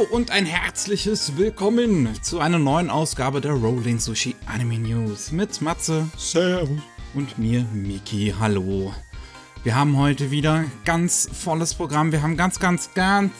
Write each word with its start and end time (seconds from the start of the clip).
Hallo 0.00 0.14
und 0.14 0.30
ein 0.30 0.46
herzliches 0.46 1.36
Willkommen 1.36 2.08
zu 2.22 2.40
einer 2.40 2.58
neuen 2.58 2.88
Ausgabe 2.88 3.42
der 3.42 3.52
Rolling 3.52 3.98
Sushi 3.98 4.34
Anime 4.46 4.78
News 4.78 5.30
mit 5.30 5.60
Matze 5.60 6.08
Servus. 6.16 6.80
und 7.12 7.38
mir, 7.38 7.66
Miki. 7.74 8.32
Hallo. 8.38 8.94
Wir 9.62 9.74
haben 9.74 9.98
heute 9.98 10.30
wieder 10.30 10.64
ganz 10.86 11.28
volles 11.30 11.74
Programm. 11.74 12.12
Wir 12.12 12.22
haben 12.22 12.38
ganz, 12.38 12.58
ganz, 12.58 12.94
ganz, 12.94 13.32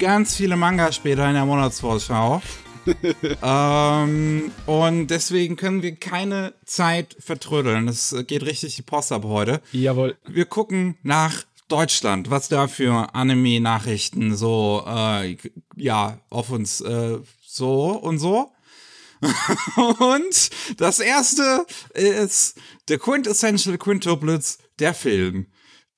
ganz 0.00 0.34
viele 0.34 0.56
Manga 0.56 0.90
später 0.90 1.28
in 1.28 1.34
der 1.34 1.44
Monatsvorschau. 1.44 2.42
ähm, 3.42 4.50
und 4.66 5.06
deswegen 5.06 5.54
können 5.54 5.82
wir 5.82 5.94
keine 5.94 6.54
Zeit 6.64 7.16
vertrödeln. 7.20 7.86
Es 7.86 8.14
geht 8.26 8.44
richtig 8.44 8.74
die 8.74 8.82
Post 8.82 9.12
ab 9.12 9.22
heute. 9.24 9.60
Jawohl. 9.70 10.16
Wir 10.26 10.46
gucken 10.46 10.96
nach 11.04 11.44
Deutschland, 11.72 12.28
was 12.28 12.48
da 12.48 12.68
für 12.68 13.14
Anime-Nachrichten 13.14 14.36
so, 14.36 14.84
äh, 14.86 15.38
ja, 15.74 16.18
auf 16.28 16.50
uns 16.50 16.82
äh, 16.82 17.18
so 17.40 17.92
und 17.92 18.18
so. 18.18 18.52
und 19.98 20.50
das 20.76 21.00
erste 21.00 21.64
ist 21.94 22.60
der 22.88 22.98
Quintessential 22.98 23.78
Quintuplets, 23.78 24.58
der 24.80 24.92
Film. 24.92 25.46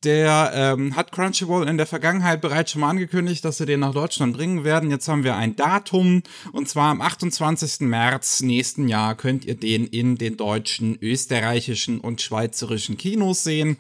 Der 0.05 0.53
ähm, 0.55 0.95
hat 0.95 1.11
Crunchyroll 1.11 1.67
in 1.67 1.77
der 1.77 1.87
Vergangenheit 1.87 2.41
bereits 2.41 2.71
schon 2.71 2.83
mal 2.83 2.91
angekündigt, 2.91 3.45
dass 3.45 3.57
sie 3.57 3.67
den 3.67 3.81
nach 3.81 3.95
Deutschland 3.95 4.37
bringen 4.37 4.63
werden. 4.63 4.91
Jetzt 4.91 5.09
haben 5.09 5.25
wir 5.25 5.35
ein 5.35 5.57
Datum 5.57 6.23
und 6.53 6.69
zwar 6.69 6.91
am 6.91 7.01
28. 7.01 7.81
März 7.81 8.43
nächsten 8.43 8.87
Jahr 8.87 9.17
könnt 9.17 9.45
ihr 9.45 9.57
den 9.57 9.87
in 9.87 10.17
den 10.19 10.37
deutschen, 10.37 10.97
österreichischen 11.01 11.99
und 11.99 12.21
schweizerischen 12.21 12.97
Kinos 12.97 13.43
sehen. 13.43 13.79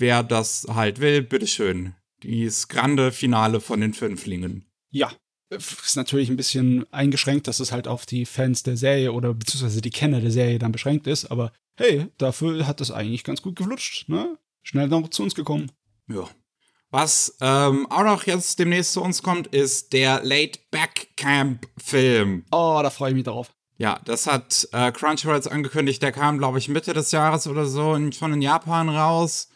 Wer 0.00 0.22
das 0.22 0.66
halt 0.66 0.98
will, 1.00 1.20
bitteschön. 1.20 1.94
Dieses 2.22 2.68
grande 2.68 3.12
Finale 3.12 3.60
von 3.60 3.82
den 3.82 3.92
Fünflingen. 3.92 4.64
Ja. 4.90 5.12
Ist 5.50 5.96
natürlich 5.96 6.30
ein 6.30 6.38
bisschen 6.38 6.90
eingeschränkt, 6.90 7.48
dass 7.48 7.60
es 7.60 7.70
halt 7.70 7.86
auf 7.86 8.06
die 8.06 8.24
Fans 8.24 8.62
der 8.62 8.78
Serie 8.78 9.12
oder 9.12 9.34
beziehungsweise 9.34 9.82
die 9.82 9.90
Kenner 9.90 10.22
der 10.22 10.30
Serie 10.30 10.58
dann 10.58 10.72
beschränkt 10.72 11.06
ist, 11.06 11.26
aber 11.30 11.52
hey, 11.76 12.06
dafür 12.16 12.66
hat 12.66 12.80
das 12.80 12.90
eigentlich 12.90 13.24
ganz 13.24 13.42
gut 13.42 13.56
geflutscht, 13.56 14.08
ne? 14.08 14.38
Schnell 14.62 14.88
noch 14.88 15.08
zu 15.10 15.22
uns 15.22 15.34
gekommen. 15.34 15.70
Ja. 16.08 16.28
Was 16.90 17.36
ähm, 17.42 17.86
auch 17.90 18.04
noch 18.04 18.26
jetzt 18.26 18.58
demnächst 18.58 18.94
zu 18.94 19.02
uns 19.02 19.22
kommt, 19.22 19.48
ist 19.48 19.92
der 19.92 20.22
Late 20.24 20.60
Back 20.70 21.08
Camp 21.16 21.68
Film. 21.76 22.46
Oh, 22.50 22.80
da 22.82 22.88
freue 22.88 23.10
ich 23.10 23.16
mich 23.16 23.24
drauf. 23.24 23.52
Ja, 23.76 24.00
das 24.06 24.26
hat 24.26 24.66
äh, 24.72 24.92
Crunchyroll 24.92 25.36
jetzt 25.36 25.50
angekündigt. 25.50 26.02
Der 26.02 26.12
kam, 26.12 26.38
glaube 26.38 26.58
ich, 26.58 26.68
Mitte 26.68 26.94
des 26.94 27.12
Jahres 27.12 27.46
oder 27.46 27.66
so 27.66 27.94
in, 27.94 28.12
schon 28.12 28.32
in 28.32 28.40
Japan 28.40 28.88
raus. 28.88 29.49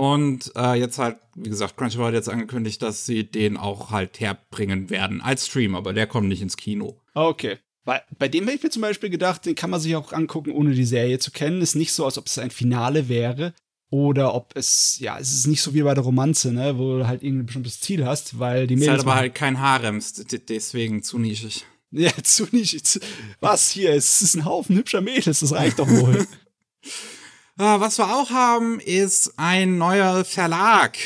Und 0.00 0.50
äh, 0.56 0.74
jetzt 0.76 0.98
halt, 0.98 1.18
wie 1.34 1.50
gesagt, 1.50 1.76
Crunchyroll 1.76 2.06
hat 2.06 2.14
jetzt 2.14 2.30
angekündigt, 2.30 2.80
dass 2.80 3.04
sie 3.04 3.24
den 3.24 3.58
auch 3.58 3.90
halt 3.90 4.18
herbringen 4.18 4.88
werden 4.88 5.20
als 5.20 5.46
Stream, 5.46 5.74
aber 5.74 5.92
der 5.92 6.06
kommt 6.06 6.28
nicht 6.28 6.40
ins 6.40 6.56
Kino. 6.56 6.98
Okay. 7.12 7.58
Weil 7.84 8.00
bei 8.18 8.28
dem 8.28 8.44
hätte 8.44 8.56
ich 8.56 8.62
mir 8.62 8.70
zum 8.70 8.80
Beispiel 8.82 9.10
gedacht, 9.10 9.44
den 9.44 9.54
kann 9.54 9.68
man 9.68 9.78
sich 9.80 9.94
auch 9.96 10.14
angucken, 10.14 10.52
ohne 10.52 10.72
die 10.74 10.84
Serie 10.86 11.18
zu 11.18 11.30
kennen. 11.32 11.60
Ist 11.60 11.74
nicht 11.74 11.92
so, 11.92 12.06
als 12.06 12.16
ob 12.16 12.26
es 12.28 12.38
ein 12.38 12.50
Finale 12.50 13.10
wäre. 13.10 13.52
Oder 13.90 14.34
ob 14.34 14.52
es, 14.56 14.98
ja, 15.00 15.18
es 15.18 15.32
ist 15.34 15.46
nicht 15.48 15.60
so 15.60 15.74
wie 15.74 15.82
bei 15.82 15.92
der 15.92 16.04
Romanze, 16.04 16.52
ne, 16.52 16.78
wo 16.78 16.98
du 16.98 17.06
halt 17.06 17.22
irgendein 17.22 17.46
bestimmtes 17.46 17.80
Ziel 17.80 18.06
hast, 18.06 18.38
weil 18.38 18.66
die 18.68 18.74
Ist 18.74 18.80
Mädels. 18.80 18.98
halt 18.98 19.06
aber 19.06 19.14
halt 19.16 19.34
kein 19.34 19.60
Harems, 19.60 20.12
d- 20.14 20.38
deswegen 20.38 21.02
zu 21.02 21.18
nischig. 21.18 21.66
ja, 21.90 22.10
zu 22.22 22.46
zu- 22.46 23.00
Was 23.40 23.68
hier? 23.70 23.90
Es 23.92 24.22
ist 24.22 24.34
ein 24.36 24.44
Haufen 24.46 24.76
hübscher 24.76 25.00
Mädels, 25.02 25.40
das 25.40 25.52
reicht 25.52 25.78
doch 25.78 25.88
wohl. 25.88 26.26
Ah, 27.62 27.78
was 27.78 27.98
wir 27.98 28.06
auch 28.06 28.30
haben, 28.30 28.80
ist 28.80 29.34
ein 29.36 29.76
neuer 29.76 30.24
Verlag. 30.24 30.96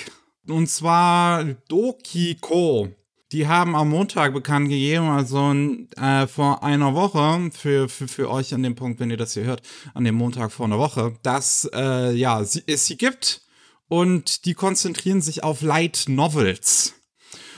Und 0.47 0.69
zwar 0.69 1.43
Dokiko. 1.67 2.91
Die 3.33 3.49
haben 3.49 3.75
am 3.75 3.89
Montag 3.89 4.35
bekannt 4.35 4.69
gegeben, 4.69 5.09
also 5.09 5.53
äh, 5.97 6.29
vor 6.29 6.63
einer 6.63 6.95
Woche, 6.95 7.51
für, 7.51 7.89
für, 7.89 8.07
für 8.07 8.31
euch 8.31 8.55
an 8.55 8.63
dem 8.63 8.77
Punkt, 8.77 9.01
wenn 9.01 9.11
ihr 9.11 9.17
das 9.17 9.35
hier 9.35 9.43
hört, 9.43 9.63
an 9.95 10.05
dem 10.05 10.15
Montag 10.15 10.53
vor 10.53 10.67
einer 10.67 10.79
Woche, 10.79 11.17
dass 11.25 11.69
äh, 11.75 12.13
ja, 12.13 12.45
sie, 12.45 12.63
es 12.69 12.87
sie 12.87 12.99
gibt 12.99 13.43
und 13.89 14.45
die 14.45 14.55
konzentrieren 14.55 15.23
sich 15.23 15.43
auf 15.43 15.61
Light 15.61 16.05
Novels 16.07 16.95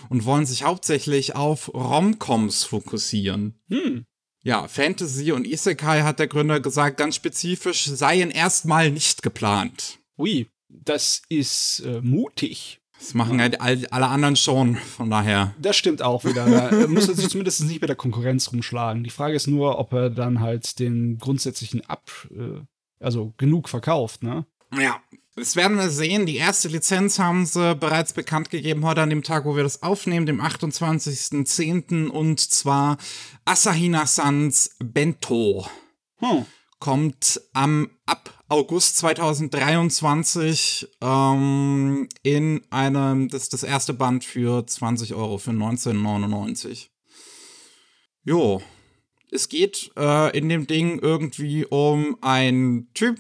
und 0.09 0.25
wollen 0.25 0.47
sich 0.47 0.63
hauptsächlich 0.63 1.37
auf 1.37 1.69
Romcoms 1.75 2.65
fokussieren. 2.65 3.61
Hm. 3.69 4.07
Ja, 4.47 4.69
Fantasy 4.69 5.33
und 5.33 5.45
Isekai 5.45 6.03
hat 6.03 6.21
der 6.21 6.29
Gründer 6.29 6.61
gesagt, 6.61 6.99
ganz 6.99 7.17
spezifisch 7.17 7.87
seien 7.87 8.31
erstmal 8.31 8.93
nicht 8.93 9.25
geplant. 9.25 9.99
Ui, 10.17 10.47
das 10.69 11.23
ist 11.29 11.81
äh, 11.81 12.01
mutig. 12.01 12.79
Das 12.97 13.13
machen 13.15 13.41
halt 13.41 13.61
all, 13.61 13.85
alle 13.89 14.07
anderen 14.07 14.37
schon, 14.37 14.77
von 14.77 15.11
daher. 15.11 15.53
Das 15.61 15.77
stimmt 15.77 16.01
auch 16.01 16.25
wieder. 16.25 16.47
Er 16.47 16.87
muss 16.87 17.09
er 17.09 17.17
sich 17.17 17.29
zumindest 17.29 17.65
nicht 17.65 17.81
mit 17.81 17.89
der 17.89 17.97
Konkurrenz 17.97 18.53
rumschlagen. 18.53 19.03
Die 19.03 19.11
Frage 19.11 19.35
ist 19.35 19.49
nur, 19.49 19.81
ob 19.81 19.93
er 19.93 20.11
dann 20.11 20.39
halt 20.39 20.79
den 20.79 21.19
grundsätzlichen 21.19 21.85
Ab, 21.91 22.09
äh, 22.31 22.61
also 23.01 23.35
genug 23.39 23.69
verkauft, 23.69 24.23
ne? 24.23 24.47
Ja, 24.79 25.01
das 25.37 25.55
werden 25.55 25.77
wir 25.77 25.91
sehen. 25.91 26.25
Die 26.25 26.37
erste 26.37 26.69
Lizenz 26.69 27.19
haben 27.19 27.45
sie 27.45 27.75
bereits 27.75 28.15
bekannt 28.15 28.51
gegeben 28.51 28.85
heute 28.85 29.03
an 29.03 29.11
dem 29.11 29.23
Tag, 29.23 29.45
wo 29.45 29.55
wir 29.55 29.63
das 29.63 29.83
aufnehmen, 29.83 30.25
dem 30.25 30.41
28.10. 30.41 32.09
Und 32.09 32.41
zwar 32.41 32.97
Asahina 33.45 34.07
Sans 34.07 34.71
Bento. 34.79 35.67
Hm. 36.19 36.47
kommt 36.79 37.43
am 37.53 37.91
ab 38.07 38.43
August 38.49 38.97
2023 38.97 40.89
ähm, 41.03 42.09
in 42.23 42.63
einem, 42.71 43.29
das 43.29 43.43
ist 43.43 43.53
das 43.53 43.63
erste 43.65 43.93
Band 43.93 44.25
für 44.25 44.67
20 44.67 45.15
Euro, 45.15 45.37
für 45.37 45.51
1999. 45.51 46.91
Jo. 48.25 48.63
Es 49.31 49.49
geht 49.49 49.91
äh, 49.99 50.37
in 50.39 50.49
dem 50.49 50.67
Ding 50.67 50.99
irgendwie 51.01 51.67
um 51.67 52.17
einen 52.23 52.93
Typ, 52.95 53.19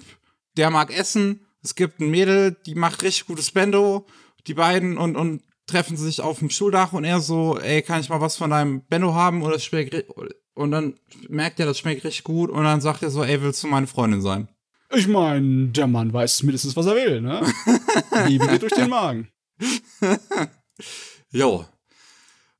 der 0.57 0.71
mag 0.71 0.97
essen. 0.97 1.46
Es 1.67 1.75
gibt 1.75 1.99
ein 1.99 2.11
Mädel, 2.11 2.57
die 2.65 2.77
macht 2.77 3.03
richtig 3.03 3.27
gutes 3.27 3.51
Bendo. 3.51 4.07
Die 4.47 4.55
beiden 4.55 4.97
und, 4.97 5.17
und 5.17 5.43
treffen 5.67 5.97
sich 5.97 6.21
auf 6.21 6.39
dem 6.39 6.49
Schuldach 6.49 6.93
und 6.93 7.03
er 7.03 7.19
so, 7.19 7.59
ey, 7.59 7.83
kann 7.83 8.01
ich 8.01 8.09
mal 8.09 8.21
was 8.21 8.37
von 8.37 8.51
deinem 8.51 8.83
Bendo 8.83 9.15
haben? 9.15 9.43
Oder 9.43 9.59
schmeckt, 9.59 10.07
und 10.55 10.71
dann 10.71 10.95
merkt 11.29 11.59
er, 11.59 11.67
das 11.67 11.81
schmeckt 11.81 12.05
richtig 12.05 12.23
gut 12.23 12.51
und 12.51 12.63
dann 12.63 12.81
sagt 12.81 13.03
er 13.03 13.11
so, 13.11 13.25
ey, 13.25 13.43
willst 13.43 13.65
du 13.65 13.67
meine 13.67 13.89
Freundin 13.89 14.21
sein? 14.21 14.47
Ich 14.95 15.09
meine, 15.09 15.67
der 15.71 15.89
Mann 15.89 16.13
weiß 16.13 16.45
mindestens, 16.45 16.77
was 16.77 16.87
er 16.87 16.95
will, 16.95 17.21
ne? 17.21 17.43
Liebe 18.29 18.47
geht 18.47 18.63
durch 18.63 18.75
den 18.75 18.89
Magen. 18.89 19.29
Jo. 21.33 21.65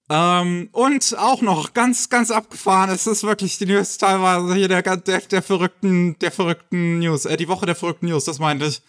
Ähm, 0.09 0.69
und 0.73 1.17
auch 1.19 1.43
noch 1.43 1.75
ganz, 1.75 2.09
ganz 2.09 2.31
abgefahren, 2.31 2.91
es 2.91 3.07
ist 3.09 3.25
wirklich 3.25 3.59
die 3.59 3.67
News 3.67 3.99
teilweise 3.99 4.55
hier 4.55 4.69
der, 4.69 4.83
der, 4.83 5.21
der 5.21 5.43
verrückten, 5.43 6.17
der 6.21 6.31
verrückten 6.31 7.01
News, 7.01 7.25
äh, 7.25 7.37
die 7.37 7.49
Woche 7.49 7.67
der 7.67 7.75
verrückten 7.75 8.07
News, 8.07 8.25
das 8.25 8.39
meinte 8.39 8.67
ich. 8.67 8.83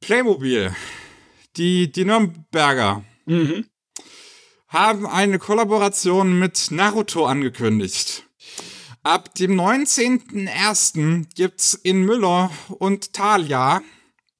Playmobil, 0.00 0.74
die, 1.56 1.90
die 1.92 2.04
Nürnberger, 2.04 3.04
Mhm. 3.26 3.66
haben 4.68 5.06
eine 5.06 5.38
Kollaboration 5.38 6.38
mit 6.38 6.70
Naruto 6.70 7.24
angekündigt. 7.26 8.26
Ab 9.02 9.34
dem 9.34 9.58
19.01. 9.60 11.26
gibt's 11.34 11.74
in 11.74 12.02
Müller 12.02 12.50
und 12.78 13.12
Thalia 13.12 13.82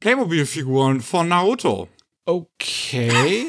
Playmobil-Figuren 0.01 1.01
von 1.01 1.29
Naruto. 1.29 1.89
Okay. 2.27 3.47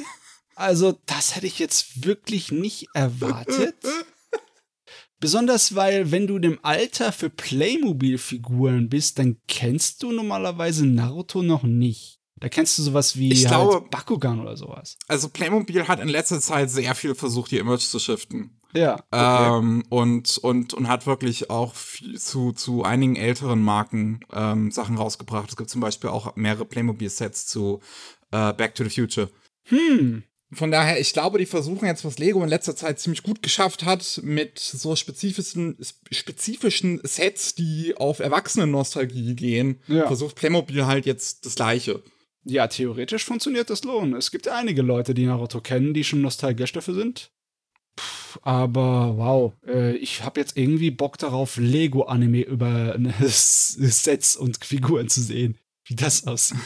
Also, 0.55 0.97
das 1.05 1.35
hätte 1.35 1.47
ich 1.47 1.59
jetzt 1.59 2.05
wirklich 2.05 2.51
nicht 2.51 2.88
erwartet. 2.93 3.75
Besonders 5.19 5.75
weil, 5.75 6.11
wenn 6.11 6.27
du 6.27 6.38
im 6.38 6.59
Alter 6.63 7.11
für 7.11 7.29
Playmobil-Figuren 7.29 8.89
bist, 8.89 9.17
dann 9.17 9.38
kennst 9.47 10.03
du 10.03 10.11
normalerweise 10.11 10.85
Naruto 10.85 11.41
noch 11.41 11.63
nicht. 11.63 12.19
Da 12.37 12.49
kennst 12.49 12.78
du 12.78 12.84
sowas 12.84 13.17
wie 13.17 13.31
Ich 13.31 13.47
halt 13.47 13.69
glaube- 13.69 13.87
Bakugan 13.90 14.41
oder 14.41 14.57
sowas. 14.57 14.97
Also 15.07 15.29
Playmobil 15.29 15.87
hat 15.87 15.99
in 16.02 16.09
letzter 16.09 16.41
Zeit 16.41 16.69
sehr 16.69 16.93
viel 16.93 17.16
versucht, 17.16 17.51
ihr 17.53 17.61
Image 17.61 17.84
zu 17.84 17.97
shiften. 17.97 18.59
Ja. 18.73 18.96
Okay. 19.09 19.58
Ähm, 19.58 19.84
und, 19.90 20.37
und, 20.40 20.73
und 20.73 20.87
hat 20.90 21.08
wirklich 21.08 21.49
auch 21.49 21.73
zu, 22.17 22.51
zu 22.51 22.84
einigen 22.84 23.16
älteren 23.16 23.61
Marken 23.61 24.19
ähm, 24.34 24.69
Sachen 24.69 24.97
rausgebracht. 24.97 25.49
Es 25.49 25.55
gibt 25.55 25.69
zum 25.69 25.79
Beispiel 25.79 26.09
auch 26.09 26.35
mehrere 26.35 26.66
Playmobil-Sets 26.66 27.47
zu 27.47 27.79
äh, 28.31 28.51
Back 28.51 28.75
to 28.75 28.84
the 28.84 28.90
Future. 28.90 29.29
hm. 29.63 30.23
Von 30.52 30.70
daher, 30.72 31.00
ich 31.00 31.12
glaube, 31.12 31.40
die 31.40 31.46
versuchen 31.47 31.86
jetzt, 31.88 32.06
was 32.06 32.20
Lego 32.20 32.44
in 32.44 32.50
letzter 32.50 32.76
Zeit 32.76 33.00
ziemlich 33.00 33.24
gut 33.24 33.42
geschafft 33.42 33.84
hat, 33.84 34.22
mit 34.24 34.59
so 34.59 34.96
spezifischen, 34.96 35.76
spezifischen 36.12 37.02
Sets, 37.03 37.56
die 37.56 37.96
auf 37.97 38.20
Erwachsenen-Nostalgie 38.20 39.36
gehen, 39.36 39.80
Ja. 39.88 40.06
versucht 40.08 40.36
Playmobil 40.36 40.86
halt 40.86 41.06
jetzt 41.06 41.46
das 41.46 41.56
Gleiche. 41.56 42.03
Ja, 42.44 42.68
theoretisch 42.68 43.26
funktioniert 43.26 43.72
das 43.72 43.84
Lohn. 43.84 44.14
Es 44.16 44.30
gibt 44.30 44.47
einige 44.47 44.84
Leute, 44.84 45.16
die 45.16 45.26
Naruto 45.26 45.62
kennen, 45.62 45.96
die 45.96 46.03
schon 46.03 46.22
nostalgisch 46.22 46.72
dafür 46.74 46.94
sind. 46.94 47.32
Puh, 47.96 48.40
aber 48.44 49.18
wow, 49.18 49.53
äh, 49.66 49.96
ich 49.96 50.24
habe 50.24 50.40
jetzt 50.42 50.56
irgendwie 50.58 50.92
Bock 50.92 51.18
darauf, 51.18 51.58
Lego-Anime 51.58 52.42
über 52.44 52.96
Sets 53.20 54.36
und 54.36 54.64
Figuren 54.64 55.09
zu 55.09 55.22
sehen, 55.22 55.58
wie 55.86 55.96
das 55.96 56.28
aussieht. 56.28 56.59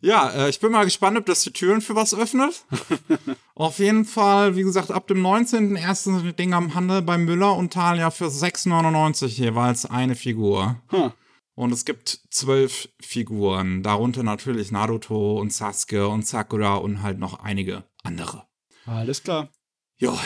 Ja, 0.00 0.30
äh, 0.30 0.50
ich 0.50 0.60
bin 0.60 0.72
mal 0.72 0.84
gespannt, 0.84 1.18
ob 1.18 1.26
das 1.26 1.42
die 1.42 1.52
Türen 1.52 1.80
für 1.80 1.94
was 1.94 2.14
öffnet. 2.14 2.64
Auf 3.54 3.78
jeden 3.78 4.04
Fall, 4.04 4.56
wie 4.56 4.62
gesagt, 4.62 4.90
ab 4.90 5.06
dem 5.06 5.24
19.01. 5.24 5.94
sind 5.94 6.24
die 6.24 6.32
Dinge 6.32 6.56
am 6.56 6.74
Handel 6.74 7.02
bei 7.02 7.18
Müller 7.18 7.56
und 7.56 7.72
Thalia 7.72 8.10
für 8.10 8.26
6,99 8.26 9.26
jeweils 9.26 9.86
eine 9.86 10.14
Figur. 10.14 10.76
Huh. 10.92 11.10
Und 11.54 11.72
es 11.72 11.86
gibt 11.86 12.20
zwölf 12.30 12.88
Figuren, 13.00 13.82
darunter 13.82 14.22
natürlich 14.22 14.70
Naruto 14.70 15.40
und 15.40 15.52
Sasuke 15.52 16.06
und 16.06 16.26
Sakura 16.26 16.74
und 16.74 17.02
halt 17.02 17.18
noch 17.18 17.40
einige 17.40 17.84
andere. 18.02 18.44
Alles 18.84 19.22
klar. 19.22 19.48
Ja, 19.96 20.16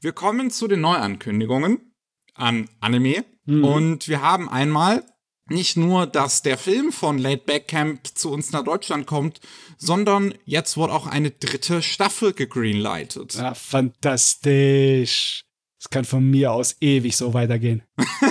wir 0.00 0.12
kommen 0.12 0.50
zu 0.50 0.66
den 0.66 0.80
Neuankündigungen 0.80 1.94
an 2.34 2.68
Anime. 2.80 3.24
Mhm. 3.44 3.64
Und 3.64 4.08
wir 4.08 4.22
haben 4.22 4.48
einmal 4.48 5.04
nicht 5.48 5.76
nur, 5.76 6.06
dass 6.06 6.42
der 6.42 6.56
Film 6.56 6.92
von 6.92 7.18
Late 7.18 7.42
Back 7.44 7.68
Camp 7.68 8.06
zu 8.06 8.30
uns 8.30 8.52
nach 8.52 8.64
Deutschland 8.64 9.06
kommt, 9.06 9.40
sondern 9.76 10.34
jetzt 10.44 10.76
wurde 10.76 10.92
auch 10.92 11.06
eine 11.06 11.30
dritte 11.30 11.82
Staffel 11.82 12.32
gegreenlightet. 12.32 13.34
Ja, 13.34 13.54
fantastisch. 13.54 15.44
Es 15.78 15.90
kann 15.90 16.04
von 16.04 16.30
mir 16.30 16.52
aus 16.52 16.76
ewig 16.80 17.16
so 17.16 17.34
weitergehen. 17.34 17.82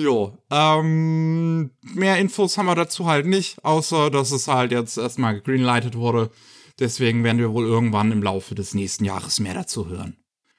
Jo, 0.00 0.38
ähm, 0.50 1.72
mehr 1.82 2.18
Infos 2.18 2.56
haben 2.56 2.66
wir 2.66 2.74
dazu 2.74 3.06
halt 3.06 3.26
nicht, 3.26 3.62
außer 3.62 4.10
dass 4.10 4.30
es 4.30 4.48
halt 4.48 4.72
jetzt 4.72 4.96
erstmal 4.96 5.34
gegreenlightet 5.34 5.94
wurde. 5.94 6.30
Deswegen 6.78 7.22
werden 7.22 7.36
wir 7.38 7.52
wohl 7.52 7.66
irgendwann 7.66 8.10
im 8.10 8.22
Laufe 8.22 8.54
des 8.54 8.72
nächsten 8.72 9.04
Jahres 9.04 9.40
mehr 9.40 9.52
dazu 9.52 9.88
hören. 9.88 10.16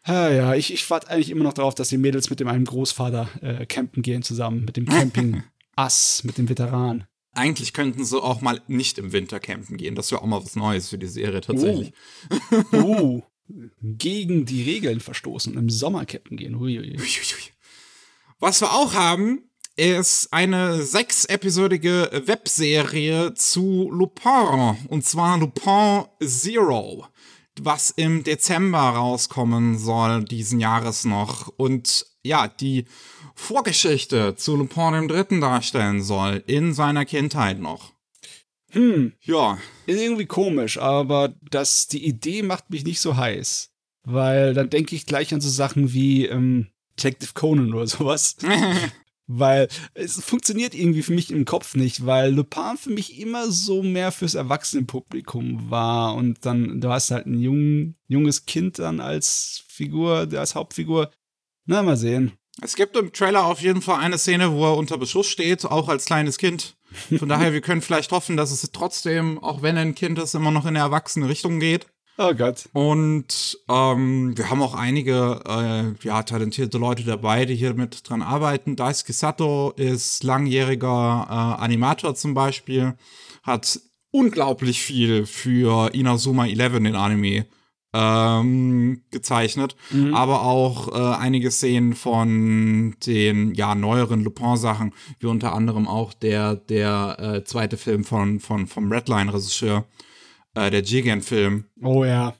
Ja, 0.07 0.29
ja, 0.29 0.55
ich, 0.55 0.73
ich 0.73 0.89
warte 0.89 1.09
eigentlich 1.09 1.29
immer 1.29 1.43
noch 1.43 1.53
darauf, 1.53 1.75
dass 1.75 1.89
die 1.89 1.97
Mädels 1.97 2.29
mit 2.29 2.39
dem 2.39 2.47
einen 2.47 2.65
Großvater 2.65 3.29
äh, 3.41 3.65
campen 3.65 4.01
gehen 4.01 4.23
zusammen, 4.23 4.65
mit 4.65 4.77
dem 4.77 4.87
Camping-Ass, 4.87 6.23
mit 6.23 6.37
dem 6.37 6.49
Veteran. 6.49 7.05
Eigentlich 7.33 7.73
könnten 7.73 8.03
sie 8.03 8.21
auch 8.21 8.41
mal 8.41 8.61
nicht 8.67 8.97
im 8.97 9.13
Winter 9.13 9.39
campen 9.39 9.77
gehen. 9.77 9.95
Das 9.95 10.11
wäre 10.11 10.21
auch 10.21 10.27
mal 10.27 10.43
was 10.43 10.55
Neues 10.55 10.89
für 10.89 10.97
die 10.97 11.07
Serie 11.07 11.41
tatsächlich. 11.41 11.93
Uh, 12.73 13.21
gegen 13.81 14.45
die 14.45 14.63
Regeln 14.63 14.99
verstoßen 14.99 15.55
im 15.55 15.69
Sommer 15.69 16.05
campen 16.05 16.35
gehen. 16.35 16.55
Uiuiui. 16.55 16.97
Was 18.39 18.59
wir 18.59 18.73
auch 18.73 18.95
haben, 18.95 19.49
ist 19.75 20.33
eine 20.33 20.83
sechsepisodige 20.83 22.23
Webserie 22.25 23.33
zu 23.35 23.89
Lupin. 23.91 24.77
Und 24.87 25.05
zwar 25.05 25.37
Lupin 25.37 26.05
Zero, 26.23 27.07
was 27.59 27.91
im 27.91 28.23
Dezember 28.23 28.79
rauskommen 28.79 29.77
soll, 29.77 30.23
diesen 30.23 30.59
Jahres 30.59 31.05
noch. 31.05 31.47
Und 31.47 32.05
ja, 32.23 32.47
die 32.47 32.85
Vorgeschichte 33.35 34.35
zu 34.35 34.55
Lupin 34.55 34.93
dem 34.93 35.07
Dritten 35.07 35.41
darstellen 35.41 36.01
soll, 36.01 36.43
in 36.47 36.73
seiner 36.73 37.05
Kindheit 37.05 37.59
noch. 37.59 37.93
Hm, 38.71 39.13
Ja, 39.21 39.57
ist 39.85 39.99
irgendwie 39.99 40.27
komisch, 40.27 40.77
aber 40.77 41.33
das, 41.49 41.87
die 41.87 42.05
Idee 42.05 42.41
macht 42.41 42.69
mich 42.69 42.85
nicht 42.85 43.01
so 43.01 43.17
heiß. 43.17 43.69
Weil 44.03 44.53
dann 44.53 44.69
denke 44.69 44.95
ich 44.95 45.05
gleich 45.05 45.33
an 45.33 45.41
so 45.41 45.49
Sachen 45.49 45.93
wie 45.93 46.25
ähm, 46.25 46.71
Detective 46.97 47.31
Conan 47.33 47.73
oder 47.73 47.87
sowas. 47.87 48.37
weil 49.39 49.67
es 49.93 50.21
funktioniert 50.23 50.73
irgendwie 50.73 51.01
für 51.01 51.13
mich 51.13 51.31
im 51.31 51.45
Kopf 51.45 51.75
nicht, 51.75 52.05
weil 52.05 52.33
Lupin 52.33 52.77
für 52.77 52.89
mich 52.89 53.19
immer 53.19 53.51
so 53.51 53.83
mehr 53.83 54.11
fürs 54.11 54.35
Erwachsenenpublikum 54.35 55.69
war 55.69 56.15
und 56.15 56.45
dann, 56.45 56.81
du 56.81 56.89
hast 56.89 57.11
halt 57.11 57.25
ein 57.25 57.39
jung, 57.39 57.95
junges 58.07 58.45
Kind 58.45 58.79
dann 58.79 58.99
als 58.99 59.63
Figur, 59.67 60.27
als 60.33 60.55
Hauptfigur. 60.55 61.11
Na, 61.65 61.83
mal 61.83 61.97
sehen. 61.97 62.33
Es 62.61 62.75
gibt 62.75 62.97
im 62.97 63.13
Trailer 63.13 63.45
auf 63.45 63.61
jeden 63.61 63.81
Fall 63.81 63.99
eine 63.99 64.17
Szene, 64.17 64.51
wo 64.51 64.65
er 64.65 64.77
unter 64.77 64.97
Beschuss 64.97 65.27
steht, 65.27 65.65
auch 65.65 65.87
als 65.87 66.05
kleines 66.05 66.37
Kind. 66.37 66.75
Von 67.17 67.29
daher, 67.29 67.53
wir 67.53 67.61
können 67.61 67.81
vielleicht 67.81 68.11
hoffen, 68.11 68.35
dass 68.35 68.51
es 68.51 68.69
trotzdem, 68.71 69.39
auch 69.39 69.61
wenn 69.61 69.77
er 69.77 69.83
ein 69.83 69.95
Kind 69.95 70.19
ist, 70.19 70.35
immer 70.35 70.51
noch 70.51 70.63
in 70.63 70.69
eine 70.69 70.79
erwachsene 70.79 71.29
Richtung 71.29 71.59
geht. 71.59 71.87
Oh 72.23 72.35
Gott. 72.35 72.69
Und 72.73 73.57
ähm, 73.67 74.37
wir 74.37 74.49
haben 74.51 74.61
auch 74.61 74.75
einige 74.75 75.41
äh, 75.43 76.05
ja, 76.05 76.21
talentierte 76.21 76.77
Leute 76.77 77.03
dabei, 77.03 77.45
die 77.45 77.55
hier 77.55 77.73
mit 77.73 78.07
dran 78.07 78.21
arbeiten. 78.21 78.75
Daisuke 78.75 79.11
Sato 79.11 79.73
ist 79.75 80.23
langjähriger 80.23 81.25
äh, 81.27 81.63
Animator 81.63 82.13
zum 82.13 82.35
Beispiel, 82.35 82.93
hat 83.41 83.79
unglaublich 84.11 84.81
viel 84.83 85.25
für 85.25 85.93
Inazuma 85.95 86.45
11 86.45 86.73
den 86.83 86.95
Anime 86.95 87.47
ähm, 87.93 89.01
gezeichnet, 89.09 89.75
Mhm. 89.89 90.13
aber 90.13 90.43
auch 90.43 90.93
äh, 90.93 91.15
einige 91.17 91.49
Szenen 91.49 91.93
von 91.93 92.95
den 93.05 93.55
ja 93.55 93.73
neueren 93.73 94.23
Lupin-Sachen, 94.23 94.93
wie 95.19 95.25
unter 95.27 95.53
anderem 95.53 95.87
auch 95.87 96.13
der 96.13 96.55
der 96.55 97.17
äh, 97.19 97.43
zweite 97.45 97.77
Film 97.77 98.03
von 98.03 98.39
von 98.39 98.67
vom 98.67 98.91
Redline-Regisseur, 98.91 99.85
äh, 100.55 100.69
der 100.69 100.81
Jigen-Film. 100.81 101.65
Oh 101.81 102.03
ja. 102.05 102.35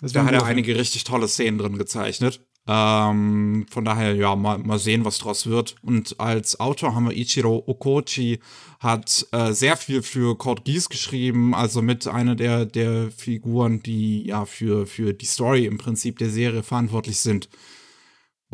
Das 0.00 0.12
Da 0.12 0.24
hat 0.24 0.34
er 0.34 0.44
einige 0.44 0.76
richtig 0.76 1.04
tolle 1.04 1.28
Szenen 1.28 1.58
drin 1.58 1.78
gezeichnet. 1.78 2.40
Ähm, 2.66 3.66
von 3.70 3.84
daher, 3.84 4.14
ja, 4.14 4.34
mal, 4.36 4.58
mal 4.58 4.78
sehen, 4.78 5.04
was 5.04 5.18
draus 5.18 5.46
wird. 5.46 5.76
Und 5.82 6.18
als 6.18 6.60
Autor 6.60 6.94
haben 6.94 7.08
wir 7.08 7.16
Ichiro 7.16 7.62
Okochi, 7.66 8.40
hat 8.80 9.26
äh, 9.32 9.52
sehr 9.52 9.76
viel 9.76 10.02
für 10.02 10.36
Code 10.36 10.62
Geass 10.62 10.88
geschrieben, 10.88 11.54
also 11.54 11.82
mit 11.82 12.06
einer 12.06 12.34
der, 12.34 12.64
der 12.64 13.10
Figuren, 13.10 13.82
die 13.82 14.24
ja 14.24 14.46
für, 14.46 14.86
für 14.86 15.12
die 15.12 15.26
Story 15.26 15.66
im 15.66 15.76
Prinzip 15.76 16.18
der 16.18 16.30
Serie 16.30 16.62
verantwortlich 16.62 17.18
sind. 17.18 17.48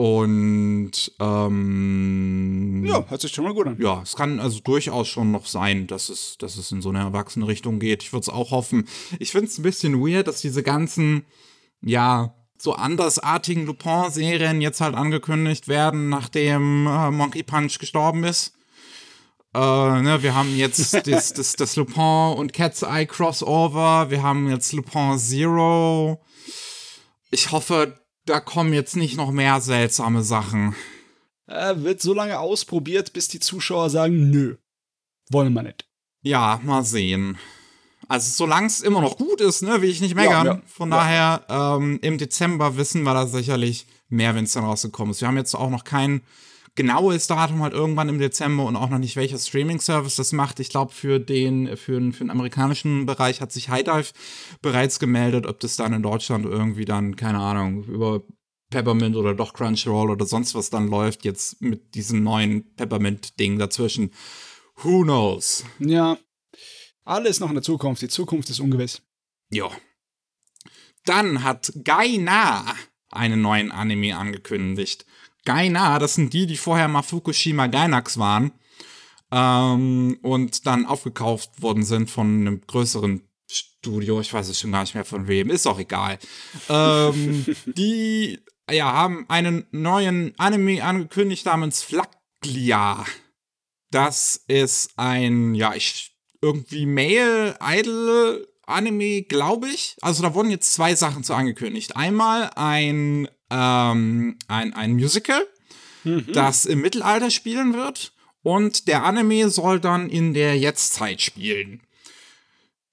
Und 0.00 0.92
ähm, 1.20 2.84
Ja, 2.86 3.04
hört 3.06 3.20
sich 3.20 3.32
schon 3.32 3.44
mal 3.44 3.52
gut 3.52 3.66
an. 3.66 3.76
ja, 3.78 4.00
es 4.00 4.16
kann 4.16 4.40
also 4.40 4.60
durchaus 4.60 5.08
schon 5.08 5.30
noch 5.30 5.44
sein, 5.44 5.88
dass 5.88 6.08
es, 6.08 6.38
dass 6.38 6.56
es 6.56 6.72
in 6.72 6.80
so 6.80 6.88
eine 6.88 7.00
erwachsene 7.00 7.46
Richtung 7.46 7.78
geht. 7.80 8.02
Ich 8.02 8.10
würde 8.14 8.22
es 8.22 8.30
auch 8.30 8.50
hoffen. 8.50 8.88
Ich 9.18 9.32
finde 9.32 9.48
es 9.48 9.58
ein 9.58 9.62
bisschen 9.62 10.00
weird, 10.00 10.26
dass 10.26 10.40
diese 10.40 10.62
ganzen, 10.62 11.26
ja, 11.82 12.34
so 12.56 12.72
andersartigen 12.72 13.66
Lupin-Serien 13.66 14.62
jetzt 14.62 14.80
halt 14.80 14.94
angekündigt 14.94 15.68
werden, 15.68 16.08
nachdem 16.08 16.86
äh, 16.86 17.10
Monkey 17.10 17.42
Punch 17.42 17.78
gestorben 17.78 18.24
ist. 18.24 18.54
Äh, 19.52 19.58
ne, 19.58 20.22
wir 20.22 20.34
haben 20.34 20.56
jetzt 20.56 20.94
das, 21.06 21.34
das, 21.34 21.52
das 21.56 21.76
Lupin 21.76 22.38
und 22.38 22.54
Cat's 22.54 22.80
Eye 22.80 23.04
Crossover. 23.04 24.08
Wir 24.08 24.22
haben 24.22 24.48
jetzt 24.48 24.72
Lupin 24.72 25.18
Zero. 25.18 26.24
Ich 27.30 27.52
hoffe, 27.52 28.00
da 28.30 28.40
kommen 28.40 28.72
jetzt 28.72 28.96
nicht 28.96 29.16
noch 29.16 29.30
mehr 29.32 29.60
seltsame 29.60 30.22
Sachen. 30.22 30.74
Äh, 31.46 31.74
wird 31.78 32.00
so 32.00 32.14
lange 32.14 32.38
ausprobiert, 32.38 33.12
bis 33.12 33.28
die 33.28 33.40
Zuschauer 33.40 33.90
sagen, 33.90 34.30
nö, 34.30 34.56
wollen 35.30 35.52
wir 35.52 35.62
nicht. 35.62 35.86
Ja, 36.22 36.60
mal 36.62 36.84
sehen. 36.84 37.38
Also 38.08 38.30
solange 38.32 38.66
es 38.66 38.80
immer 38.80 39.00
noch 39.00 39.16
gut 39.16 39.40
ist, 39.40 39.62
ne, 39.62 39.82
will 39.82 39.90
ich 39.90 40.00
nicht 40.00 40.14
meckern. 40.14 40.46
Ja, 40.46 40.52
ja. 40.54 40.62
Von 40.66 40.90
Ja. 40.90 40.96
daher, 40.96 41.44
ähm, 41.78 41.98
im 42.02 42.18
Dezember 42.18 42.76
wissen 42.76 43.02
wir 43.02 43.14
da 43.14 43.26
sicherlich 43.26 43.86
mehr, 44.08 44.34
wenn 44.34 44.44
es 44.44 44.52
dann 44.52 44.64
rausgekommen 44.64 45.10
ist. 45.12 45.20
Wir 45.20 45.28
haben 45.28 45.36
jetzt 45.36 45.54
auch 45.54 45.70
noch 45.70 45.84
kein 45.84 46.22
genaues 46.80 47.26
Datum 47.26 47.62
halt 47.62 47.74
irgendwann 47.74 48.08
im 48.08 48.18
Dezember 48.18 48.64
und 48.64 48.74
auch 48.76 48.88
noch 48.88 48.98
nicht 48.98 49.16
welcher 49.16 49.38
Streaming-Service 49.38 50.16
das 50.16 50.32
macht. 50.32 50.60
Ich 50.60 50.70
glaube, 50.70 50.92
für 50.92 51.18
den, 51.20 51.76
für, 51.76 51.98
den- 52.00 52.12
für 52.12 52.24
den 52.24 52.30
amerikanischen 52.30 53.04
Bereich 53.06 53.40
hat 53.42 53.52
sich 53.52 53.68
High 53.68 53.84
Dive 53.84 54.12
bereits 54.62 54.98
gemeldet, 54.98 55.46
ob 55.46 55.60
das 55.60 55.76
dann 55.76 55.92
in 55.92 56.02
Deutschland 56.02 56.46
irgendwie 56.46 56.86
dann, 56.86 57.16
keine 57.16 57.38
Ahnung, 57.38 57.84
über 57.84 58.22
Peppermint 58.70 59.16
oder 59.16 59.34
doch 59.34 59.52
Crunchyroll 59.52 60.10
oder 60.10 60.24
sonst 60.26 60.54
was 60.54 60.70
dann 60.70 60.88
läuft, 60.88 61.24
jetzt 61.24 61.60
mit 61.60 61.94
diesem 61.94 62.22
neuen 62.22 62.74
Peppermint-Ding 62.76 63.58
dazwischen. 63.58 64.12
Who 64.76 65.02
knows? 65.02 65.64
Ja, 65.80 66.16
alles 67.04 67.40
noch 67.40 67.48
in 67.48 67.56
der 67.56 67.62
Zukunft. 67.62 68.00
Die 68.00 68.08
Zukunft 68.08 68.48
ist 68.48 68.60
ungewiss. 68.60 69.02
Ja. 69.50 69.70
Dann 71.04 71.42
hat 71.44 71.72
Gaina 71.84 72.64
einen 73.10 73.42
neuen 73.42 73.72
Anime 73.72 74.16
angekündigt. 74.16 75.04
Gaina, 75.44 75.98
das 75.98 76.14
sind 76.14 76.32
die, 76.32 76.46
die 76.46 76.56
vorher 76.56 76.88
mal 76.88 77.02
Fukushima 77.02 77.66
Gainax 77.66 78.18
waren 78.18 78.52
ähm, 79.30 80.18
und 80.22 80.66
dann 80.66 80.86
aufgekauft 80.86 81.62
worden 81.62 81.84
sind 81.84 82.10
von 82.10 82.26
einem 82.26 82.60
größeren 82.66 83.22
Studio. 83.50 84.20
Ich 84.20 84.32
weiß 84.32 84.48
es 84.48 84.60
schon 84.60 84.72
gar 84.72 84.82
nicht 84.82 84.94
mehr 84.94 85.04
von 85.04 85.28
wem, 85.28 85.50
ist 85.50 85.66
auch 85.66 85.78
egal. 85.78 86.18
ähm, 86.68 87.44
die 87.66 88.38
ja, 88.70 88.92
haben 88.92 89.24
einen 89.28 89.66
neuen 89.72 90.32
Anime 90.38 90.84
angekündigt 90.84 91.46
namens 91.46 91.82
Flaglia. 91.82 93.04
Das 93.90 94.44
ist 94.46 94.92
ein, 94.96 95.54
ja, 95.54 95.74
ich 95.74 96.16
irgendwie 96.40 96.86
Male-Idol-Anime, 96.86 99.22
glaube 99.22 99.66
ich. 99.68 99.96
Also 100.00 100.22
da 100.22 100.32
wurden 100.34 100.50
jetzt 100.50 100.72
zwei 100.72 100.94
Sachen 100.94 101.24
zu 101.24 101.34
angekündigt. 101.34 101.96
Einmal 101.96 102.50
ein, 102.54 103.28
ähm, 103.50 104.38
ein, 104.48 104.72
ein 104.74 104.94
Musical, 104.94 105.46
das 106.04 106.66
im 106.66 106.80
Mittelalter 106.80 107.30
spielen 107.30 107.74
wird. 107.74 108.12
Und 108.42 108.88
der 108.88 109.04
Anime 109.04 109.50
soll 109.50 109.80
dann 109.80 110.08
in 110.08 110.32
der 110.32 110.58
Jetztzeit 110.58 111.20
spielen. 111.20 111.82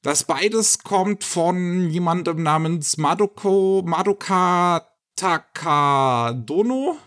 Das 0.01 0.25
beides 0.25 0.79
kommt 0.79 1.23
von 1.23 1.89
jemandem 1.89 2.43
namens 2.43 2.97
Madoka, 2.97 3.81
Madoka 3.85 4.87
Takadono, 5.15 6.97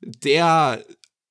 der 0.00 0.84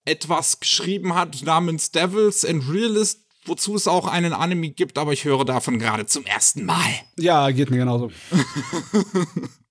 etwas 0.06 0.60
geschrieben 0.60 1.16
hat 1.16 1.42
namens 1.44 1.92
Devils 1.92 2.46
and 2.46 2.70
Realist 2.70 3.24
wozu 3.46 3.76
es 3.76 3.88
auch 3.88 4.08
einen 4.08 4.34
Anime 4.34 4.70
gibt, 4.70 4.98
aber 4.98 5.14
ich 5.14 5.26
höre 5.26 5.46
davon 5.46 5.80
gerade 5.80 6.06
zum 6.06 6.26
ersten 6.26 6.66
Mal. 6.66 6.94
Ja, 7.18 7.50
geht 7.52 7.70
mir 7.70 7.78
genauso. 7.78 8.12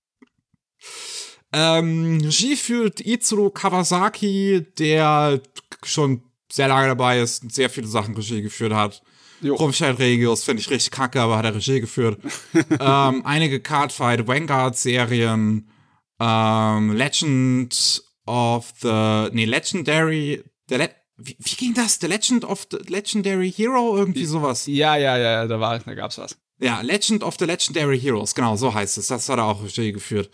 ähm, 1.53 2.19
Regie 2.21 2.55
führt 2.55 2.99
Itsuro 2.99 3.49
Kawasaki, 3.49 4.65
der 4.77 5.41
schon 5.83 6.23
sehr 6.51 6.67
lange 6.67 6.87
dabei 6.87 7.19
ist 7.19 7.43
und 7.43 7.53
sehr 7.53 7.69
viele 7.69 7.87
Sachen 7.87 8.15
Regie 8.15 8.41
geführt 8.41 8.73
hat. 8.73 9.01
Rumscheid 9.43 9.99
Regius 9.99 10.43
finde 10.43 10.61
ich 10.61 10.69
richtig 10.69 10.91
kacke, 10.91 11.21
aber 11.21 11.37
hat 11.37 11.45
er 11.45 11.55
Regie 11.55 11.81
geführt. 11.81 12.19
ähm, 12.79 13.25
einige 13.25 13.59
Cardfight 13.59 14.27
Vanguard-Serien, 14.27 15.69
ähm, 16.19 16.93
Legend 16.93 18.03
of 18.25 18.73
the, 18.81 19.29
nee, 19.31 19.45
Legendary, 19.45 20.43
der 20.69 20.77
Le 20.77 20.89
wie, 21.17 21.37
wie 21.39 21.55
ging 21.55 21.73
das? 21.75 21.99
The 22.01 22.07
Legend 22.07 22.43
of 22.43 22.67
the 22.71 22.77
Legendary 22.91 23.51
Hero? 23.51 23.95
Irgendwie 23.95 24.25
sowas. 24.25 24.65
Ja, 24.65 24.95
ja, 24.95 25.15
ja, 25.17 25.45
da 25.45 25.59
war, 25.59 25.77
da 25.77 25.93
gab's 25.93 26.17
was. 26.17 26.35
Ja, 26.59 26.81
Legend 26.81 27.23
of 27.23 27.35
the 27.37 27.45
Legendary 27.45 27.99
Heroes, 27.99 28.33
genau, 28.33 28.55
so 28.55 28.73
heißt 28.73 28.97
es. 28.97 29.07
Das 29.07 29.29
hat 29.29 29.37
er 29.37 29.45
auch 29.45 29.63
Regie 29.63 29.91
geführt. 29.91 30.31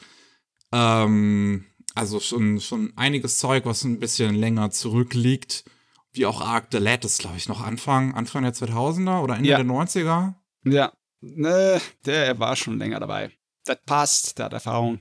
Ähm, 0.71 1.65
also 1.95 2.19
schon, 2.19 2.59
schon 2.59 2.93
einiges 2.95 3.39
Zeug, 3.39 3.65
was 3.65 3.83
ein 3.83 3.99
bisschen 3.99 4.35
länger 4.35 4.71
zurückliegt. 4.71 5.65
Wie 6.11 6.25
auch 6.25 6.41
Arc 6.41 6.67
the 6.71 6.77
Lad 6.77 7.05
ist, 7.05 7.19
glaube 7.19 7.37
ich, 7.37 7.47
noch 7.49 7.61
Anfang, 7.61 8.13
Anfang 8.15 8.43
der 8.43 8.53
2000er 8.53 9.21
oder 9.21 9.35
Ende 9.37 9.49
Ja. 9.49 9.57
der 9.57 9.65
90er. 9.65 10.35
Ja, 10.65 10.91
ne, 11.21 11.79
der 12.05 12.39
war 12.39 12.55
schon 12.55 12.77
länger 12.79 12.99
dabei. 12.99 13.31
Das 13.65 13.77
passt, 13.85 14.37
der 14.37 14.45
hat 14.45 14.53
Erfahrung. 14.53 14.99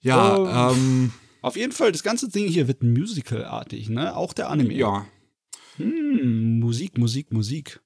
Ja, 0.00 0.36
Oh. 0.36 0.72
ähm, 0.72 1.12
Auf 1.42 1.56
jeden 1.56 1.72
Fall, 1.72 1.92
das 1.92 2.02
ganze 2.02 2.28
Ding 2.28 2.48
hier 2.48 2.66
wird 2.68 2.82
musicalartig, 2.82 3.88
ne? 3.88 4.16
Auch 4.16 4.32
der 4.32 4.50
Anime. 4.50 4.74
ja. 4.74 5.06
Hm, 5.76 6.58
Musik, 6.58 6.96
Musik, 6.98 7.32
Musik. 7.32 7.80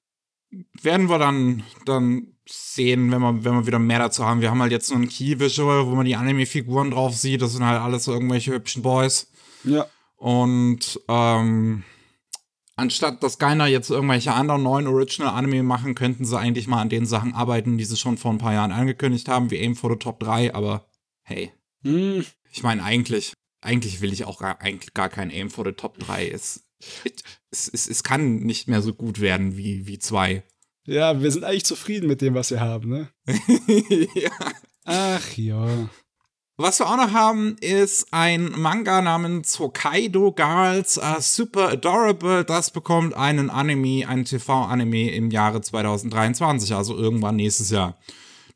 Werden 0.81 1.09
wir 1.09 1.19
dann, 1.19 1.63
dann 1.85 2.30
sehen, 2.47 3.11
wenn 3.11 3.21
wir, 3.21 3.43
wenn 3.43 3.53
wir 3.53 3.67
wieder 3.67 3.79
mehr 3.79 3.99
dazu 3.99 4.25
haben. 4.25 4.41
Wir 4.41 4.49
haben 4.49 4.61
halt 4.61 4.71
jetzt 4.71 4.87
so 4.87 4.95
ein 4.95 5.07
Key-Visual, 5.07 5.85
wo 5.87 5.91
man 5.91 6.05
die 6.05 6.15
Anime-Figuren 6.15 6.91
drauf 6.91 7.15
sieht. 7.15 7.41
Das 7.41 7.53
sind 7.53 7.65
halt 7.65 7.81
alles 7.81 8.05
so 8.05 8.13
irgendwelche 8.13 8.53
hübschen 8.53 8.81
Boys. 8.81 9.31
Ja. 9.63 9.87
Und 10.17 10.99
ähm, 11.07 11.83
anstatt 12.75 13.23
dass 13.23 13.37
keiner 13.37 13.67
jetzt 13.67 13.89
irgendwelche 13.89 14.33
anderen 14.33 14.63
neuen 14.63 14.87
Original-Anime 14.87 15.63
machen, 15.63 15.95
könnten 15.95 16.25
sie 16.25 16.37
eigentlich 16.37 16.67
mal 16.67 16.81
an 16.81 16.89
den 16.89 17.05
Sachen 17.05 17.33
arbeiten, 17.33 17.77
die 17.77 17.85
sie 17.85 17.97
schon 17.97 18.17
vor 18.17 18.31
ein 18.31 18.37
paar 18.37 18.53
Jahren 18.53 18.71
angekündigt 18.71 19.27
haben, 19.27 19.51
wie 19.51 19.59
Aim 19.59 19.75
for 19.75 19.91
the 19.91 19.97
Top 19.97 20.19
3, 20.19 20.53
aber 20.53 20.85
hey, 21.21 21.51
Hm, 21.83 22.25
ich 22.51 22.63
meine 22.63 22.83
eigentlich, 22.83 23.33
eigentlich 23.61 24.01
will 24.01 24.13
ich 24.13 24.25
auch 24.25 24.39
gar, 24.39 24.61
eigentlich 24.61 24.93
gar 24.93 25.09
kein 25.09 25.31
Aim 25.31 25.49
for 25.49 25.65
the 25.65 25.71
Top 25.71 25.97
3. 25.99 26.29
Es, 26.29 26.63
es, 27.51 27.67
es, 27.67 27.87
es 27.87 28.03
kann 28.03 28.37
nicht 28.37 28.67
mehr 28.67 28.81
so 28.81 28.93
gut 28.93 29.19
werden 29.19 29.57
wie, 29.57 29.87
wie 29.87 29.99
2. 29.99 30.43
ja, 30.91 31.21
wir 31.21 31.31
sind 31.31 31.43
eigentlich 31.43 31.65
zufrieden 31.65 32.07
mit 32.07 32.21
dem, 32.21 32.33
was 32.33 32.51
wir 32.51 32.59
haben, 32.59 32.89
ne? 32.89 33.09
ja. 34.13 34.31
Ach 34.85 35.37
ja. 35.37 35.89
Was 36.57 36.79
wir 36.79 36.87
auch 36.87 36.97
noch 36.97 37.13
haben, 37.13 37.55
ist 37.61 38.07
ein 38.11 38.51
Manga 38.55 39.01
namens 39.01 39.57
Hokkaido 39.57 40.33
Girls 40.33 40.99
are 40.99 41.21
Super 41.21 41.69
Adorable. 41.69 42.43
Das 42.43 42.71
bekommt 42.71 43.13
einen 43.15 43.49
Anime, 43.49 44.07
einen 44.07 44.25
TV-Anime 44.25 45.11
im 45.11 45.31
Jahre 45.31 45.61
2023, 45.61 46.75
also 46.75 46.95
irgendwann 46.97 47.37
nächstes 47.37 47.71
Jahr. 47.71 47.97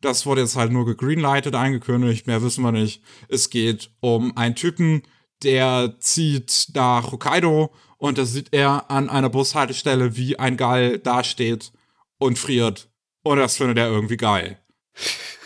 Das 0.02 0.26
wurde 0.26 0.42
jetzt 0.42 0.58
halt 0.58 0.72
nur 0.72 0.86
gegreenlightet, 0.86 1.56
angekündigt, 1.56 2.28
mehr 2.28 2.44
wissen 2.44 2.64
wir 2.64 2.74
nicht. 2.74 3.02
Es 3.30 3.50
geht 3.50 3.92
um 4.02 4.36
einen 4.36 4.56
Typen, 4.56 5.04
der 5.42 5.96
zieht 6.00 6.68
nach 6.74 7.12
Hokkaido 7.12 7.74
und 7.98 8.18
da 8.18 8.26
sieht 8.26 8.50
er 8.52 8.92
an 8.92 9.10
einer 9.10 9.30
Bushaltestelle, 9.30 10.18
wie 10.18 10.38
ein 10.38 10.58
Gal 10.58 11.00
dasteht 11.00 11.72
und 12.18 12.40
friert. 12.40 12.90
Und 13.24 13.38
das 13.38 13.58
findet 13.58 13.78
er 13.78 13.88
irgendwie 13.88 14.18
geil. 14.18 14.60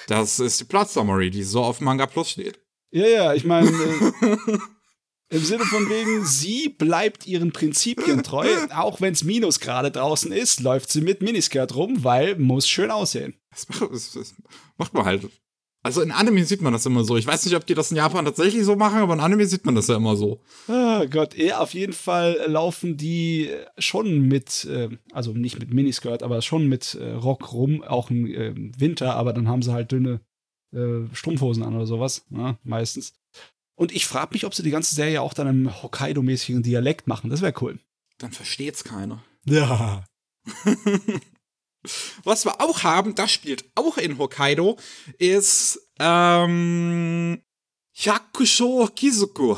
Das 0.08 0.40
ist 0.40 0.60
die 0.60 0.66
Plot-Summary, 0.66 1.30
die 1.30 1.44
so 1.44 1.64
auf 1.64 1.82
Manga 1.82 2.06
Plus 2.06 2.32
steht. 2.32 2.60
Ja, 2.92 3.08
ja, 3.08 3.34
ich 3.34 3.46
meine, 3.46 3.70
äh, 3.70 4.58
im 5.30 5.46
Sinne 5.46 5.64
von 5.66 5.88
wegen, 5.90 6.26
sie 6.26 6.70
bleibt 6.70 7.28
ihren 7.28 7.52
Prinzipien 7.52 8.24
treu. 8.24 8.48
Auch 8.72 9.00
wenn 9.00 9.14
es 9.14 9.24
Minusgrade 9.24 9.92
draußen 9.92 10.32
ist, 10.32 10.60
läuft 10.62 10.92
sie 10.92 11.02
mit 11.02 11.22
Miniskirt 11.22 11.76
rum, 11.76 12.04
weil 12.04 12.36
muss 12.38 12.68
schön 12.68 12.90
aussehen. 12.90 13.36
Das 13.52 13.70
macht, 13.70 13.92
das, 13.92 14.14
das 14.14 14.34
macht 14.78 14.94
man 14.94 15.06
halt. 15.06 15.30
Also 15.82 16.02
in 16.02 16.12
Anime 16.12 16.44
sieht 16.44 16.62
man 16.62 16.74
das 16.74 16.86
immer 16.86 17.06
so. 17.06 17.16
Ich 17.16 17.26
weiß 17.26 17.46
nicht, 17.46 17.56
ob 17.56 17.66
die 17.66 17.74
das 17.74 17.92
in 17.92 17.98
Japan 17.98 18.26
tatsächlich 18.26 18.66
so 18.66 18.76
machen, 18.76 19.00
aber 19.00 19.14
in 19.14 19.22
Anime 19.22 19.46
sieht 19.46 19.66
man 19.66 19.76
das 19.76 19.88
ja 19.88 19.96
immer 19.96 20.18
so. 20.18 20.42
Ah 20.68 21.06
Gott, 21.06 21.38
ja, 21.38 21.60
auf 21.60 21.74
jeden 21.74 21.94
Fall 21.94 22.38
laufen 22.48 22.98
die 22.98 23.50
schon 23.78 24.24
mit, 24.28 24.66
äh, 24.66 24.90
also 25.14 25.32
nicht 25.32 25.58
mit 25.58 25.74
Miniskirt, 25.74 26.22
aber 26.22 26.42
schon 26.42 26.68
mit 26.68 26.96
äh, 26.96 27.12
Rock 27.12 27.54
rum, 27.54 27.82
auch 27.82 28.10
im 28.10 28.28
äh, 28.28 28.54
Winter, 28.78 29.16
aber 29.16 29.32
dann 29.32 29.48
haben 29.48 29.62
sie 29.62 29.72
halt 29.72 29.92
dünne 29.94 30.20
äh, 30.74 31.04
Strumpfhosen 31.14 31.64
an 31.64 31.76
oder 31.76 31.86
sowas, 31.86 32.26
ne, 32.30 32.58
meistens. 32.64 33.14
Und 33.76 33.94
ich 33.94 34.06
frage 34.06 34.34
mich, 34.34 34.46
ob 34.46 34.54
sie 34.54 34.64
die 34.64 34.72
ganze 34.72 34.94
Serie 34.94 35.22
auch 35.22 35.34
dann 35.34 35.48
im 35.48 35.70
Hokkaido-mäßigen 35.70 36.62
Dialekt 36.62 37.08
machen. 37.08 37.30
Das 37.30 37.42
wäre 37.42 37.54
cool. 37.62 37.80
Dann 38.18 38.34
versteht's 38.34 38.84
keiner. 38.84 39.24
Ja. 39.46 40.04
Was 42.24 42.46
wir 42.46 42.60
auch 42.62 42.84
haben, 42.84 43.16
das 43.16 43.32
spielt 43.32 43.66
auch 43.76 43.98
in 43.98 44.18
Hokkaido, 44.18 44.78
ist 45.18 45.80
ähm, 46.00 47.42
Hyakusho 47.94 48.90
Kizuku. 48.96 49.56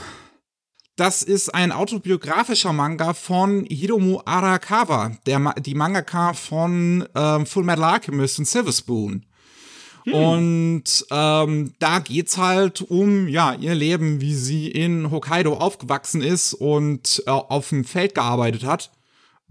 Das 0.96 1.24
ist 1.24 1.50
ein 1.50 1.72
autobiografischer 1.72 2.74
Manga 2.74 3.14
von 3.14 3.66
Hiromu 3.66 4.22
Arakawa, 4.26 5.18
der 5.26 5.40
Ma 5.40 5.54
die 5.54 5.74
Mangaka 5.74 6.34
von 6.34 7.08
ähm, 7.16 7.46
Full 7.46 7.64
Metal 7.64 7.86
Alchemist 7.86 8.38
und 8.38 8.46
Silver 8.46 8.72
Spoon. 8.72 9.26
Und 10.06 11.06
ähm, 11.12 11.74
da 11.80 12.00
geht's 12.00 12.38
halt 12.38 12.82
um 12.82 13.28
ja 13.28 13.54
ihr 13.54 13.76
Leben, 13.76 14.20
wie 14.20 14.34
sie 14.34 14.68
in 14.68 15.12
Hokkaido 15.12 15.54
aufgewachsen 15.54 16.22
ist 16.22 16.54
und 16.54 17.24
äh, 17.26 17.30
auf 17.30 17.70
dem 17.70 17.86
Feld 17.86 18.16
gearbeitet 18.16 18.64
hat, 18.64 18.92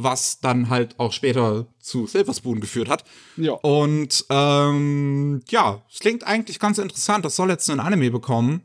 was 0.02 0.40
dann 0.40 0.68
halt 0.70 0.98
auch 0.98 1.12
später 1.12 1.66
zu 1.78 2.06
Silver 2.06 2.32
Spoon 2.32 2.60
geführt 2.60 2.88
hat. 2.88 3.04
Ja. 3.36 3.52
Und 3.52 4.24
ähm, 4.30 5.42
ja, 5.48 5.82
es 5.92 5.98
klingt 6.00 6.26
eigentlich 6.26 6.58
ganz 6.58 6.78
interessant. 6.78 7.24
Das 7.24 7.36
soll 7.36 7.50
jetzt 7.50 7.68
ein 7.68 7.80
Anime 7.80 8.10
bekommen. 8.10 8.62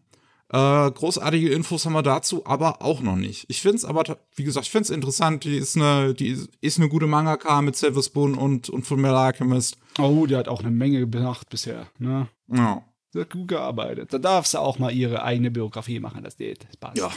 Äh, 0.50 0.92
großartige 0.92 1.50
Infos 1.50 1.86
haben 1.86 1.94
wir 1.94 2.04
dazu, 2.04 2.46
aber 2.46 2.82
auch 2.82 3.02
noch 3.02 3.16
nicht. 3.16 3.46
Ich 3.50 3.62
finde 3.62 3.78
es 3.78 3.86
aber, 3.86 4.18
wie 4.36 4.44
gesagt, 4.44 4.68
ich 4.68 4.72
finde 4.72 4.84
es 4.84 4.90
interessant. 4.92 5.44
Die 5.44 5.58
ist 5.58 5.76
eine, 5.76 6.14
die 6.14 6.48
ist, 6.62 6.78
eine 6.78 6.88
gute 6.88 7.08
Mangaka 7.08 7.62
mit 7.62 7.76
Silver 7.76 8.04
Spoon 8.04 8.36
und, 8.36 8.70
und 8.70 8.84
Full 8.84 8.98
Metal 8.98 9.18
Alchemist. 9.18 9.78
Oh, 10.00 10.26
die 10.28 10.36
hat 10.36 10.48
auch 10.48 10.62
eine 10.62 10.72
Menge 10.72 11.08
gemacht 11.08 11.50
bisher, 11.50 11.88
ne? 11.98 12.28
Ja. 12.48 12.84
Die 13.14 13.22
hat 13.22 13.32
gut 13.32 13.48
gearbeitet. 13.48 14.14
Da 14.14 14.20
darf 14.20 14.46
sie 14.46 14.60
auch 14.60 14.78
mal 14.78 14.94
ihre 14.94 15.24
eigene 15.24 15.50
Biografie 15.52 16.00
machen, 16.00 16.24
das 16.24 16.38
geht. 16.38 16.66
Das 16.68 16.78
passt. 16.78 16.98
Ja. 16.98 17.12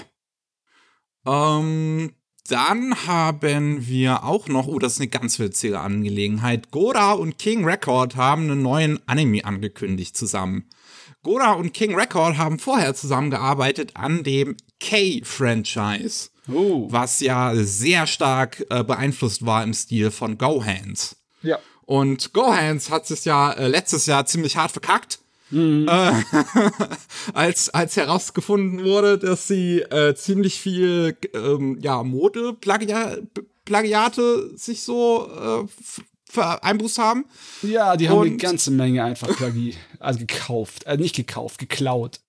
Ähm, 1.26 2.14
dann 2.48 3.06
haben 3.06 3.86
wir 3.86 4.24
auch 4.24 4.48
noch, 4.48 4.66
oh, 4.66 4.78
das 4.78 4.94
ist 4.94 5.00
eine 5.00 5.08
ganz 5.08 5.38
witzige 5.38 5.80
Angelegenheit. 5.80 6.70
Gora 6.70 7.12
und 7.12 7.38
King 7.38 7.64
Record 7.64 8.16
haben 8.16 8.50
einen 8.50 8.62
neuen 8.62 9.00
Anime 9.06 9.44
angekündigt 9.44 10.16
zusammen. 10.16 10.68
Gora 11.22 11.52
und 11.52 11.74
King 11.74 11.94
Record 11.94 12.36
haben 12.38 12.58
vorher 12.58 12.94
zusammengearbeitet 12.94 13.92
an 13.94 14.22
dem 14.22 14.56
K-Franchise, 14.80 16.30
Oh. 16.50 16.86
was 16.90 17.20
ja 17.20 17.52
sehr 17.56 18.06
stark 18.06 18.64
äh, 18.70 18.82
beeinflusst 18.82 19.44
war 19.44 19.62
im 19.62 19.74
Stil 19.74 20.10
von 20.10 20.38
Gohans. 20.38 21.16
Ja. 21.42 21.58
Und 21.84 22.32
Gohans 22.32 22.90
hat 22.90 23.10
es 23.10 23.24
ja 23.24 23.52
äh, 23.52 23.68
letztes 23.68 24.06
Jahr 24.06 24.24
ziemlich 24.26 24.56
hart 24.56 24.72
verkackt. 24.72 25.18
Äh, 25.52 25.86
als, 27.34 27.68
als 27.70 27.96
herausgefunden 27.96 28.84
wurde, 28.84 29.18
dass 29.18 29.48
sie 29.48 29.80
äh, 29.80 30.14
ziemlich 30.14 30.60
viel 30.60 31.16
ähm, 31.34 31.78
ja, 31.80 32.02
Mode-Plagiate 32.02 34.50
sich 34.56 34.82
so 34.82 35.28
äh, 35.30 35.60
f- 35.64 36.02
ver- 36.30 36.62
einbußt 36.64 36.98
haben. 36.98 37.24
Ja, 37.62 37.96
die 37.96 38.08
haben 38.08 38.20
eine 38.20 38.30
Und- 38.32 38.38
ganze 38.42 38.70
Menge 38.70 39.04
einfach 39.04 39.28
Plagi 39.36 39.74
also 40.00 40.18
gekauft. 40.20 40.86
Also 40.86 41.02
nicht 41.02 41.16
gekauft, 41.16 41.58
geklaut. 41.58 42.20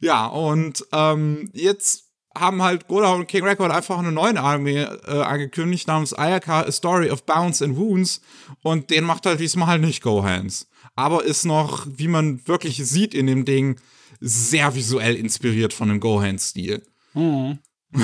Ja, 0.00 0.26
und 0.26 0.84
ähm, 0.92 1.50
jetzt 1.54 2.04
haben 2.36 2.62
halt 2.62 2.86
Gola 2.86 3.14
und 3.14 3.26
King 3.28 3.44
Record 3.44 3.72
einfach 3.72 3.98
einen 3.98 4.12
neuen 4.12 4.36
Anime 4.36 5.00
äh, 5.06 5.22
angekündigt 5.22 5.88
namens 5.88 6.12
Ayaka 6.12 6.62
A 6.62 6.72
Story 6.72 7.10
of 7.10 7.24
Bounce 7.24 7.64
and 7.64 7.78
Wounds 7.78 8.20
und 8.62 8.90
den 8.90 9.04
macht 9.04 9.24
halt 9.24 9.40
diesmal 9.40 9.68
halt 9.68 9.80
nicht 9.80 10.02
Gohans. 10.02 10.68
Aber 10.96 11.24
ist 11.24 11.44
noch, 11.44 11.86
wie 11.88 12.08
man 12.08 12.46
wirklich 12.48 12.78
sieht 12.78 13.14
in 13.14 13.26
dem 13.26 13.44
Ding, 13.44 13.78
sehr 14.20 14.74
visuell 14.74 15.14
inspiriert 15.14 15.72
von 15.72 15.88
dem 15.88 16.00
Gohan-Stil. 16.00 16.84
Mhm. 17.14 17.58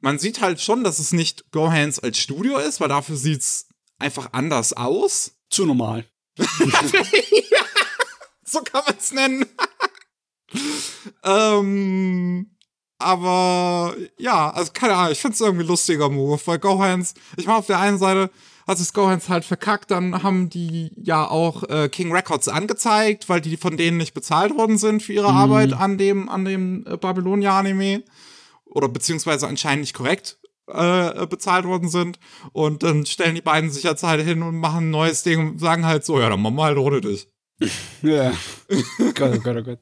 Man 0.00 0.18
sieht 0.18 0.40
halt 0.40 0.60
schon, 0.60 0.84
dass 0.84 0.98
es 0.98 1.12
nicht 1.12 1.50
Gohans 1.52 1.98
als 1.98 2.18
Studio 2.18 2.58
ist, 2.58 2.80
weil 2.80 2.88
dafür 2.88 3.16
sieht's 3.16 3.68
einfach 3.98 4.28
anders 4.32 4.72
aus. 4.72 5.32
Zu 5.50 5.66
normal. 5.66 6.06
so 8.44 8.60
kann 8.60 8.82
man 8.86 8.96
es 8.98 9.12
nennen. 9.12 9.46
ähm, 11.24 12.50
aber 12.98 13.94
ja, 14.18 14.50
also 14.50 14.72
keine 14.72 14.94
Ahnung, 14.94 15.12
ich 15.12 15.20
find's 15.20 15.40
irgendwie 15.40 15.64
ein 15.64 15.68
lustiger 15.68 16.08
Move, 16.08 16.40
weil 16.44 16.58
Gohans, 16.58 17.14
ich 17.36 17.46
meine, 17.46 17.58
auf 17.58 17.66
der 17.66 17.78
einen 17.78 17.98
Seite 17.98 18.30
hat 18.66 18.80
es 18.80 18.92
Gohans 18.92 19.28
halt 19.28 19.44
verkackt, 19.44 19.90
dann 19.90 20.22
haben 20.22 20.50
die 20.50 20.90
ja 20.96 21.28
auch 21.28 21.62
äh, 21.68 21.88
King 21.88 22.12
Records 22.12 22.48
angezeigt, 22.48 23.28
weil 23.28 23.40
die 23.40 23.56
von 23.56 23.76
denen 23.76 23.96
nicht 23.96 24.12
bezahlt 24.12 24.56
worden 24.56 24.76
sind 24.76 25.02
für 25.02 25.12
ihre 25.12 25.30
mhm. 25.30 25.38
Arbeit 25.38 25.72
an 25.72 25.98
dem, 25.98 26.28
an 26.28 26.44
dem 26.44 26.84
äh, 26.86 26.96
Babylonia-Anime. 26.96 28.02
Oder 28.64 28.88
beziehungsweise 28.88 29.46
anscheinend 29.46 29.82
nicht 29.82 29.94
korrekt 29.94 30.38
äh, 30.66 31.26
bezahlt 31.26 31.64
worden 31.64 31.88
sind. 31.88 32.18
Und 32.52 32.82
dann 32.82 33.06
stellen 33.06 33.36
die 33.36 33.40
beiden 33.40 33.70
sich 33.70 33.84
jetzt 33.84 34.02
halt 34.02 34.24
hin 34.24 34.42
und 34.42 34.56
machen 34.56 34.88
ein 34.88 34.90
neues 34.90 35.22
Ding 35.22 35.50
und 35.50 35.60
sagen 35.60 35.86
halt 35.86 36.04
so, 36.04 36.18
ja, 36.20 36.28
dann 36.28 36.42
machen 36.42 36.56
wir 36.56 36.64
halt 36.64 36.78
ohne 36.78 37.00
dich. 37.00 37.28
ja. 38.02 38.32
Gott, 39.14 39.36
oh 39.36 39.40
Gott, 39.40 39.56
oh 39.56 39.62
Gott. 39.62 39.78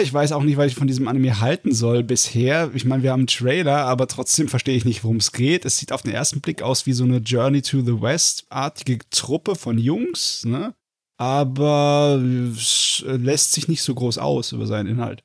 Ich 0.00 0.14
weiß 0.14 0.30
auch 0.32 0.44
nicht, 0.44 0.56
was 0.56 0.68
ich 0.68 0.76
von 0.76 0.86
diesem 0.86 1.08
Anime 1.08 1.40
halten 1.40 1.74
soll 1.74 2.04
bisher. 2.04 2.70
Ich 2.72 2.84
meine, 2.84 3.02
wir 3.02 3.10
haben 3.10 3.22
einen 3.22 3.26
Trailer, 3.26 3.86
aber 3.86 4.06
trotzdem 4.06 4.46
verstehe 4.46 4.76
ich 4.76 4.84
nicht, 4.84 5.02
worum 5.02 5.16
es 5.16 5.32
geht. 5.32 5.64
Es 5.64 5.78
sieht 5.78 5.90
auf 5.90 6.02
den 6.02 6.12
ersten 6.12 6.40
Blick 6.40 6.62
aus 6.62 6.86
wie 6.86 6.92
so 6.92 7.02
eine 7.02 7.18
Journey 7.18 7.62
to 7.62 7.80
the 7.80 8.00
West-artige 8.00 8.98
Truppe 9.10 9.56
von 9.56 9.78
Jungs, 9.78 10.44
ne? 10.44 10.74
Aber 11.16 12.20
es 12.52 13.04
lässt 13.06 13.52
sich 13.52 13.66
nicht 13.66 13.82
so 13.82 13.94
groß 13.94 14.18
aus 14.18 14.52
über 14.52 14.66
seinen 14.66 14.86
Inhalt. 14.86 15.24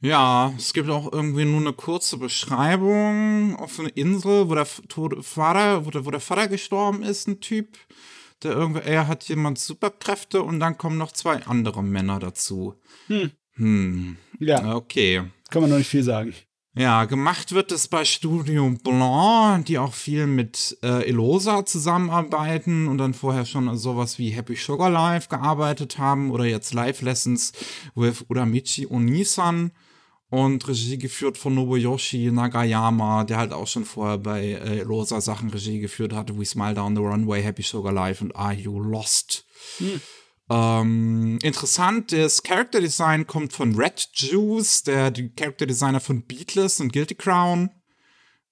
Ja, 0.00 0.52
es 0.58 0.74
gibt 0.74 0.90
auch 0.90 1.10
irgendwie 1.10 1.46
nur 1.46 1.60
eine 1.60 1.72
kurze 1.72 2.18
Beschreibung 2.18 3.56
auf 3.56 3.80
einer 3.80 3.96
Insel, 3.96 4.50
wo 4.50 4.54
der 4.54 4.66
Vater, 4.66 5.86
wo 5.86 5.90
der, 5.90 6.04
wo 6.04 6.10
der 6.10 6.20
Vater 6.20 6.48
gestorben 6.48 7.02
ist, 7.02 7.28
ein 7.28 7.40
Typ. 7.40 7.78
Der 8.42 8.52
irgendwie, 8.52 8.82
er 8.82 9.08
hat 9.08 9.24
jemand 9.24 9.58
Superkräfte 9.58 10.42
und 10.42 10.60
dann 10.60 10.76
kommen 10.76 10.98
noch 10.98 11.12
zwei 11.12 11.42
andere 11.46 11.82
Männer 11.82 12.18
dazu. 12.18 12.74
Hm. 13.06 13.30
Hm. 13.56 14.16
Ja. 14.38 14.74
Okay. 14.74 15.22
Kann 15.50 15.62
man 15.62 15.70
noch 15.70 15.78
nicht 15.78 15.88
viel 15.88 16.02
sagen. 16.02 16.34
Ja, 16.78 17.06
gemacht 17.06 17.52
wird 17.52 17.72
es 17.72 17.88
bei 17.88 18.04
Studio 18.04 18.68
Blanc, 18.84 19.64
die 19.64 19.78
auch 19.78 19.94
viel 19.94 20.26
mit 20.26 20.76
äh, 20.82 21.08
Elosa 21.08 21.64
zusammenarbeiten 21.64 22.86
und 22.86 22.98
dann 22.98 23.14
vorher 23.14 23.46
schon 23.46 23.74
sowas 23.78 24.18
wie 24.18 24.28
Happy 24.28 24.56
Sugar 24.56 24.90
Life 24.90 25.30
gearbeitet 25.30 25.96
haben 25.96 26.30
oder 26.30 26.44
jetzt 26.44 26.74
Live 26.74 27.00
Lessons 27.00 27.54
with 27.94 28.26
Uramichi 28.28 28.86
Onisan 28.86 29.72
und 30.28 30.68
Regie 30.68 30.98
geführt 30.98 31.38
von 31.38 31.54
Nobuyoshi 31.54 32.30
Nagayama, 32.30 33.24
der 33.24 33.38
halt 33.38 33.54
auch 33.54 33.66
schon 33.66 33.86
vorher 33.86 34.18
bei 34.18 34.44
äh, 34.44 34.80
Elosa 34.80 35.22
Sachen 35.22 35.48
Regie 35.48 35.78
geführt 35.78 36.12
hatte, 36.12 36.38
wie 36.38 36.44
Smile 36.44 36.74
Down 36.74 36.94
the 36.94 37.00
Runway, 37.00 37.42
Happy 37.42 37.62
Sugar 37.62 37.92
Life 37.92 38.22
und 38.22 38.36
Are 38.36 38.52
You 38.52 38.78
Lost? 38.80 39.46
Hm. 39.78 39.98
Ähm, 40.48 41.38
interessant, 41.42 42.12
das 42.12 42.42
Character 42.42 42.80
Design 42.80 43.26
kommt 43.26 43.52
von 43.52 43.74
Red 43.74 44.08
Juice, 44.14 44.84
der 44.84 45.10
die 45.10 45.30
Character 45.34 45.66
Designer 45.66 46.00
von 46.00 46.22
Beatless 46.22 46.80
und 46.80 46.92
Guilty 46.92 47.14
Crown. 47.14 47.70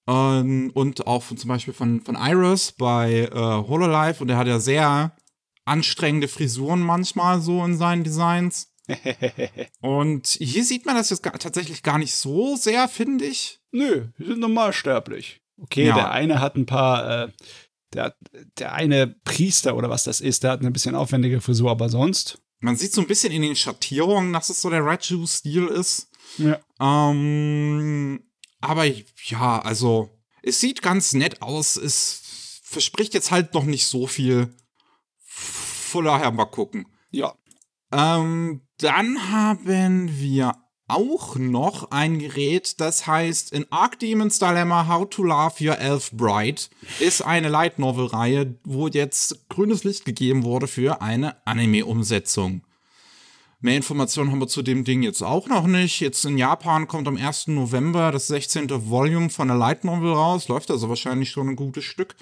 Ähm, 0.07 0.71
und 0.73 1.07
auch 1.07 1.23
von, 1.23 1.37
zum 1.37 1.47
Beispiel 1.47 1.73
von, 1.73 2.01
von 2.01 2.15
Iris 2.15 2.73
bei 2.73 3.29
äh, 3.31 3.35
Hololive. 3.35 4.21
Und 4.21 4.29
er 4.29 4.37
hat 4.37 4.47
ja 4.47 4.59
sehr 4.59 5.15
anstrengende 5.63 6.27
Frisuren 6.27 6.81
manchmal 6.81 7.41
so 7.41 7.63
in 7.63 7.77
seinen 7.77 8.03
Designs. 8.03 8.71
und 9.81 10.27
hier 10.27 10.63
sieht 10.63 10.85
man 10.85 10.95
das 10.95 11.09
jetzt 11.09 11.23
gar, 11.23 11.33
tatsächlich 11.39 11.81
gar 11.81 11.97
nicht 11.97 12.13
so 12.13 12.55
sehr, 12.55 12.87
finde 12.87 13.25
ich. 13.25 13.59
Nö, 13.71 14.07
die 14.19 14.25
sind 14.25 14.39
normalsterblich. 14.39 15.41
Okay, 15.57 15.87
ja. 15.87 15.95
der 15.95 16.11
eine 16.11 16.39
hat 16.39 16.55
ein 16.55 16.65
paar 16.65 17.23
äh, 17.23 17.31
der, 17.95 18.15
der 18.57 18.73
eine 18.73 19.07
Priester 19.07 19.75
oder 19.75 19.89
was 19.89 20.03
das 20.03 20.21
ist, 20.21 20.43
der 20.43 20.51
hat 20.51 20.59
eine 20.59 20.71
bisschen 20.71 20.95
aufwendige 20.95 21.41
Frisur, 21.41 21.71
aber 21.71 21.89
sonst. 21.89 22.41
Man 22.59 22.77
sieht 22.77 22.93
so 22.93 23.01
ein 23.01 23.07
bisschen 23.07 23.31
in 23.31 23.41
den 23.41 23.55
Schattierungen, 23.55 24.33
dass 24.33 24.49
es 24.49 24.61
so 24.61 24.69
der 24.69 24.85
Red 24.85 25.03
Juice-Stil 25.03 25.67
ist. 25.67 26.09
Ja. 26.37 26.59
Ähm, 26.79 28.23
aber 28.61 28.85
ja, 28.85 29.59
also, 29.59 30.09
es 30.41 30.59
sieht 30.59 30.81
ganz 30.81 31.13
nett 31.13 31.41
aus. 31.41 31.75
Es 31.75 32.61
verspricht 32.63 33.13
jetzt 33.13 33.31
halt 33.31 33.53
noch 33.53 33.65
nicht 33.65 33.85
so 33.85 34.07
viel. 34.07 34.53
Von 35.25 36.05
daher 36.05 36.31
mal 36.31 36.45
gucken. 36.45 36.87
Ja. 37.11 37.35
Ähm, 37.91 38.61
dann 38.77 39.31
haben 39.31 40.09
wir 40.19 40.55
auch 40.87 41.35
noch 41.35 41.91
ein 41.91 42.19
Gerät, 42.19 42.79
das 42.79 43.07
heißt 43.07 43.51
in 43.51 43.65
Arc 43.71 43.99
Demon's 43.99 44.39
Dilemma 44.39 44.87
How 44.87 45.09
to 45.09 45.23
Love 45.23 45.55
Your 45.59 45.79
Elf 45.79 46.11
Bride 46.11 46.61
ist 46.99 47.23
eine 47.23 47.49
Light 47.49 47.79
Novel 47.79 48.05
Reihe, 48.05 48.55
wo 48.63 48.87
jetzt 48.87 49.49
grünes 49.49 49.83
Licht 49.83 50.05
gegeben 50.05 50.43
wurde 50.43 50.67
für 50.67 51.01
eine 51.01 51.35
Anime 51.47 51.85
Umsetzung. 51.85 52.61
Mehr 53.61 53.77
Informationen 53.77 54.31
haben 54.31 54.41
wir 54.41 54.47
zu 54.47 54.61
dem 54.61 54.83
Ding 54.83 55.01
jetzt 55.01 55.23
auch 55.23 55.47
noch 55.47 55.65
nicht. 55.65 55.99
Jetzt 55.99 56.23
in 56.23 56.37
Japan 56.37 56.87
kommt 56.87 57.07
am 57.07 57.17
1. 57.17 57.47
November 57.47 58.11
das 58.11 58.27
16. 58.27 58.89
Volume 58.89 59.31
von 59.31 59.47
der 59.47 59.57
Light 59.57 59.83
Novel 59.83 60.13
raus. 60.13 60.47
Läuft 60.49 60.69
also 60.69 60.87
wahrscheinlich 60.87 61.31
schon 61.31 61.49
ein 61.49 61.55
gutes 61.55 61.83
Stück. 61.83 62.15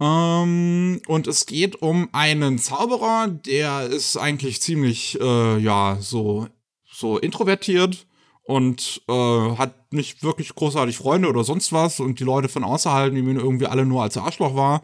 Ähm, 0.00 1.00
und 1.06 1.26
es 1.28 1.46
geht 1.46 1.80
um 1.82 2.08
einen 2.12 2.58
Zauberer, 2.58 3.28
der 3.28 3.86
ist 3.86 4.16
eigentlich 4.16 4.60
ziemlich, 4.60 5.20
äh, 5.20 5.58
ja, 5.58 5.98
so 6.00 6.48
so 6.98 7.18
introvertiert 7.18 8.06
und 8.42 9.02
äh, 9.08 9.56
hat 9.56 9.92
nicht 9.92 10.22
wirklich 10.22 10.54
großartig 10.54 10.96
Freunde 10.96 11.28
oder 11.28 11.44
sonst 11.44 11.72
was 11.72 12.00
und 12.00 12.18
die 12.18 12.24
Leute 12.24 12.48
von 12.48 12.64
außerhalb 12.64 13.12
nehmen 13.12 13.30
ihn 13.30 13.40
irgendwie 13.40 13.66
alle 13.66 13.86
nur 13.86 14.02
als 14.02 14.16
Arschloch 14.16 14.56
wahr. 14.56 14.82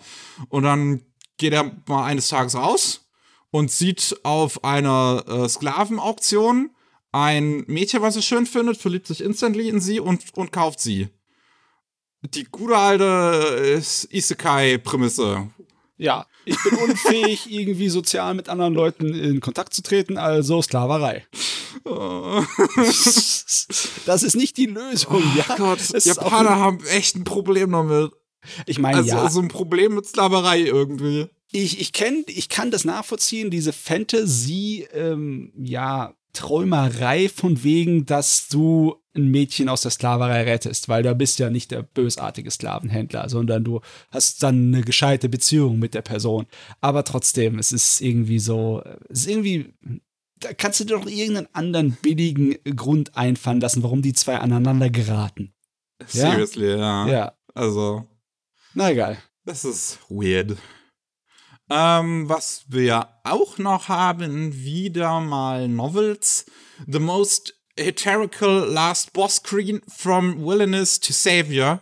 Und 0.49 0.65
dann 0.65 1.03
geht 1.39 1.53
er 1.53 1.73
mal 1.87 2.05
eines 2.05 2.29
Tages 2.29 2.55
raus 2.55 3.09
und 3.51 3.71
sieht 3.71 4.17
auf 4.23 4.65
einer 4.65 5.25
äh, 5.27 5.49
Sklavenauktion 5.49 6.71
ein 7.11 7.65
Mädchen, 7.67 8.03
was 8.03 8.17
er 8.17 8.23
schön 8.23 8.47
findet, 8.47 8.77
verliebt 8.77 9.07
sich 9.07 9.23
instantly 9.23 9.69
in 9.69 9.81
sie 9.81 10.01
und, 10.01 10.37
und 10.37 10.53
kauft 10.53 10.81
sie. 10.81 11.09
Die 12.23 12.45
gute 12.45 12.77
alte 12.77 13.81
äh, 13.81 14.17
Isekai-Prämisse. 14.17 15.49
Ja, 15.97 16.27
ich 16.45 16.57
bin 16.63 16.79
unfähig, 16.79 17.47
irgendwie 17.51 17.89
sozial 17.89 18.35
mit 18.35 18.49
anderen 18.49 18.75
Leuten 18.75 19.15
in 19.15 19.41
Kontakt 19.41 19.75
zu 19.75 19.83
treten, 19.83 20.19
also 20.19 20.63
Sklaverei. 20.63 21.27
das 24.07 24.23
ist 24.23 24.37
nicht 24.37 24.57
die 24.57 24.67
Lösung, 24.67 25.17
oh 25.17 25.23
ja. 25.37 25.57
Gott, 25.57 25.81
Japaner 26.05 26.57
haben 26.57 26.85
echt 26.87 27.17
ein 27.17 27.25
Problem 27.25 27.73
damit. 27.73 28.13
Ich 28.67 28.79
meine, 28.79 28.99
also, 28.99 29.09
ja. 29.09 29.23
Also 29.23 29.41
ein 29.41 29.49
Problem 29.49 29.95
mit 29.95 30.07
Sklaverei 30.07 30.61
irgendwie. 30.61 31.27
Ich, 31.51 31.81
ich 31.81 31.93
kenn, 31.93 32.25
ich 32.27 32.49
kann 32.49 32.71
das 32.71 32.85
nachvollziehen, 32.85 33.51
diese 33.51 33.73
Fantasy, 33.73 34.87
ähm, 34.93 35.53
ja, 35.57 36.15
Träumerei 36.33 37.29
von 37.29 37.63
wegen, 37.63 38.07
dass 38.07 38.49
du 38.49 38.97
ein 39.17 39.31
Mädchen 39.31 39.69
aus 39.69 39.83
der 39.83 39.91
Sklaverei 39.91 40.43
rettest, 40.43 40.89
weil 40.89 41.03
du 41.03 41.15
bist 41.15 41.39
ja 41.39 41.51
nicht 41.51 41.71
der 41.71 41.83
bösartige 41.83 42.51
Sklavenhändler, 42.51 43.29
sondern 43.29 43.65
du 43.65 43.81
hast 44.11 44.43
dann 44.43 44.75
eine 44.75 44.83
gescheite 44.83 45.29
Beziehung 45.29 45.79
mit 45.79 45.95
der 45.95 46.03
Person. 46.03 46.47
Aber 46.81 47.05
trotzdem, 47.05 47.59
es 47.59 47.73
ist 47.73 48.01
irgendwie 48.01 48.39
so, 48.39 48.83
es 49.09 49.21
ist 49.21 49.29
irgendwie, 49.29 49.75
da 50.37 50.53
kannst 50.53 50.81
du 50.81 50.85
dir 50.85 50.99
doch 50.99 51.07
irgendeinen 51.07 51.49
anderen 51.53 51.97
billigen 52.03 52.57
Grund 52.77 53.17
einfallen 53.17 53.61
lassen, 53.61 53.83
warum 53.83 54.03
die 54.03 54.13
zwei 54.13 54.39
aneinander 54.39 54.91
geraten. 54.91 55.55
Seriously, 56.07 56.71
ja. 56.71 57.07
Ja. 57.07 57.09
ja. 57.09 57.33
Also. 57.55 58.07
Na 58.75 58.91
egal. 58.91 59.19
Das 59.45 59.65
ist 59.65 59.99
weird. 60.09 60.57
Ähm, 61.71 62.29
was 62.29 62.65
wir 62.69 63.09
auch 63.25 63.59
noch 63.59 63.89
haben, 63.89 64.55
wieder 64.55 65.21
mal 65.21 65.69
Novels. 65.69 66.47
The 66.87 66.99
Most 66.99 67.54
Heterical 67.79 68.69
Last 68.71 69.13
Boss 69.13 69.37
Screen 69.37 69.81
from 69.89 70.45
Villainous 70.45 71.01
to 71.01 71.13
Savior. 71.13 71.81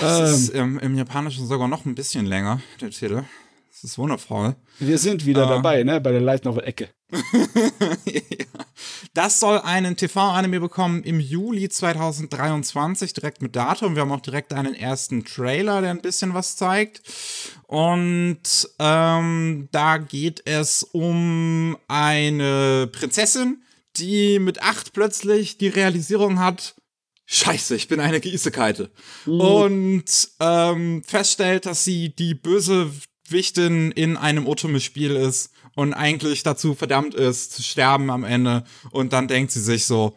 Das 0.00 0.28
ähm, 0.28 0.34
ist 0.34 0.48
im, 0.50 0.78
im, 0.78 0.94
Japanischen 0.96 1.46
sogar 1.46 1.68
noch 1.68 1.84
ein 1.84 1.94
bisschen 1.94 2.26
länger, 2.26 2.60
der 2.80 2.90
Titel. 2.90 3.24
Das 3.70 3.84
ist 3.84 3.98
wundervoll. 3.98 4.56
Wir 4.80 4.98
sind 4.98 5.24
wieder 5.24 5.44
äh, 5.44 5.48
dabei, 5.48 5.84
ne? 5.84 6.00
Bei 6.00 6.10
der 6.10 6.20
Light 6.20 6.44
Novel 6.44 6.64
Ecke. 6.64 6.88
ja. 8.04 8.46
Das 9.14 9.40
soll 9.40 9.60
einen 9.60 9.96
TV-Anime 9.96 10.60
bekommen 10.60 11.02
im 11.02 11.20
Juli 11.20 11.68
2023, 11.68 13.12
direkt 13.12 13.42
mit 13.42 13.56
Datum. 13.56 13.94
Wir 13.94 14.02
haben 14.02 14.12
auch 14.12 14.20
direkt 14.20 14.52
einen 14.52 14.74
ersten 14.74 15.24
Trailer, 15.24 15.80
der 15.80 15.90
ein 15.90 16.02
bisschen 16.02 16.34
was 16.34 16.56
zeigt. 16.56 17.02
Und 17.66 18.68
ähm, 18.78 19.68
da 19.72 19.98
geht 19.98 20.42
es 20.46 20.82
um 20.82 21.76
eine 21.88 22.88
Prinzessin, 22.92 23.62
die 23.98 24.38
mit 24.38 24.62
acht 24.62 24.92
plötzlich 24.92 25.58
die 25.58 25.68
Realisierung 25.68 26.38
hat, 26.38 26.74
Scheiße, 27.30 27.76
ich 27.76 27.88
bin 27.88 28.00
eine 28.00 28.20
Gießekeite. 28.20 28.90
Mhm. 29.26 29.40
Und 29.40 30.28
ähm, 30.40 31.02
feststellt, 31.06 31.66
dass 31.66 31.84
sie 31.84 32.14
die 32.14 32.34
böse 32.34 32.90
Wichtin 33.28 33.92
in 33.92 34.16
einem 34.16 34.46
Otome-Spiel 34.46 35.14
ist 35.14 35.50
und 35.74 35.92
eigentlich 35.92 36.42
dazu 36.42 36.74
verdammt 36.74 37.14
ist, 37.14 37.52
zu 37.52 37.62
sterben 37.62 38.10
am 38.10 38.24
Ende. 38.24 38.64
Und 38.90 39.12
dann 39.12 39.28
denkt 39.28 39.52
sie 39.52 39.60
sich 39.60 39.84
so, 39.84 40.16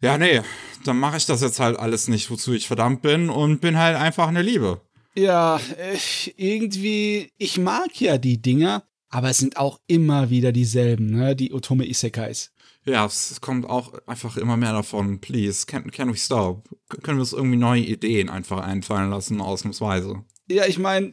ja, 0.00 0.16
nee, 0.16 0.42
dann 0.84 0.98
mache 0.98 1.16
ich 1.16 1.26
das 1.26 1.42
jetzt 1.42 1.58
halt 1.58 1.76
alles 1.76 2.06
nicht, 2.06 2.30
wozu 2.30 2.52
ich 2.52 2.68
verdammt 2.68 3.02
bin 3.02 3.28
und 3.28 3.60
bin 3.60 3.76
halt 3.76 3.96
einfach 3.96 4.28
eine 4.28 4.42
Liebe. 4.42 4.80
Ja, 5.14 5.60
ich, 5.92 6.34
irgendwie, 6.36 7.32
ich 7.36 7.58
mag 7.58 8.00
ja 8.00 8.16
die 8.16 8.40
Dinger, 8.40 8.84
aber 9.08 9.30
es 9.30 9.38
sind 9.38 9.56
auch 9.56 9.80
immer 9.86 10.30
wieder 10.30 10.52
dieselben, 10.52 11.06
ne? 11.06 11.36
Die 11.36 11.52
Otome 11.52 11.86
Isekais. 11.86 12.52
Ja, 12.84 13.06
es 13.06 13.40
kommt 13.40 13.68
auch 13.68 13.92
einfach 14.06 14.36
immer 14.36 14.56
mehr 14.56 14.72
davon. 14.72 15.20
Please, 15.20 15.66
can, 15.66 15.90
can 15.90 16.12
we 16.12 16.16
stop? 16.16 16.68
Können 16.88 17.18
wir 17.18 17.22
uns 17.22 17.32
irgendwie 17.32 17.56
neue 17.56 17.82
Ideen 17.82 18.28
einfach 18.28 18.60
einfallen 18.60 19.10
lassen, 19.10 19.40
ausnahmsweise? 19.40 20.24
Ja, 20.50 20.66
ich 20.66 20.78
meine, 20.78 21.12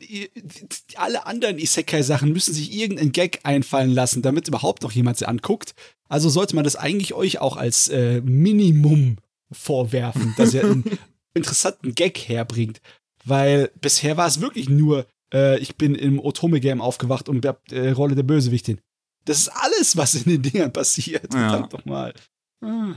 alle 0.95 1.27
anderen 1.27 1.59
Isekai-Sachen 1.59 2.33
müssen 2.33 2.53
sich 2.53 2.73
irgendeinen 2.73 3.11
Gag 3.11 3.41
einfallen 3.43 3.91
lassen, 3.91 4.23
damit 4.23 4.47
überhaupt 4.47 4.81
noch 4.81 4.91
jemand 4.91 5.17
sie 5.17 5.27
anguckt. 5.27 5.75
Also 6.07 6.29
sollte 6.29 6.55
man 6.55 6.63
das 6.63 6.75
eigentlich 6.75 7.13
euch 7.13 7.39
auch 7.39 7.55
als 7.55 7.87
äh, 7.89 8.21
Minimum 8.21 9.17
vorwerfen, 9.51 10.33
dass 10.37 10.55
ihr 10.55 10.63
einen 10.63 10.83
interessanten 11.35 11.93
Gag 11.93 12.17
herbringt. 12.17 12.81
Weil 13.23 13.71
bisher 13.79 14.17
war 14.17 14.27
es 14.27 14.41
wirklich 14.41 14.69
nur, 14.69 15.05
äh, 15.31 15.59
ich 15.59 15.75
bin 15.75 15.93
im 15.93 16.19
Otome-Game 16.19 16.81
aufgewacht 16.81 17.29
und 17.29 17.45
hab 17.45 17.71
äh, 17.71 17.91
Rolle 17.91 18.15
der 18.15 18.23
Bösewichtin. 18.23 18.81
Das 19.29 19.41
ist 19.41 19.49
alles, 19.49 19.95
was 19.95 20.15
in 20.15 20.23
den 20.23 20.41
Dingern 20.41 20.73
passiert. 20.73 21.31
Ja. 21.33 21.49
Verdammt 21.49 21.73
doch 21.73 21.85
mal. 21.85 22.13
Ah. 22.61 22.95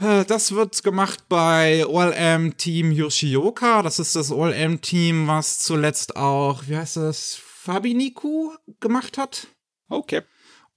Äh, 0.00 0.24
Das 0.24 0.52
wird 0.52 0.82
gemacht 0.82 1.28
bei 1.28 1.86
OLM 1.86 2.56
Team 2.56 2.90
Yoshioka. 2.90 3.82
Das 3.82 3.98
ist 3.98 4.16
das 4.16 4.30
OLM 4.30 4.80
Team, 4.80 5.26
was 5.28 5.58
zuletzt 5.58 6.16
auch, 6.16 6.62
wie 6.66 6.76
heißt 6.78 6.96
das, 6.96 7.34
Fabiniku 7.34 8.52
gemacht 8.80 9.18
hat. 9.18 9.48
Okay. 9.90 10.22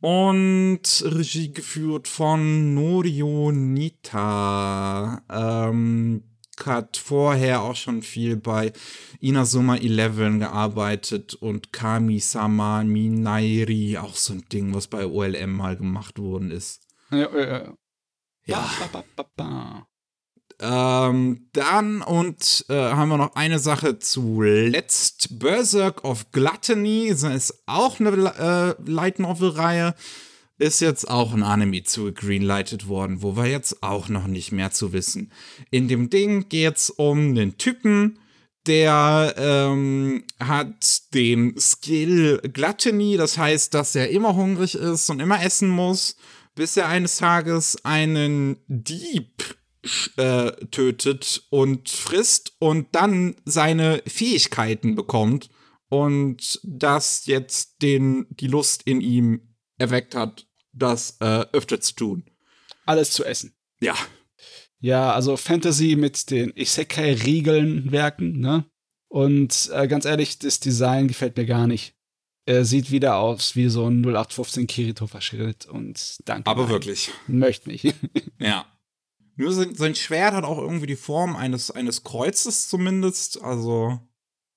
Und 0.01 0.81
Regie 1.05 1.53
geführt 1.53 2.09
von 2.09 2.73
Norio 2.73 3.51
Nita. 3.53 5.21
Ähm, 5.31 6.23
hat 6.65 6.97
vorher 6.97 7.61
auch 7.61 7.75
schon 7.75 8.01
viel 8.01 8.35
bei 8.35 8.73
Inazuma 9.19 9.75
11 9.77 10.39
gearbeitet 10.39 11.33
und 11.35 11.71
Kami-sama 11.71 12.83
Minairi, 12.83 13.97
auch 13.97 14.15
so 14.15 14.33
ein 14.33 14.45
Ding, 14.51 14.73
was 14.73 14.87
bei 14.87 15.05
OLM 15.05 15.53
mal 15.53 15.75
gemacht 15.77 16.19
worden 16.19 16.51
ist. 16.51 16.81
Ja, 17.11 17.29
Ja. 18.45 18.69
Ba, 18.79 18.87
ba, 18.91 19.03
ba, 19.15 19.25
ba. 19.35 19.87
Ähm, 20.59 21.49
dann 21.53 22.01
und 22.01 22.65
äh, 22.69 22.73
haben 22.73 23.09
wir 23.09 23.17
noch 23.17 23.35
eine 23.35 23.59
Sache 23.59 23.99
zuletzt. 23.99 25.39
Berserk 25.39 26.03
of 26.03 26.31
Gluttony, 26.31 27.09
das 27.09 27.23
ist 27.23 27.63
auch 27.67 27.99
eine 27.99 28.09
äh, 28.09 28.89
Light 28.89 29.19
Novel-Reihe. 29.19 29.93
Ist 30.59 30.81
jetzt 30.81 31.07
auch 31.07 31.33
ein 31.33 31.43
Anime 31.43 31.83
zu 31.83 32.11
greenlighted 32.11 32.87
worden, 32.87 33.21
wo 33.21 33.35
wir 33.35 33.45
jetzt 33.45 33.83
auch 33.83 34.09
noch 34.09 34.25
nicht 34.25 34.51
mehr 34.51 34.71
zu 34.71 34.91
wissen. 34.91 35.31
In 35.69 35.87
dem 35.87 36.09
Ding 36.09 36.49
geht's 36.49 36.89
um 36.89 37.19
einen 37.19 37.57
Typen, 37.57 38.17
der 38.65 39.35
ähm, 39.37 40.23
hat 40.39 41.13
den 41.13 41.57
Skill 41.59 42.41
Gluttony, 42.53 43.17
das 43.17 43.37
heißt, 43.37 43.73
dass 43.73 43.95
er 43.95 44.09
immer 44.09 44.35
hungrig 44.35 44.75
ist 44.75 45.09
und 45.09 45.19
immer 45.19 45.43
essen 45.43 45.69
muss, 45.69 46.15
bis 46.55 46.75
er 46.75 46.87
eines 46.87 47.17
Tages 47.17 47.77
einen 47.85 48.57
Dieb 48.67 49.55
äh, 50.17 50.51
tötet 50.71 51.43
und 51.49 51.89
frisst 51.89 52.53
und 52.59 52.87
dann 52.93 53.35
seine 53.45 54.01
Fähigkeiten 54.05 54.95
bekommt 54.95 55.49
und 55.89 56.59
das 56.63 57.25
jetzt 57.27 57.81
den 57.81 58.25
die 58.31 58.47
Lust 58.47 58.83
in 58.83 59.01
ihm 59.01 59.55
erweckt 59.77 60.15
hat, 60.15 60.46
das 60.77 61.17
äh, 61.19 61.45
öfter 61.51 61.79
zu 61.81 61.95
tun. 61.95 62.23
Alles 62.85 63.11
zu 63.11 63.25
essen. 63.25 63.53
Ja, 63.81 63.95
Ja, 64.79 65.13
also 65.13 65.37
Fantasy 65.37 65.95
mit 65.95 66.29
den 66.29 66.51
Isekai-Regeln 66.55 67.91
werken, 67.91 68.39
ne? 68.39 68.65
Und 69.09 69.69
äh, 69.73 69.87
ganz 69.87 70.05
ehrlich, 70.05 70.37
das 70.39 70.59
Design 70.59 71.07
gefällt 71.07 71.37
mir 71.37 71.45
gar 71.45 71.65
nicht. 71.67 71.95
Er 72.45 72.63
sieht 72.63 72.91
wieder 72.91 73.17
aus 73.17 73.55
wie 73.55 73.67
so 73.69 73.89
ein 73.89 74.01
0815 74.03 74.67
Kirito-Verschritt 74.67 75.65
und 75.65 76.17
danke. 76.25 76.49
aber 76.49 76.63
nein. 76.63 76.71
wirklich. 76.71 77.11
Möchte 77.27 77.69
nicht. 77.69 77.93
Ja. 78.39 78.65
Nur 79.35 79.51
sein, 79.51 79.95
Schwert 79.95 80.33
hat 80.33 80.43
auch 80.43 80.57
irgendwie 80.57 80.87
die 80.87 80.95
Form 80.95 81.35
eines, 81.35 81.69
eines 81.69 82.03
Kreuzes 82.03 82.69
zumindest. 82.69 83.41
Also. 83.41 83.99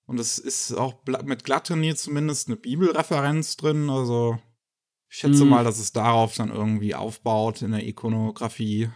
Und 0.07 0.19
es 0.19 0.39
ist 0.39 0.73
auch 0.73 0.95
mit 1.25 1.45
Gluttony 1.45 1.95
zumindest 1.95 2.49
eine 2.49 2.57
Bibelreferenz 2.57 3.57
drin. 3.57 3.91
Also. 3.91 4.39
Ich 5.11 5.17
schätze 5.19 5.41
Hm. 5.43 5.49
mal, 5.49 5.65
dass 5.65 5.79
es 5.81 5.93
darauf 5.93 6.35
dann 6.37 6.51
irgendwie 6.51 6.95
aufbaut 6.95 7.63
in 7.63 7.73
der 7.73 7.85
Ikonografie. 7.87 8.89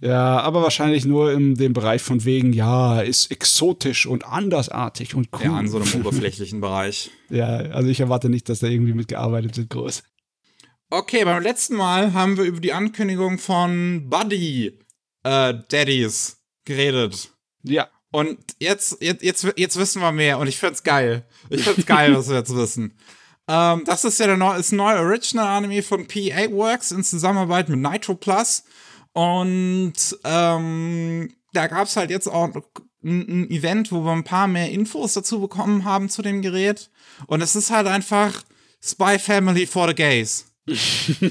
ja, 0.00 0.38
aber 0.40 0.62
wahrscheinlich 0.62 1.04
nur 1.04 1.32
in 1.32 1.54
dem 1.56 1.72
Bereich 1.72 2.02
von 2.02 2.24
wegen, 2.24 2.52
ja, 2.52 3.00
ist 3.00 3.30
exotisch 3.32 4.06
und 4.06 4.24
andersartig 4.24 5.14
und 5.14 5.28
cool. 5.34 5.44
Ja, 5.44 5.54
an 5.56 5.68
so 5.68 5.78
einem 5.80 5.92
oberflächlichen 6.00 6.60
Bereich. 6.60 7.10
ja, 7.30 7.46
also 7.48 7.88
ich 7.88 7.98
erwarte 8.00 8.28
nicht, 8.28 8.48
dass 8.48 8.60
da 8.60 8.68
irgendwie 8.68 8.94
mitgearbeitet 8.94 9.56
wird, 9.56 9.70
groß. 9.70 10.02
Okay, 10.90 11.24
beim 11.24 11.42
letzten 11.42 11.74
Mal 11.74 12.12
haben 12.12 12.36
wir 12.36 12.44
über 12.44 12.60
die 12.60 12.72
Ankündigung 12.72 13.38
von 13.38 14.08
Buddy 14.08 14.78
äh, 15.24 15.54
Daddies 15.68 16.36
geredet. 16.64 17.30
Ja. 17.64 17.88
Und 18.12 18.38
jetzt, 18.60 19.02
jetzt, 19.02 19.22
jetzt, 19.24 19.46
jetzt 19.56 19.76
wissen 19.76 20.00
wir 20.00 20.12
mehr 20.12 20.38
und 20.38 20.46
ich 20.46 20.58
find's 20.58 20.84
geil. 20.84 21.26
Ich 21.50 21.62
find's 21.64 21.86
geil, 21.86 22.14
was 22.16 22.28
wir 22.28 22.36
jetzt 22.36 22.54
wissen. 22.54 22.96
Ähm, 23.48 23.84
das 23.84 24.04
ist 24.04 24.18
ja 24.18 24.26
der 24.26 24.36
neu, 24.36 24.56
ist 24.56 24.72
ein 24.72 24.76
neuer 24.76 25.00
Original-Anime 25.02 25.82
von 25.82 26.06
PA 26.06 26.50
Works 26.50 26.90
in 26.92 27.04
Zusammenarbeit 27.04 27.68
mit 27.68 27.78
Nitro 27.78 28.14
Plus. 28.14 28.64
Und 29.12 29.94
ähm, 30.24 31.34
da 31.52 31.66
gab's 31.68 31.96
halt 31.96 32.10
jetzt 32.10 32.28
auch 32.28 32.44
ein, 32.44 32.62
ein 33.02 33.50
Event, 33.50 33.92
wo 33.92 34.02
wir 34.04 34.12
ein 34.12 34.24
paar 34.24 34.46
mehr 34.48 34.70
Infos 34.70 35.14
dazu 35.14 35.40
bekommen 35.40 35.84
haben 35.84 36.08
zu 36.08 36.22
dem 36.22 36.42
Gerät. 36.42 36.90
Und 37.26 37.40
es 37.40 37.56
ist 37.56 37.70
halt 37.70 37.86
einfach 37.86 38.42
Spy 38.82 39.18
Family 39.18 39.66
for 39.66 39.88
the 39.88 39.94
Gays. 39.94 40.46
es 40.66 41.30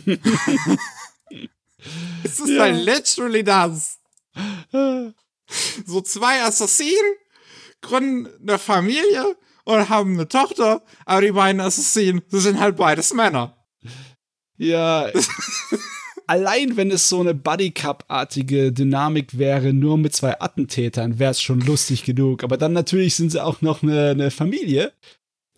ist 2.39 2.47
Ja. 2.47 2.63
halt 2.63 2.84
literally 2.84 3.43
das. 3.43 3.99
So 5.86 6.01
zwei 6.01 6.41
Assassinen 6.41 7.13
gründen 7.82 8.30
eine 8.49 8.58
Familie 8.58 9.36
und 9.65 9.89
haben 9.89 10.13
eine 10.13 10.28
Tochter, 10.28 10.82
aber 11.06 11.21
die 11.21 11.32
beiden 11.32 11.60
Assassinen, 11.60 12.21
sie 12.30 12.39
sind 12.39 12.60
halt 12.60 12.78
beides 12.78 13.13
Männer. 13.13 13.58
Ja. 14.58 15.10
Allein 16.28 16.75
wenn 16.75 16.89
es 16.89 17.08
so 17.08 17.19
eine 17.19 17.36
Buddy-Cup-artige 17.36 18.71
Dynamik 18.71 19.38
wäre, 19.38 19.73
nur 19.73 19.97
mit 19.97 20.15
zwei 20.15 20.39
Attentätern, 20.39 21.19
wäre 21.19 21.32
es 21.32 21.41
schon 21.41 21.62
lustig 21.62 22.04
genug. 22.04 22.43
Aber 22.43 22.58
dann 22.58 22.73
natürlich 22.73 23.15
sind 23.15 23.32
sie 23.32 23.43
auch 23.43 23.62
noch 23.62 23.84
eine, 23.84 24.10
eine 24.10 24.32
Familie. 24.32 24.91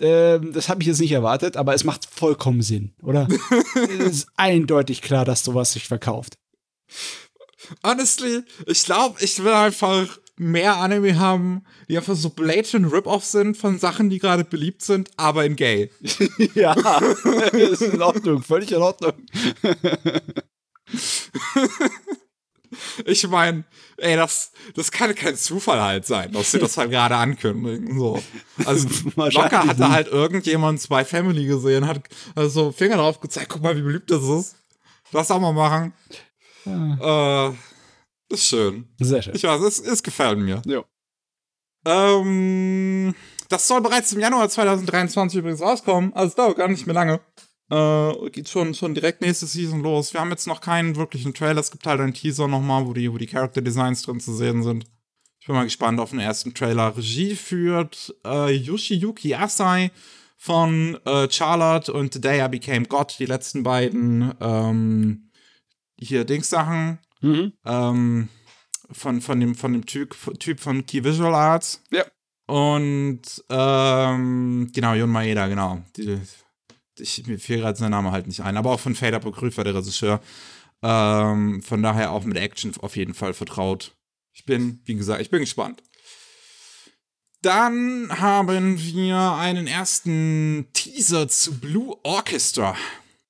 Ähm, 0.01 0.51
das 0.51 0.67
habe 0.67 0.81
ich 0.81 0.87
jetzt 0.87 0.99
nicht 0.99 1.13
erwartet, 1.13 1.55
aber 1.55 1.73
es 1.73 1.85
macht 1.85 2.05
vollkommen 2.05 2.61
Sinn, 2.61 2.93
oder? 3.01 3.27
es 3.75 4.05
ist 4.05 4.27
eindeutig 4.35 5.01
klar, 5.01 5.23
dass 5.23 5.43
sowas 5.43 5.71
sich 5.71 5.87
verkauft. 5.87 6.37
Honestly, 7.83 8.43
ich 8.65 8.83
glaube, 8.83 9.17
ich 9.21 9.43
will 9.43 9.53
einfach 9.53 10.19
mehr 10.37 10.77
Anime 10.77 11.17
haben, 11.19 11.63
die 11.89 11.97
einfach 11.97 12.15
so 12.15 12.29
blatant 12.29 12.91
Rip-Off 12.91 13.25
sind 13.25 13.57
von 13.57 13.79
Sachen, 13.79 14.09
die 14.09 14.19
gerade 14.19 14.43
beliebt 14.43 14.81
sind, 14.83 15.09
aber 15.17 15.45
in 15.45 15.55
gay. 15.55 15.91
ja, 16.53 16.73
ist 17.53 17.81
in 17.81 18.01
Ordnung, 18.01 18.43
völlig 18.43 18.71
in 18.71 18.81
Ordnung. 18.81 19.13
Ich 23.05 23.27
meine, 23.27 23.63
ey, 23.97 24.15
das, 24.15 24.51
das 24.75 24.91
kann 24.91 25.15
kein 25.15 25.35
Zufall 25.35 25.81
halt 25.81 26.05
sein, 26.05 26.31
dass 26.33 26.51
sie 26.51 26.59
das 26.59 26.77
halt 26.77 26.91
gerade 26.91 27.15
ankündigen. 27.15 27.97
So. 27.97 28.21
Also 28.65 28.87
locker 29.15 29.65
hatte 29.65 29.81
nicht. 29.81 29.91
halt 29.91 30.07
irgendjemand 30.07 30.81
zwei 30.81 31.05
Family 31.05 31.45
gesehen, 31.45 31.87
hat 31.87 32.01
also 32.35 32.71
Finger 32.71 32.97
drauf 32.97 33.19
gezeigt, 33.19 33.49
guck 33.49 33.61
mal, 33.61 33.77
wie 33.77 33.81
beliebt 33.81 34.11
das 34.11 34.23
ist. 34.23 34.55
Lass 35.11 35.31
auch 35.31 35.39
mal 35.39 35.53
machen. 35.53 35.93
Äh, 36.65 37.55
ist 38.29 38.45
schön. 38.45 38.87
Sehr 38.99 39.21
schön. 39.21 39.35
Ich 39.35 39.43
weiß, 39.43 39.61
es, 39.61 39.79
es 39.79 40.03
gefällt 40.03 40.39
mir. 40.39 40.61
Jo. 40.65 40.85
Ähm, 41.85 43.15
das 43.49 43.67
soll 43.67 43.81
bereits 43.81 44.11
im 44.13 44.19
Januar 44.19 44.49
2023 44.49 45.39
übrigens 45.39 45.61
rauskommen. 45.61 46.13
Also 46.13 46.29
es 46.29 46.35
dauert 46.35 46.57
gar 46.57 46.67
nicht 46.67 46.85
mehr 46.85 46.95
lange. 46.95 47.21
Äh, 47.69 48.29
geht 48.29 48.49
schon, 48.49 48.73
schon 48.73 48.93
direkt 48.93 49.21
nächste 49.21 49.45
Season 49.45 49.81
los. 49.81 50.13
Wir 50.13 50.21
haben 50.21 50.29
jetzt 50.31 50.47
noch 50.47 50.61
keinen 50.61 50.95
wirklichen 50.95 51.33
Trailer. 51.33 51.59
Es 51.59 51.71
gibt 51.71 51.85
halt 51.85 51.99
einen 51.99 52.13
Teaser 52.13 52.47
nochmal, 52.47 52.85
wo 52.85 52.93
die, 52.93 53.11
wo 53.11 53.17
die 53.17 53.27
Character 53.27 53.61
Designs 53.61 54.01
drin 54.03 54.19
zu 54.19 54.33
sehen 54.33 54.63
sind. 54.63 54.85
Ich 55.39 55.47
bin 55.47 55.55
mal 55.55 55.63
gespannt 55.63 55.99
auf 55.99 56.09
den 56.09 56.19
ersten 56.19 56.53
Trailer. 56.53 56.95
Regie 56.97 57.35
führt 57.35 58.13
äh, 58.25 58.51
Yoshiyuki 58.51 59.33
Asai 59.35 59.91
von 60.37 60.99
äh, 61.05 61.29
Charlotte 61.29 61.91
und 61.91 62.13
The 62.13 62.21
Day 62.21 62.45
I 62.45 62.49
Became 62.49 62.85
God, 62.85 63.15
die 63.17 63.25
letzten 63.25 63.63
beiden 63.63 64.33
ähm, 64.39 65.31
hier 65.97 66.25
Dings-Sachen 66.25 66.99
Mhm. 67.21 67.53
ähm, 67.65 68.29
von, 68.91 69.21
von 69.21 69.39
dem, 69.39 69.55
von 69.55 69.73
dem 69.73 69.85
Typ, 69.85 70.15
typ 70.39 70.59
von 70.59 70.85
Key 70.85 71.03
Visual 71.03 71.33
Arts. 71.33 71.83
Ja. 71.91 72.05
Und 72.47 73.43
ähm, 73.49 74.71
genau, 74.73 74.93
Jun 74.93 75.09
Maeda, 75.09 75.47
genau. 75.47 75.83
Die, 75.97 76.19
ich, 76.97 77.27
mir 77.27 77.39
fiel 77.39 77.57
gerade 77.57 77.77
sein 77.77 77.91
Name 77.91 78.11
halt 78.11 78.27
nicht 78.27 78.41
ein, 78.41 78.57
aber 78.57 78.71
auch 78.71 78.79
von 78.79 78.95
Fade 78.95 79.17
Apocrypha, 79.17 79.63
der 79.63 79.75
Regisseur. 79.75 80.21
Ähm, 80.81 81.61
von 81.61 81.81
daher 81.81 82.11
auch 82.11 82.23
mit 82.23 82.37
Action 82.37 82.73
auf 82.79 82.95
jeden 82.95 83.13
Fall 83.13 83.33
vertraut. 83.33 83.95
Ich 84.33 84.45
bin, 84.45 84.79
wie 84.85 84.95
gesagt, 84.95 85.21
ich 85.21 85.29
bin 85.29 85.41
gespannt. 85.41 85.83
Dann 87.41 88.09
haben 88.19 88.77
wir 88.77 89.17
einen 89.17 89.67
ersten 89.67 90.67
Teaser 90.73 91.27
zu 91.27 91.59
Blue 91.59 91.95
Orchestra. 92.03 92.75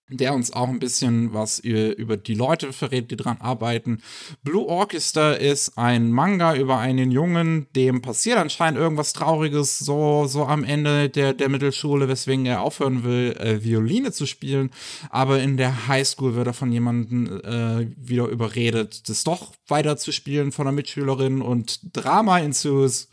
Der 0.09 0.33
uns 0.33 0.53
auch 0.53 0.69
ein 0.69 0.79
bisschen 0.79 1.33
was 1.33 1.59
über 1.59 2.15
die 2.15 2.33
Leute 2.33 2.71
verrät, 2.71 3.11
die 3.11 3.17
dran 3.17 3.37
arbeiten. 3.39 4.01
Blue 4.43 4.65
Orchestra 4.65 5.33
ist 5.33 5.77
ein 5.77 6.11
Manga 6.11 6.55
über 6.55 6.77
einen 6.77 7.11
Jungen, 7.11 7.67
dem 7.75 8.01
passiert 8.01 8.37
anscheinend 8.37 8.79
irgendwas 8.79 9.13
Trauriges, 9.13 9.79
so, 9.79 10.25
so 10.27 10.45
am 10.45 10.63
Ende 10.63 11.09
der, 11.09 11.33
der 11.33 11.49
Mittelschule, 11.49 12.07
weswegen 12.07 12.45
er 12.45 12.61
aufhören 12.61 13.03
will, 13.03 13.35
äh, 13.37 13.63
Violine 13.63 14.13
zu 14.13 14.25
spielen. 14.25 14.71
Aber 15.09 15.41
in 15.41 15.57
der 15.57 15.87
Highschool 15.87 16.35
wird 16.35 16.47
er 16.47 16.53
von 16.53 16.71
jemandem 16.71 17.41
äh, 17.43 17.87
wieder 17.97 18.27
überredet, 18.27 19.09
das 19.09 19.25
doch 19.25 19.53
weiter 19.67 19.97
zu 19.97 20.13
spielen 20.13 20.51
von 20.53 20.67
einer 20.67 20.75
Mitschülerin 20.75 21.41
und 21.41 21.79
Drama 21.93 22.39
ensues. 22.39 23.09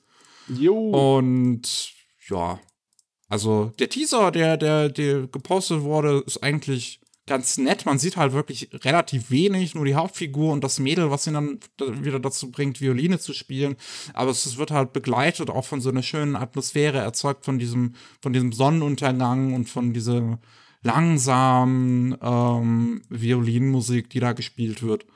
Jo. 0.48 0.74
Und 1.18 1.92
ja, 2.28 2.61
also 3.35 3.73
der 3.81 3.88
Teaser, 3.88 4.31
der, 4.31 4.57
der, 4.57 4.88
der 4.88 5.27
gepostet 5.27 5.83
wurde, 5.83 6.23
ist 6.25 6.40
eigentlich 6.44 7.01
ganz 7.27 7.59
nett. 7.59 7.85
Man 7.85 7.99
sieht 7.99 8.16
halt 8.16 8.33
wirklich 8.33 8.68
relativ 8.85 9.29
wenig, 9.29 9.75
nur 9.75 9.85
die 9.85 9.97
Hauptfigur 9.97 10.53
und 10.53 10.62
das 10.62 10.79
Mädel, 10.79 11.11
was 11.11 11.27
ihn 11.27 11.35
dann 11.35 11.59
wieder 12.05 12.20
dazu 12.20 12.53
bringt, 12.53 12.81
Violine 12.81 13.18
zu 13.18 13.33
spielen. 13.33 13.75
Aber 14.12 14.31
es 14.31 14.57
wird 14.57 14.70
halt 14.70 14.92
begleitet 14.92 15.51
auch 15.51 15.64
von 15.64 15.81
so 15.81 15.90
einer 15.90 16.05
schönen 16.05 16.37
Atmosphäre, 16.37 16.99
erzeugt 16.99 17.44
von 17.44 17.59
diesem, 17.59 17.97
von 18.23 18.33
diesem 18.33 18.53
Sonnenuntergang 18.53 19.53
und 19.53 19.68
von 19.68 19.92
dieser 19.92 20.38
langsamen 20.83 22.16
ähm, 22.23 23.03
Violinmusik, 23.09 24.11
die 24.11 24.20
da 24.20 24.33
gespielt 24.33 24.85
wird. 24.85 25.07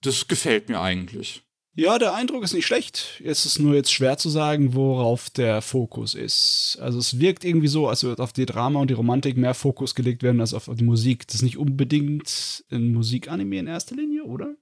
Das 0.00 0.26
gefällt 0.26 0.70
mir 0.70 0.80
eigentlich. 0.80 1.42
Ja, 1.74 1.98
der 1.98 2.14
Eindruck 2.14 2.44
ist 2.44 2.52
nicht 2.52 2.66
schlecht. 2.66 3.22
Es 3.24 3.46
ist 3.46 3.58
nur 3.58 3.74
jetzt 3.74 3.92
schwer 3.92 4.18
zu 4.18 4.28
sagen, 4.28 4.74
worauf 4.74 5.30
der 5.30 5.62
Fokus 5.62 6.14
ist. 6.14 6.78
Also 6.82 6.98
es 6.98 7.18
wirkt 7.18 7.44
irgendwie 7.44 7.68
so, 7.68 7.88
als 7.88 8.04
würde 8.04 8.22
auf 8.22 8.34
die 8.34 8.44
Drama 8.44 8.80
und 8.80 8.90
die 8.90 8.94
Romantik 8.94 9.38
mehr 9.38 9.54
Fokus 9.54 9.94
gelegt 9.94 10.22
werden 10.22 10.40
als 10.40 10.52
auf 10.52 10.68
die 10.70 10.84
Musik. 10.84 11.26
Das 11.26 11.36
ist 11.36 11.42
nicht 11.42 11.56
unbedingt 11.56 12.64
ein 12.70 12.92
Musikanime 12.92 13.58
in 13.58 13.66
erster 13.68 13.96
Linie, 13.96 14.24
oder? 14.24 14.54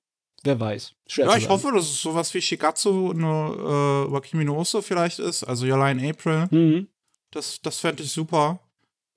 Wer 0.44 0.60
weiß. 0.60 0.94
Schwer 1.06 1.26
ja, 1.26 1.36
ich 1.36 1.42
sagen. 1.42 1.52
hoffe, 1.54 1.72
dass 1.74 1.84
es 1.84 2.00
sowas 2.00 2.32
wie 2.32 2.40
Shigatsu 2.40 3.12
no 3.12 3.54
äh, 4.06 4.12
Wakimi 4.12 4.44
no 4.44 4.56
Oso 4.58 4.80
vielleicht 4.80 5.18
ist, 5.18 5.42
also 5.44 5.66
Yala 5.66 5.90
in 5.90 6.08
April. 6.08 6.46
Mhm. 6.50 6.88
Das, 7.32 7.60
das 7.60 7.80
fände 7.80 8.04
ich 8.04 8.12
super. 8.12 8.60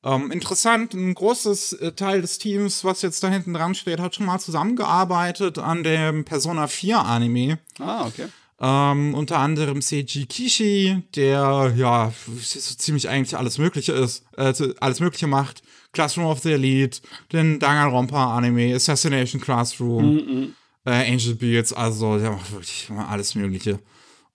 Ähm, 0.05 0.31
interessant, 0.31 0.93
ein 0.93 1.13
großes 1.13 1.73
äh, 1.73 1.91
Teil 1.93 2.21
des 2.21 2.37
Teams, 2.37 2.83
was 2.83 3.01
jetzt 3.01 3.23
da 3.23 3.29
hinten 3.29 3.53
dran 3.53 3.73
steht, 3.73 3.99
hat 3.99 4.15
schon 4.15 4.25
mal 4.25 4.39
zusammengearbeitet 4.39 5.57
an 5.59 5.83
dem 5.83 6.25
Persona 6.25 6.67
4 6.67 6.99
Anime. 6.99 7.59
Ah, 7.79 8.05
okay. 8.05 8.27
Ähm, 8.59 9.13
unter 9.15 9.39
anderem 9.39 9.81
Seiji 9.81 10.25
Kishi, 10.25 11.03
der 11.15 11.73
ja 11.75 12.13
so 12.37 12.75
ziemlich 12.75 13.09
eigentlich 13.09 13.37
alles 13.37 13.57
Mögliche 13.57 13.93
ist, 13.93 14.25
äh, 14.37 14.53
alles 14.79 14.99
Mögliche 14.99 15.27
macht. 15.27 15.63
Classroom 15.91 16.27
of 16.27 16.39
the 16.39 16.53
Elite, 16.53 17.01
den 17.31 17.59
Danganronpa 17.59 18.35
Anime, 18.35 18.75
Assassination 18.75 19.39
Classroom, 19.41 20.15
mm 20.15 20.17
-mm. 20.17 20.49
Äh, 20.85 21.11
Angel 21.13 21.35
Beats, 21.35 21.71
also 21.71 22.17
der 22.17 22.31
macht 22.31 22.51
wirklich 22.51 22.89
alles 23.09 23.35
Mögliche. 23.35 23.79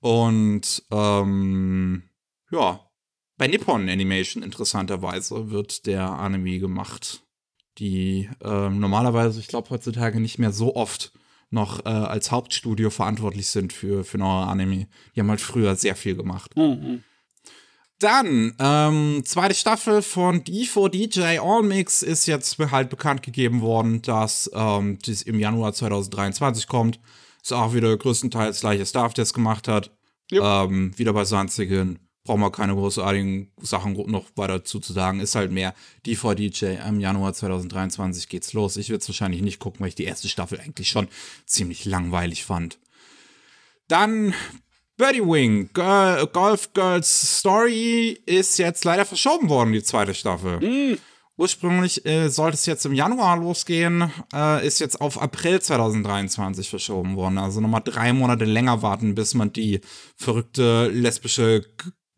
Und 0.00 0.82
ähm, 0.90 2.04
ja, 2.50 2.80
bei 3.38 3.46
Nippon 3.46 3.88
Animation 3.88 4.42
interessanterweise 4.42 5.50
wird 5.50 5.86
der 5.86 6.10
Anime 6.10 6.58
gemacht, 6.58 7.22
die 7.78 8.28
äh, 8.42 8.68
normalerweise, 8.68 9.38
ich 9.40 9.46
glaube, 9.46 9.70
heutzutage 9.70 10.20
nicht 10.20 10.38
mehr 10.38 10.52
so 10.52 10.74
oft 10.74 11.12
noch 11.50 11.86
äh, 11.86 11.88
als 11.88 12.30
Hauptstudio 12.30 12.90
verantwortlich 12.90 13.46
sind 13.46 13.72
für, 13.72 14.04
für 14.04 14.18
neue 14.18 14.46
Anime. 14.46 14.88
Die 15.14 15.20
haben 15.20 15.30
halt 15.30 15.40
früher 15.40 15.76
sehr 15.76 15.96
viel 15.96 16.16
gemacht. 16.16 16.54
Mhm. 16.56 17.04
Dann, 18.00 18.54
ähm, 18.60 19.22
zweite 19.24 19.54
Staffel 19.54 20.02
von 20.02 20.44
D4DJ 20.44 21.40
All 21.40 21.62
Mix 21.62 22.02
ist 22.02 22.26
jetzt 22.26 22.58
halt 22.58 22.90
bekannt 22.90 23.22
gegeben 23.22 23.60
worden, 23.60 24.02
dass 24.02 24.50
ähm, 24.54 24.98
dies 25.04 25.22
im 25.22 25.40
Januar 25.40 25.72
2023 25.72 26.68
kommt. 26.68 27.00
Ist 27.42 27.52
auch 27.52 27.72
wieder 27.72 27.96
größtenteils 27.96 28.60
gleiche 28.60 28.86
Staff, 28.86 29.14
der 29.14 29.22
es 29.22 29.32
gemacht 29.32 29.66
hat. 29.66 29.96
Yep. 30.30 30.42
Ähm, 30.42 30.98
wieder 30.98 31.12
bei 31.12 31.24
Sanzigen 31.24 32.07
brauchen 32.28 32.42
wir 32.42 32.52
keine 32.52 32.74
großartigen 32.74 33.50
Sachen 33.62 33.94
noch 34.10 34.26
weiter 34.36 34.62
zu, 34.62 34.80
zu 34.80 34.92
sagen. 34.92 35.20
Ist 35.20 35.34
halt 35.34 35.50
mehr 35.50 35.74
DVD 36.04 36.78
im 36.86 37.00
Januar 37.00 37.32
2023 37.32 38.28
geht's 38.28 38.52
los. 38.52 38.76
Ich 38.76 38.90
würde 38.90 39.00
es 39.00 39.08
wahrscheinlich 39.08 39.40
nicht 39.40 39.58
gucken, 39.58 39.80
weil 39.80 39.88
ich 39.88 39.94
die 39.94 40.04
erste 40.04 40.28
Staffel 40.28 40.60
eigentlich 40.60 40.90
schon 40.90 41.08
ziemlich 41.46 41.86
langweilig 41.86 42.44
fand. 42.44 42.78
Dann 43.88 44.34
Birdie 44.98 45.22
Wing, 45.22 45.70
Girl, 45.72 46.26
Golf 46.26 46.74
Girls 46.74 47.38
Story 47.38 48.20
ist 48.26 48.58
jetzt 48.58 48.84
leider 48.84 49.06
verschoben 49.06 49.48
worden, 49.48 49.72
die 49.72 49.82
zweite 49.82 50.12
Staffel. 50.12 50.60
Mm. 50.60 50.98
Ursprünglich 51.38 52.04
äh, 52.04 52.28
sollte 52.28 52.56
es 52.56 52.66
jetzt 52.66 52.84
im 52.84 52.92
Januar 52.92 53.38
losgehen, 53.38 54.12
äh, 54.34 54.66
ist 54.66 54.80
jetzt 54.80 55.00
auf 55.00 55.22
April 55.22 55.62
2023 55.62 56.68
verschoben 56.68 57.16
worden. 57.16 57.38
Also 57.38 57.60
nochmal 57.60 57.82
drei 57.84 58.12
Monate 58.12 58.44
länger 58.44 58.82
warten, 58.82 59.14
bis 59.14 59.34
man 59.34 59.52
die 59.52 59.80
verrückte 60.16 60.88
lesbische 60.88 61.64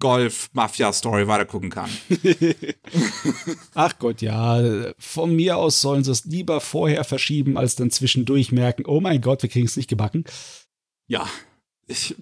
Golf-Mafia-Story 0.01 1.29
weitergucken 1.29 1.71
kann. 1.71 1.91
Ach 3.75 3.99
Gott, 3.99 4.21
ja. 4.23 4.93
Von 4.99 5.37
mir 5.37 5.57
aus 5.57 5.81
sollen 5.81 6.03
sie 6.03 6.11
es 6.11 6.25
lieber 6.25 6.61
vorher 6.61 7.05
verschieben, 7.05 7.57
als 7.57 7.77
dann 7.77 7.91
zwischendurch 7.91 8.51
merken, 8.51 8.85
oh 8.87 9.01
mein 9.01 9.21
Gott, 9.21 9.43
wir 9.43 9.51
kriegen 9.51 9.67
es 9.67 9.77
nicht 9.77 9.89
gebacken. 9.89 10.25
Ja, 11.07 11.29
ich, 11.87 12.17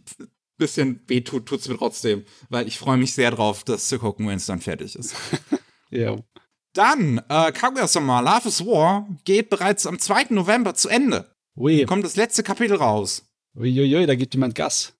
bisschen 0.59 1.01
weh 1.07 1.23
tut 1.23 1.47
tut's 1.47 1.69
mir 1.69 1.79
trotzdem, 1.79 2.25
weil 2.51 2.67
ich 2.67 2.79
freue 2.79 2.99
mich 2.99 3.14
sehr 3.14 3.31
drauf, 3.31 3.64
das 3.64 3.88
zu 3.88 3.99
gucken, 3.99 4.29
wenn 4.29 4.37
es 4.37 4.47
dann 4.47 4.61
fertig 4.61 4.97
ist. 4.97 5.14
ja. 5.91 6.17
Dann, 6.75 7.23
äh, 7.29 7.53
Kaguya-sama, 7.53 8.21
Love 8.21 8.49
is 8.49 8.67
War 8.67 9.09
geht 9.25 9.49
bereits 9.49 9.87
am 9.87 9.99
2. 9.99 10.27
November 10.31 10.75
zu 10.75 10.88
Ende. 10.88 11.35
Ui. 11.57 11.85
Kommt 11.87 12.05
das 12.05 12.17
letzte 12.17 12.43
Kapitel 12.43 12.77
raus. 12.77 13.25
Uiuiui, 13.57 14.07
da 14.07 14.14
gibt 14.14 14.35
jemand 14.35 14.55
Gas. 14.55 14.95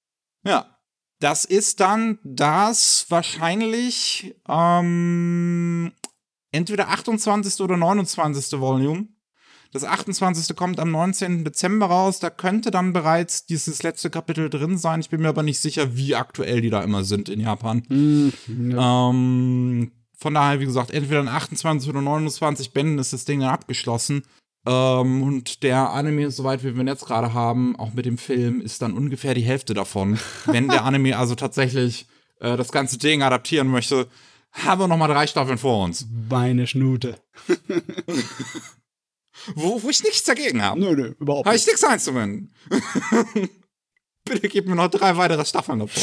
Ja, 0.45 0.78
das 1.21 1.45
ist 1.45 1.81
dann 1.81 2.19
das 2.23 3.07
wahrscheinlich 3.09 4.37
ähm, 4.49 5.93
entweder 6.53 6.89
28. 6.89 7.61
oder 7.61 7.77
29. 7.77 8.61
Volume. 8.61 9.09
Das 9.73 9.85
28. 9.85 10.57
kommt 10.57 10.81
am 10.81 10.91
19. 10.91 11.45
Dezember 11.45 11.87
raus. 11.87 12.21
Da 12.21 12.31
könnte 12.31 12.71
dann 12.71 12.93
bereits 12.93 13.45
dieses 13.45 13.83
letzte 13.83 14.09
Kapitel 14.09 14.49
drin 14.49 14.79
sein. 14.79 15.01
Ich 15.01 15.11
bin 15.11 15.21
mir 15.21 15.29
aber 15.29 15.43
nicht 15.43 15.61
sicher, 15.61 15.97
wie 15.97 16.15
aktuell 16.15 16.63
die 16.63 16.71
da 16.71 16.83
immer 16.83 17.05
sind 17.05 17.29
in 17.29 17.41
Japan. 17.41 17.83
Ja. 18.47 19.11
ähm, 19.11 19.93
von 20.17 20.35
daher, 20.35 20.61
wie 20.61 20.65
gesagt, 20.65 20.91
entweder 20.91 21.21
in 21.21 21.29
28 21.29 21.89
oder 21.89 22.01
29 22.01 22.73
Bänden 22.73 22.99
ist 22.99 23.13
das 23.13 23.25
Ding 23.25 23.41
dann 23.41 23.51
abgeschlossen. 23.51 24.23
Ähm, 24.69 25.23
und 25.23 25.63
der 25.63 25.91
Anime, 25.91 26.31
soweit 26.31 26.63
wir 26.63 26.77
ihn 26.77 26.87
jetzt 26.87 27.07
gerade 27.07 27.33
haben, 27.33 27.75
auch 27.77 27.95
mit 27.95 28.05
dem 28.05 28.19
Film, 28.19 28.61
ist 28.61 28.83
dann 28.83 28.93
ungefähr 28.93 29.33
die 29.33 29.41
Hälfte 29.41 29.73
davon. 29.73 30.19
Wenn 30.45 30.69
der 30.69 30.85
Anime 30.85 31.17
also 31.17 31.35
tatsächlich 31.35 32.07
äh, 32.41 32.59
das 32.59 32.71
ganze 32.71 32.99
Ding 32.99 33.23
adaptieren 33.23 33.69
möchte, 33.69 34.09
haben 34.53 34.81
wir 34.83 34.89
noch 34.89 34.99
mal 34.99 35.09
drei 35.09 35.27
Staffeln 35.27 35.57
vor 35.57 35.85
uns. 35.85 36.07
Meine 36.29 36.67
Schnute. 36.67 37.19
wo, 39.55 39.83
wo 39.83 39.89
ich 39.89 40.03
nichts 40.03 40.25
dagegen 40.25 40.63
habe. 40.63 40.79
Nö, 40.79 40.95
nö, 40.95 41.15
überhaupt 41.19 41.47
nicht. 41.47 41.53
Habe 41.53 41.57
ich 41.57 41.67
nichts 41.67 41.85
einzuwenden. 41.85 42.53
Bitte 44.25 44.49
gib 44.49 44.67
mir 44.67 44.75
noch 44.75 44.89
drei 44.89 45.17
weitere 45.17 45.47
Staffeln 45.47 45.79
davon. 45.79 46.03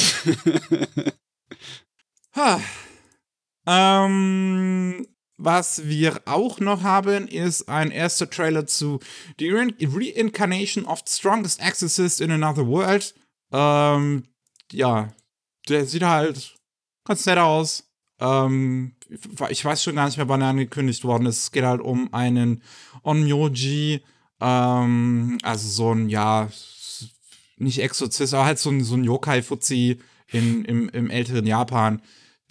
ähm, 3.67 5.05
was 5.37 5.87
wir 5.87 6.21
auch 6.25 6.59
noch 6.59 6.83
haben, 6.83 7.27
ist 7.27 7.67
ein 7.67 7.91
erster 7.91 8.29
Trailer 8.29 8.67
zu 8.67 8.99
The 9.39 9.49
Reincarnation 9.49 10.85
of 10.85 11.01
the 11.05 11.13
Strongest 11.13 11.59
Exorcist 11.61 12.21
in 12.21 12.31
Another 12.31 12.67
World. 12.67 13.13
Ähm, 13.51 14.23
ja, 14.71 15.13
der 15.67 15.85
sieht 15.85 16.03
halt 16.03 16.55
ganz 17.03 17.25
nett 17.25 17.37
aus. 17.37 17.83
Ähm, 18.19 18.95
ich 19.49 19.63
weiß 19.63 19.83
schon 19.83 19.95
gar 19.95 20.05
nicht 20.05 20.17
mehr, 20.17 20.29
wann 20.29 20.41
er 20.41 20.49
angekündigt 20.49 21.03
worden 21.03 21.25
ist. 21.25 21.43
Es 21.43 21.51
geht 21.51 21.65
halt 21.65 21.81
um 21.81 22.13
einen 22.13 22.63
Onmyoji, 23.03 24.01
ähm, 24.39 25.37
also 25.43 25.67
so 25.67 25.93
ein, 25.93 26.09
ja, 26.09 26.49
nicht 27.57 27.79
Exorzist, 27.79 28.33
aber 28.33 28.45
halt 28.45 28.59
so 28.59 28.69
ein, 28.69 28.83
so 28.83 28.95
ein 28.95 29.03
Yokai-Fuzzi 29.03 29.99
im, 30.31 30.65
im 30.89 31.09
älteren 31.09 31.45
Japan 31.45 32.01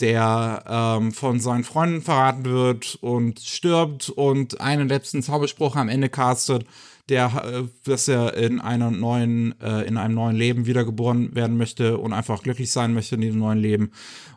der 0.00 0.64
ähm, 0.68 1.12
von 1.12 1.40
seinen 1.40 1.64
Freunden 1.64 2.02
verraten 2.02 2.44
wird 2.44 2.96
und 3.00 3.40
stirbt 3.40 4.10
und 4.10 4.60
einen 4.60 4.88
letzten 4.88 5.22
Zauberspruch 5.22 5.76
am 5.76 5.88
Ende 5.88 6.08
castet, 6.08 6.66
der, 7.08 7.44
äh, 7.44 7.68
dass 7.84 8.08
er 8.08 8.34
in 8.34 8.60
einer 8.60 8.90
neuen, 8.90 9.60
äh, 9.60 9.82
in 9.82 9.96
einem 9.96 10.14
neuen 10.14 10.36
Leben 10.36 10.66
wiedergeboren 10.66 11.34
werden 11.34 11.56
möchte 11.56 11.98
und 11.98 12.12
einfach 12.12 12.42
glücklich 12.42 12.72
sein 12.72 12.94
möchte 12.94 13.14
in 13.14 13.20
diesem 13.20 13.40
neuen 13.40 13.58
Leben. 13.58 13.92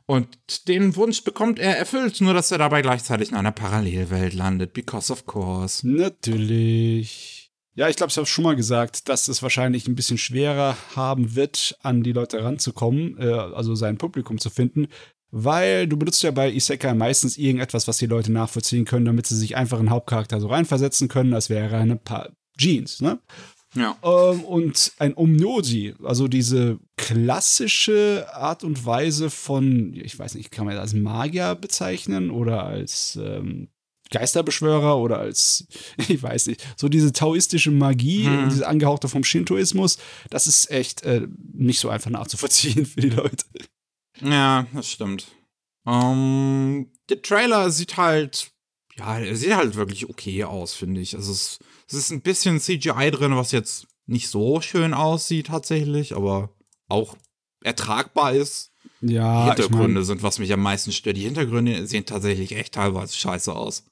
Und 0.06 0.68
den 0.68 0.96
Wunsch 0.96 1.24
bekommt 1.24 1.60
er 1.60 1.78
erfüllt, 1.78 2.22
nur 2.22 2.34
dass 2.34 2.52
er 2.52 2.58
dabei 2.58 2.82
gleichzeitig 2.82 3.30
in 3.30 3.36
einer 3.36 3.52
Parallelwelt 3.52 4.34
landet, 4.34 4.74
because 4.74 5.12
of 5.12 5.26
course. 5.26 5.88
Natürlich. 5.88 7.52
Ja, 7.76 7.88
ich 7.90 7.96
glaube, 7.96 8.10
ich 8.10 8.18
habe 8.18 8.26
schon 8.26 8.44
mal 8.44 8.56
gesagt, 8.56 9.08
dass 9.08 9.28
es 9.28 9.44
wahrscheinlich 9.44 9.88
ein 9.88 9.96
bisschen 9.96 10.18
schwerer 10.18 10.76
haben 10.96 11.36
wird, 11.36 11.78
an 11.82 12.02
die 12.02 12.12
Leute 12.12 12.44
ranzukommen, 12.44 13.18
äh, 13.20 13.30
also 13.30 13.76
sein 13.76 13.98
Publikum 13.98 14.40
zu 14.40 14.50
finden, 14.50 14.88
weil 15.32 15.88
du 15.88 15.98
benutzt 15.98 16.24
ja 16.24 16.32
bei 16.32 16.52
Isekai 16.52 16.94
meistens 16.94 17.38
irgendetwas, 17.38 17.88
was 17.88 17.98
die 17.98 18.06
Leute 18.06 18.32
nachvollziehen 18.32 18.86
können, 18.86 19.06
damit 19.06 19.28
sie 19.28 19.36
sich 19.36 19.56
einfach 19.56 19.80
einen 19.80 19.90
Hauptcharakter 19.90 20.40
so 20.40 20.48
reinversetzen 20.48 21.08
können, 21.08 21.34
als 21.34 21.50
wäre 21.50 21.78
eine 21.78 21.96
paar 21.96 22.30
Jeans, 22.58 23.02
ne? 23.02 23.20
Ja. 23.76 23.96
Ähm, 24.02 24.44
und 24.46 24.94
ein 24.98 25.16
Omnosi, 25.16 25.94
also 26.04 26.28
diese 26.28 26.80
klassische 26.96 28.26
Art 28.34 28.64
und 28.64 28.86
Weise 28.86 29.30
von, 29.30 29.94
ich 29.94 30.18
weiß 30.18 30.36
nicht, 30.36 30.52
kann 30.52 30.66
man 30.66 30.76
das 30.76 30.82
als 30.82 30.94
Magier 30.94 31.54
bezeichnen 31.56 32.32
oder 32.32 32.64
als 32.64 33.20
ähm, 33.22 33.68
Geisterbeschwörer 34.10 34.98
oder 34.98 35.20
als, 35.20 35.68
ich 36.08 36.24
weiß 36.24 36.48
nicht, 36.48 36.66
so 36.78 36.90
diese 36.90 37.12
taoistische 37.12 37.72
Magie, 37.72 38.26
Hm. 38.26 38.50
diese 38.50 38.68
angehauchte 38.68 39.10
vom 39.10 39.24
Shintoismus, 39.24 39.98
das 40.30 40.48
ist 40.48 40.72
echt 40.72 41.04
äh, 41.04 41.28
nicht 41.54 41.80
so 41.80 41.90
einfach 41.90 42.10
nachzuvollziehen 42.10 42.86
für 42.86 43.02
die 43.02 43.10
Leute. 43.10 43.46
Ja, 44.22 44.66
das 44.74 44.90
stimmt. 44.90 45.28
Ähm, 45.86 46.92
der 47.10 47.22
Trailer 47.22 47.72
sieht 47.72 47.98
halt, 47.98 48.52
ja, 48.98 49.20
er 49.20 49.36
sieht 49.36 49.56
halt 49.56 49.76
wirklich 49.76 50.10
okay 50.10 50.44
aus, 50.44 50.74
finde 50.74 51.02
ich. 51.02 51.16
Also 51.16 51.32
es, 51.32 51.60
es 51.88 51.94
ist 51.94 52.12
ein 52.12 52.22
bisschen 52.22 52.60
CGI 52.60 53.12
drin, 53.12 53.36
was 53.36 53.52
jetzt 53.52 53.88
nicht 54.06 54.30
so 54.30 54.62
schön 54.62 54.94
aussieht 54.94 55.48
tatsächlich, 55.48 56.16
aber 56.16 56.50
auch 56.88 57.16
ertragbar 57.64 58.34
ist. 58.34 58.72
Die 59.02 59.14
Ja, 59.14 59.46
Hintergründe 59.48 60.04
sind, 60.04 60.24
was 60.24 60.40
mich 60.40 60.52
am 60.54 60.62
meisten 60.62 60.92
stört. 60.92 61.18
Die 61.18 61.22
Hintergründe 61.24 61.86
sehen 61.88 62.06
tatsächlich 62.06 62.54
echt 62.56 62.74
teilweise 62.74 63.16
scheiße 63.16 63.54
aus. 63.54 63.84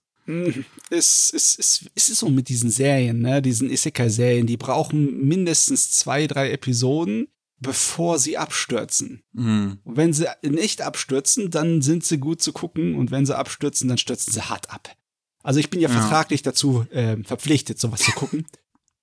es, 0.90 1.32
es, 1.34 1.56
es, 1.60 1.86
es 1.94 2.10
ist 2.10 2.20
so 2.20 2.30
mit 2.30 2.50
diesen 2.50 2.72
Serien, 2.72 3.20
ne? 3.22 3.42
diesen 3.42 3.70
Isekai-Serien, 3.70 4.48
die 4.48 4.58
brauchen 4.58 5.28
mindestens 5.28 5.92
zwei, 5.92 6.26
drei 6.26 6.52
Episoden, 6.52 7.28
bevor 7.60 8.20
sie 8.20 8.38
abstürzen. 8.38 9.24
Mhm. 9.34 9.80
Und 9.84 9.98
wenn 9.98 10.14
sie 10.14 10.28
nicht 10.44 10.82
abstürzen, 10.82 11.50
dann 11.52 11.82
sind 11.82 12.04
sie 12.04 12.18
gut 12.18 12.42
zu 12.42 12.54
gucken 12.54 12.96
und 12.96 13.12
wenn 13.12 13.26
sie 13.26 13.38
abstürzen, 13.38 13.88
dann 13.88 13.98
stürzen 13.98 14.34
sie 14.34 14.42
hart 14.42 14.70
ab. 14.70 14.96
Also 15.44 15.60
ich 15.60 15.70
bin 15.70 15.80
ja, 15.80 15.90
Ja. 15.90 16.00
vertraglich 16.00 16.42
dazu 16.42 16.86
äh, 16.92 17.18
verpflichtet, 17.24 17.80
sowas 17.80 18.02
zu 18.02 18.12
gucken. 18.12 18.46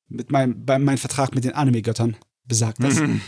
mit 0.09 0.31
meinem, 0.31 0.65
bei 0.65 0.79
meinem 0.79 0.99
Vertrag 0.99 1.35
mit 1.35 1.45
den 1.45 1.53
Anime-Göttern 1.55 2.17
besagt 2.45 2.83
das. 2.83 2.97
Mhm. 3.01 3.21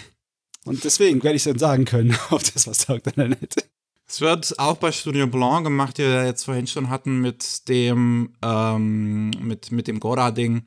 Und 0.67 0.85
deswegen 0.85 1.23
werde 1.23 1.37
ich 1.37 1.45
dann 1.45 1.59
sagen 1.59 1.85
können, 1.87 2.17
ob 2.31 2.43
das 2.53 2.67
was 2.67 2.87
taugt 2.87 3.07
oder 3.07 3.29
nicht. 3.29 3.69
Es 4.07 4.21
wird 4.21 4.59
auch 4.59 4.77
bei 4.77 4.93
Studio 4.93 5.27
Blanc 5.27 5.65
gemacht, 5.65 5.97
die 5.97 6.03
wir 6.03 6.27
jetzt 6.27 6.45
vorhin 6.45 6.67
schon 6.67 6.91
hatten, 6.91 7.21
mit 7.21 7.69
dem, 7.69 8.35
ähm, 8.43 9.31
mit, 9.41 9.73
mit 9.73 9.89
dem 9.89 9.99
Gora-Ding. 10.01 10.67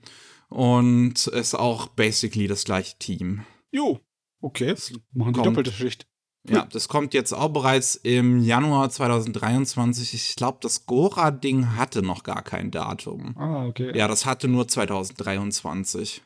Und 0.49 1.27
ist 1.27 1.53
auch 1.53 1.87
basically 1.87 2.47
das 2.47 2.63
gleiche 2.63 2.97
Team. 2.97 3.43
Jo, 3.71 3.99
okay. 4.41 4.75
Machen 5.13 5.33
die 5.33 5.39
Kommt. 5.39 5.45
doppelte 5.47 5.71
Schicht. 5.71 6.07
Ja, 6.49 6.65
das 6.71 6.87
kommt 6.87 7.13
jetzt 7.13 7.33
auch 7.33 7.49
bereits 7.49 7.95
im 7.95 8.41
Januar 8.41 8.89
2023. 8.89 10.13
Ich 10.13 10.35
glaube, 10.37 10.59
das 10.61 10.85
Gora-Ding 10.85 11.75
hatte 11.75 12.01
noch 12.01 12.23
gar 12.23 12.41
kein 12.41 12.71
Datum. 12.71 13.35
Ah, 13.37 13.65
okay. 13.65 13.91
Ja, 13.97 14.07
das 14.07 14.25
hatte 14.25 14.47
nur 14.47 14.65
2023. 14.67 16.21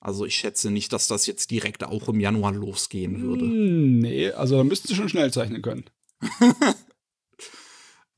Also 0.00 0.26
ich 0.26 0.34
schätze 0.34 0.70
nicht, 0.72 0.92
dass 0.92 1.06
das 1.06 1.26
jetzt 1.26 1.52
direkt 1.52 1.84
auch 1.84 2.08
im 2.08 2.18
Januar 2.18 2.52
losgehen 2.52 3.22
würde. 3.22 3.44
Hm, 3.44 4.00
Nee, 4.00 4.30
also 4.32 4.56
da 4.56 4.64
müssten 4.64 4.88
sie 4.88 4.96
schon 4.96 5.08
schnell 5.08 5.32
zeichnen 5.32 5.62
können. 5.62 5.84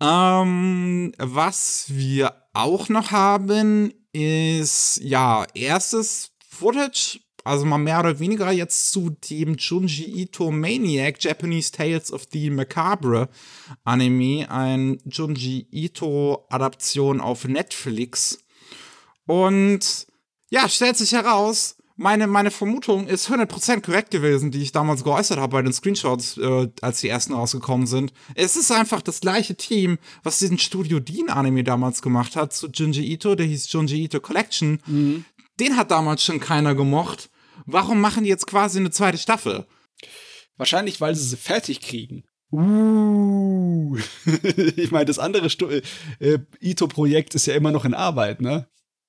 Ähm, 0.01 1.12
was 1.19 1.87
wir 1.89 2.35
auch 2.53 2.89
noch 2.89 3.12
haben, 3.12 3.93
ist 4.12 5.01
ja 5.03 5.47
erstes 5.55 6.33
Footage, 6.51 7.21
also 7.46 7.64
mal 7.64 7.78
mehr 7.78 8.00
oder 8.00 8.18
weniger 8.18 8.50
jetzt 8.50 8.90
zu 8.90 9.11
dem 9.30 9.54
Junji 9.56 10.22
Ito 10.22 10.50
Maniac 10.50 11.22
Japanese 11.22 11.70
Tales 11.72 12.12
of 12.12 12.26
the 12.32 12.50
Macabre 12.50 13.28
Anime, 13.85 14.50
ein 14.50 14.98
Junji 15.04 15.66
Ito 15.70 16.46
Adaption 16.50 17.20
auf 17.20 17.46
Netflix. 17.46 18.38
Und 19.26 20.06
ja, 20.50 20.68
stellt 20.68 20.96
sich 20.96 21.12
heraus, 21.12 21.76
meine, 21.96 22.26
meine 22.26 22.50
Vermutung 22.50 23.06
ist 23.06 23.30
100% 23.30 23.80
korrekt 23.80 24.11
gewesen, 24.11 24.50
die 24.50 24.62
ich 24.62 24.72
damals 24.72 25.02
geäußert 25.02 25.38
habe 25.38 25.52
bei 25.52 25.62
den 25.62 25.72
Screenshots, 25.72 26.37
äh, 26.37 26.68
als 26.82 27.00
die 27.00 27.09
ersten 27.09 27.32
rausgekommen 27.32 27.87
sind. 27.87 28.12
Es 28.35 28.56
ist 28.56 28.70
einfach 28.70 29.00
das 29.00 29.20
gleiche 29.20 29.56
Team, 29.56 29.98
was 30.22 30.38
diesen 30.38 30.59
Studio 30.59 31.00
Dean 31.00 31.30
Anime 31.30 31.64
damals 31.64 32.02
gemacht 32.02 32.37
hat 32.37 32.52
zu 32.52 32.68
Junji 32.68 33.12
Ito, 33.12 33.35
der 33.35 33.46
hieß 33.46 33.72
Junji 33.72 34.04
Ito 34.04 34.20
Collection. 34.20 34.80
Den 35.59 35.76
hat 35.76 35.90
damals 35.90 36.22
schon 36.22 36.38
keiner 36.38 36.74
gemocht. 36.74 37.30
Warum 37.66 38.00
machen 38.00 38.24
die 38.24 38.31
jetzt 38.31 38.46
quasi 38.46 38.79
eine 38.79 38.90
zweite 38.90 39.18
Staffel? 39.18 39.66
Wahrscheinlich, 40.57 41.00
weil 41.00 41.14
sie 41.14 41.24
sie 41.29 41.37
fertig 41.37 41.81
kriegen. 41.81 42.24
Uh. 42.52 43.96
ich 44.76 44.90
meine, 44.90 45.05
das 45.05 45.18
andere 45.18 45.50
Stu 45.50 45.68
äh, 45.68 46.38
Ito-Projekt 46.61 47.35
ist 47.35 47.46
ja 47.46 47.55
immer 47.55 47.72
noch 47.72 47.85
in 47.85 47.94
Arbeit, 47.94 48.40
ne? 48.40 48.68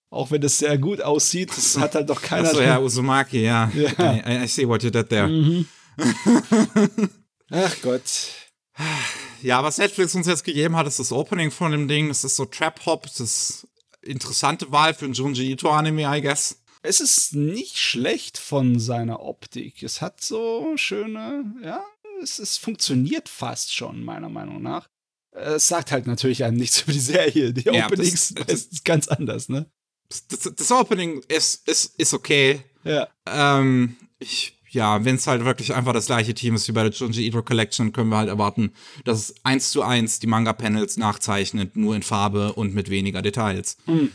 Auch 0.10 0.32
wenn 0.32 0.42
das 0.42 0.58
sehr 0.58 0.78
gut 0.78 1.02
aussieht, 1.02 1.52
das 1.56 1.78
hat 1.78 1.96
halt 1.96 2.10
doch 2.10 2.22
keiner. 2.22 2.50
Achso, 2.50 2.62
ja, 2.62 2.80
Uzumaki, 2.80 3.44
ja. 3.44 3.70
Ja. 3.76 4.16
I, 4.16 4.44
I 4.44 4.48
see 4.48 4.68
what 4.68 4.82
you 4.82 4.90
did 4.90 5.10
there. 5.10 5.28
Mhm. 5.28 5.68
Ach 7.52 7.76
Gott. 7.82 8.04
Ja, 9.42 9.64
was 9.64 9.78
Netflix 9.78 10.16
uns 10.16 10.28
jetzt 10.28 10.44
gegeben 10.44 10.76
hat, 10.76 10.88
ist 10.88 11.00
das 11.00 11.12
Opening 11.12 11.52
von 11.52 11.72
dem 11.72 11.88
Ding. 11.88 12.08
Das 12.08 12.24
ist 12.24 12.36
so 12.36 12.46
Trap-Hop. 12.46 13.04
Das 13.04 13.20
ist 13.20 13.68
interessante 14.02 14.72
Wahl 14.72 14.94
für 14.94 15.06
ein 15.06 15.14
Junji 15.14 15.52
Ito-Anime, 15.52 16.04
I 16.04 16.22
guess. 16.22 16.62
Es 16.84 17.00
ist 17.02 17.34
nicht 17.36 17.78
schlecht 17.78 18.38
von 18.38 18.80
seiner 18.80 19.22
Optik. 19.22 19.84
Es 19.84 20.02
hat 20.02 20.22
so 20.22 20.74
schöne, 20.78 21.54
ja, 21.64 21.84
es, 22.22 22.40
es 22.40 22.58
funktioniert 22.58 23.30
fast 23.30 23.74
schon, 23.74 24.04
meiner 24.04 24.30
Meinung 24.30 24.62
nach. 24.62 24.88
Es 25.32 25.68
sagt 25.68 25.92
halt 25.92 26.08
natürlich 26.08 26.44
einem 26.44 26.58
nichts 26.58 26.82
über 26.84 26.92
die 26.94 27.00
Serie. 27.00 27.54
Die 27.54 27.62
Ja, 27.62 27.86
Openings 27.86 28.34
das- 28.34 28.46
das- 28.48 28.62
ist 28.64 28.86
ganz 28.86 29.08
anders, 29.08 29.50
ne? 29.50 29.70
Das, 30.30 30.40
das 30.56 30.72
Opening 30.72 31.22
ist, 31.28 31.68
ist, 31.68 31.94
ist 32.00 32.14
okay. 32.14 32.62
Ja. 32.86 33.10
Ähm, 33.26 33.98
ich, 34.20 34.58
ja, 34.70 35.04
wenn 35.04 35.16
es 35.18 35.28
halt 35.28 35.44
wirklich 35.44 35.74
einfach 35.76 35.92
das 35.92 36.06
gleiche 36.06 36.34
Team 36.34 36.56
ist 36.56 36.66
wie 36.70 36.72
bei 36.72 36.84
der 36.84 36.94
Junji 36.94 37.28
Ito 37.28 37.44
Collection, 37.44 37.92
können 37.92 38.10
wir 38.10 38.18
halt 38.18 38.30
erwarten, 38.30 38.72
dass 39.04 39.20
es 39.20 39.36
eins 39.44 39.70
zu 39.72 39.82
eins 39.84 40.20
die 40.20 40.28
Manga-Panels 40.28 40.96
nachzeichnet, 40.96 41.76
nur 41.76 41.94
in 41.94 42.04
Farbe 42.04 42.54
und 42.54 42.74
mit 42.74 42.90
weniger 42.90 43.22
Details. 43.22 43.76
Hm, 43.86 43.94
hm, 43.96 44.00
hm, 44.00 44.08
hm. 44.08 44.12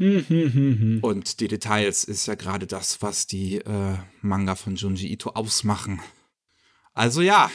Und 0.00 1.40
die 1.40 1.48
Details 1.48 2.04
ist 2.04 2.26
ja 2.26 2.34
gerade 2.34 2.66
das, 2.66 3.02
was 3.02 3.26
die 3.26 3.56
äh, 3.58 3.96
Manga 4.22 4.54
von 4.54 4.76
Junji 4.76 5.12
Ito 5.12 5.30
ausmachen. 5.30 6.00
Also 6.94 7.20
ja, 7.20 7.50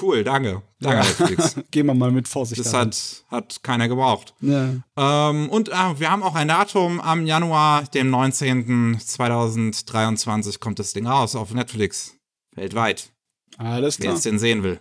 cool, 0.00 0.24
danke. 0.24 0.62
Danke, 0.80 1.06
Netflix. 1.06 1.56
Gehen 1.70 1.86
wir 1.86 1.94
mal 1.94 2.10
mit 2.10 2.28
Vorsicht 2.28 2.60
Das 2.60 2.72
daran. 2.72 2.88
hat, 2.88 3.24
hat 3.28 3.62
keiner 3.62 3.88
gebraucht. 3.88 4.34
Ja. 4.40 4.74
Ähm, 4.96 5.50
und 5.50 5.68
äh, 5.68 5.98
wir 6.00 6.10
haben 6.10 6.22
auch 6.22 6.34
ein 6.34 6.48
Datum. 6.48 6.98
Am 7.00 7.26
Januar, 7.26 7.84
dem 7.84 8.08
19. 8.10 8.98
2023, 8.98 10.60
kommt 10.60 10.78
das 10.78 10.94
Ding 10.94 11.06
raus 11.06 11.36
auf 11.36 11.52
Netflix. 11.52 12.14
Weltweit. 12.54 13.12
Alles 13.58 13.98
Wer 13.98 14.04
klar. 14.06 14.16
es 14.16 14.22
denn 14.22 14.38
sehen 14.38 14.62
will. 14.62 14.80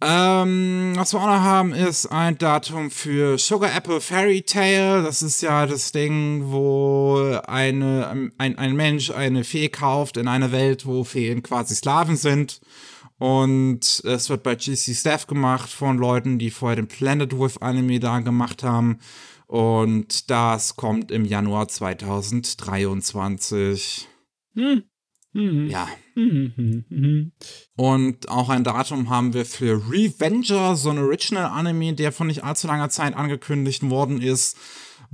Ähm, 0.00 0.92
was 0.96 1.12
wir 1.12 1.20
auch 1.20 1.26
noch 1.26 1.40
haben, 1.40 1.72
ist 1.72 2.06
ein 2.06 2.36
Datum 2.36 2.90
für 2.90 3.38
Sugar 3.38 3.74
Apple 3.74 4.00
Fairy 4.00 4.42
Tale. 4.42 5.02
Das 5.02 5.22
ist 5.22 5.40
ja 5.40 5.66
das 5.66 5.92
Ding, 5.92 6.50
wo 6.50 7.38
eine, 7.46 8.30
ein, 8.38 8.58
ein 8.58 8.76
Mensch 8.76 9.10
eine 9.10 9.44
Fee 9.44 9.68
kauft 9.68 10.16
in 10.16 10.28
einer 10.28 10.52
Welt, 10.52 10.84
wo 10.84 11.04
Feen 11.04 11.42
quasi 11.42 11.76
Sklaven 11.76 12.16
sind. 12.16 12.60
Und 13.18 14.02
es 14.04 14.28
wird 14.28 14.42
bei 14.42 14.56
GC 14.56 14.94
Staff 14.94 15.26
gemacht 15.26 15.70
von 15.70 15.98
Leuten, 15.98 16.38
die 16.38 16.50
vorher 16.50 16.76
den 16.76 16.88
Planet 16.88 17.36
Wolf 17.36 17.58
Anime 17.60 18.00
da 18.00 18.20
gemacht 18.20 18.62
haben. 18.62 18.98
Und 19.46 20.30
das 20.30 20.76
kommt 20.76 21.12
im 21.12 21.24
Januar 21.24 21.68
2023. 21.68 24.08
Hm. 24.54 24.82
Hm. 25.32 25.68
Ja. 25.68 25.88
Und 27.76 28.28
auch 28.28 28.48
ein 28.48 28.64
Datum 28.64 29.10
haben 29.10 29.34
wir 29.34 29.44
für 29.44 29.82
Revenger, 29.90 30.76
so 30.76 30.90
ein 30.90 30.98
Original-Anime, 30.98 31.94
der 31.94 32.12
vor 32.12 32.26
nicht 32.26 32.44
allzu 32.44 32.68
langer 32.68 32.88
Zeit 32.88 33.16
angekündigt 33.16 33.88
worden 33.90 34.22
ist, 34.22 34.56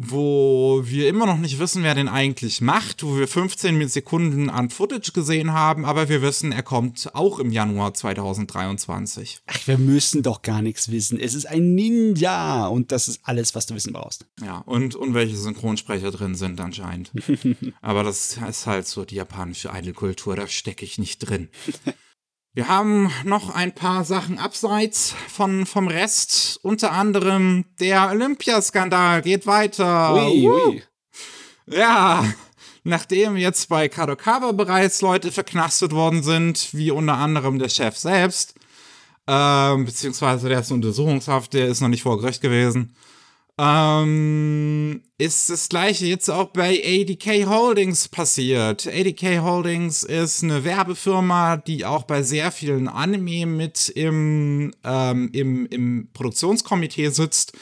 wo 0.02 0.80
wir 0.84 1.08
immer 1.08 1.26
noch 1.26 1.36
nicht 1.36 1.58
wissen, 1.58 1.82
wer 1.82 1.94
den 1.94 2.08
eigentlich 2.08 2.62
macht, 2.62 3.02
wo 3.02 3.18
wir 3.18 3.28
15 3.28 3.86
Sekunden 3.88 4.48
an 4.48 4.70
Footage 4.70 5.12
gesehen 5.12 5.52
haben, 5.52 5.84
aber 5.84 6.08
wir 6.08 6.22
wissen, 6.22 6.52
er 6.52 6.62
kommt 6.62 7.14
auch 7.14 7.38
im 7.38 7.52
Januar 7.52 7.92
2023. 7.92 9.40
Ach, 9.46 9.66
wir 9.66 9.76
müssen 9.76 10.22
doch 10.22 10.40
gar 10.40 10.62
nichts 10.62 10.90
wissen. 10.90 11.20
Es 11.20 11.34
ist 11.34 11.44
ein 11.44 11.74
Ninja 11.74 12.66
und 12.68 12.92
das 12.92 13.08
ist 13.08 13.20
alles, 13.24 13.54
was 13.54 13.66
du 13.66 13.74
wissen 13.74 13.92
brauchst. 13.92 14.26
Ja, 14.42 14.58
und, 14.58 14.94
und 14.94 15.12
welche 15.12 15.36
Synchronsprecher 15.36 16.10
drin 16.10 16.34
sind 16.34 16.60
anscheinend. 16.60 17.12
aber 17.82 18.02
das 18.02 18.38
ist 18.38 18.66
halt 18.66 18.86
so 18.86 19.04
die 19.04 19.16
japanische 19.16 19.68
Idolkultur, 19.68 20.34
da 20.34 20.46
stecke 20.46 20.84
ich 20.84 20.98
nicht 20.98 21.18
drin. 21.18 21.50
Wir 22.52 22.66
haben 22.66 23.12
noch 23.24 23.54
ein 23.54 23.72
paar 23.74 24.04
Sachen 24.04 24.38
abseits 24.38 25.14
von, 25.28 25.66
vom 25.66 25.86
Rest. 25.86 26.58
Unter 26.62 26.90
anderem 26.90 27.64
der 27.78 28.10
Olympiaskandal 28.10 29.22
geht 29.22 29.46
weiter. 29.46 30.14
Ui, 30.14 30.48
ui. 30.48 30.82
Ja, 31.66 32.24
nachdem 32.82 33.36
jetzt 33.36 33.68
bei 33.68 33.88
Kadokawa 33.88 34.50
bereits 34.50 35.00
Leute 35.00 35.30
verknastet 35.30 35.92
worden 35.92 36.24
sind, 36.24 36.74
wie 36.74 36.90
unter 36.90 37.14
anderem 37.18 37.58
der 37.58 37.68
Chef 37.68 37.96
selbst, 37.96 38.54
Ähm, 39.28 39.84
beziehungsweise 39.84 40.48
der 40.48 40.58
ist 40.58 40.72
Untersuchungshaft, 40.72 41.52
der 41.52 41.68
ist 41.68 41.80
noch 41.80 41.88
nicht 41.88 42.02
vor 42.02 42.18
Gericht 42.18 42.40
gewesen. 42.40 42.96
Ähm, 43.62 45.02
ist 45.18 45.50
das 45.50 45.68
gleiche 45.68 46.06
jetzt 46.06 46.30
auch 46.30 46.46
bei 46.46 46.82
ADK 46.82 47.46
Holdings 47.46 48.08
passiert. 48.08 48.86
ADK 48.86 49.42
Holdings 49.42 50.02
ist 50.02 50.42
eine 50.42 50.64
Werbefirma, 50.64 51.58
die 51.58 51.84
auch 51.84 52.04
bei 52.04 52.22
sehr 52.22 52.52
vielen 52.52 52.88
Anime 52.88 53.44
mit 53.44 53.90
im, 53.90 54.72
ähm, 54.82 55.28
im, 55.34 55.66
im 55.66 56.08
Produktionskomitee 56.14 57.10
sitzt. 57.10 57.52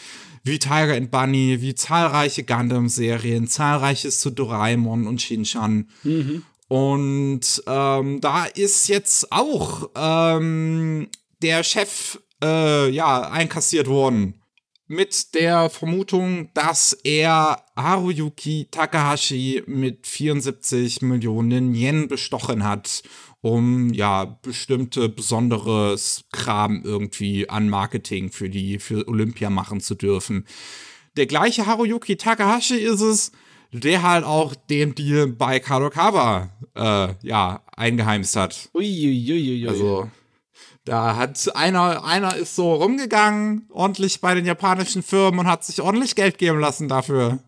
Wie 0.45 0.61
Tiger 0.61 0.95
and 0.95 1.11
Bunny, 1.11 1.61
wie 1.61 1.75
zahlreiche 1.75 2.45
Gundam-Serien, 2.45 3.49
zahlreiches 3.49 4.21
zu 4.21 4.31
Doraemon 4.31 5.09
und 5.09 5.21
Shinchan. 5.21 5.89
Mhm. 6.05 6.45
Und 6.69 7.63
ähm, 7.67 8.21
da 8.21 8.45
ist 8.45 8.87
jetzt 8.89 9.33
auch 9.33 9.91
ähm, 9.97 11.09
der 11.43 11.65
Chef 11.65 12.21
äh, 12.41 12.89
ja 12.89 13.23
einkassiert 13.23 13.89
worden 13.89 14.38
mit 14.89 15.35
der 15.35 15.69
Vermutung, 15.69 16.49
dass 16.55 16.95
er 17.05 17.63
Haruyuki 17.77 18.69
Takahashi 18.71 19.63
mit 19.67 20.07
74 20.07 21.03
Millionen 21.03 21.75
Yen 21.75 22.09
bestochen 22.09 22.65
hat, 22.65 23.03
um 23.43 23.93
ja 23.93 24.25
bestimmte 24.25 25.09
besonderes 25.11 26.25
Kram 26.33 26.83
irgendwie 26.85 27.49
an 27.49 27.69
Marketing 27.69 28.33
für 28.33 28.49
die 28.49 28.79
für 28.79 29.07
Olympia 29.07 29.51
machen 29.51 29.81
zu 29.81 29.95
dürfen. 29.95 30.47
Der 31.17 31.27
gleiche 31.27 31.67
Haruyuki 31.67 32.17
Takahashi 32.17 32.77
ist 32.77 33.03
es, 33.03 33.33
der 33.73 34.03
halt 34.03 34.25
auch 34.25 34.55
den 34.55 34.95
Deal 34.95 35.27
bei 35.27 35.61
Kadokawa 35.61 36.49
äh, 36.75 37.09
ja 37.23 37.63
eingeheimst 37.77 38.37
hat. 38.37 38.71
Uiuiuiui. 38.75 39.33
Ui, 39.33 39.63
ui. 39.63 39.69
Also 39.69 40.09
da 40.89 41.17
hat 41.17 41.55
einer, 41.55 42.05
einer 42.05 42.35
ist 42.37 42.57
so 42.57 42.75
rumgegangen, 42.75 43.67
ordentlich 43.71 44.21
bei 44.21 44.35
den 44.35 44.47
japanischen 44.47 45.03
Firmen 45.03 45.41
und 45.41 45.47
hat 45.47 45.65
sich 45.65 45.83
ordentlich 45.83 46.15
Geld 46.15 46.39
geben 46.39 46.61
lassen 46.61 46.89
dafür, 46.89 47.39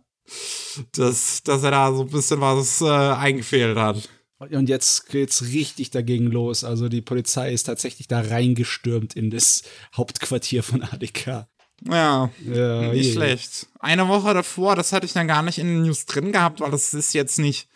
dass, 0.92 1.42
dass 1.42 1.62
er 1.62 1.70
da 1.70 1.92
so 1.92 2.02
ein 2.02 2.10
bisschen 2.10 2.40
was 2.40 2.82
äh, 2.82 2.86
eingefehlt 2.86 3.78
hat. 3.78 4.08
Und 4.38 4.68
jetzt 4.68 5.08
geht's 5.08 5.42
richtig 5.48 5.90
dagegen 5.90 6.26
los. 6.26 6.64
Also 6.64 6.88
die 6.88 7.02
Polizei 7.02 7.52
ist 7.52 7.64
tatsächlich 7.64 8.08
da 8.08 8.20
reingestürmt 8.20 9.14
in 9.14 9.30
das 9.30 9.62
Hauptquartier 9.94 10.62
von 10.62 10.82
ADK. 10.82 11.46
Ja, 11.86 12.30
ja 12.44 12.92
nicht 12.92 13.06
je. 13.06 13.12
schlecht. 13.12 13.68
Eine 13.78 14.08
Woche 14.08 14.34
davor, 14.34 14.76
das 14.76 14.92
hatte 14.92 15.06
ich 15.06 15.12
dann 15.14 15.28
gar 15.28 15.42
nicht 15.42 15.58
in 15.58 15.66
den 15.66 15.82
News 15.82 16.04
drin 16.04 16.32
gehabt, 16.32 16.60
weil 16.60 16.70
das 16.70 16.92
ist 16.92 17.14
jetzt 17.14 17.38
nicht 17.38 17.68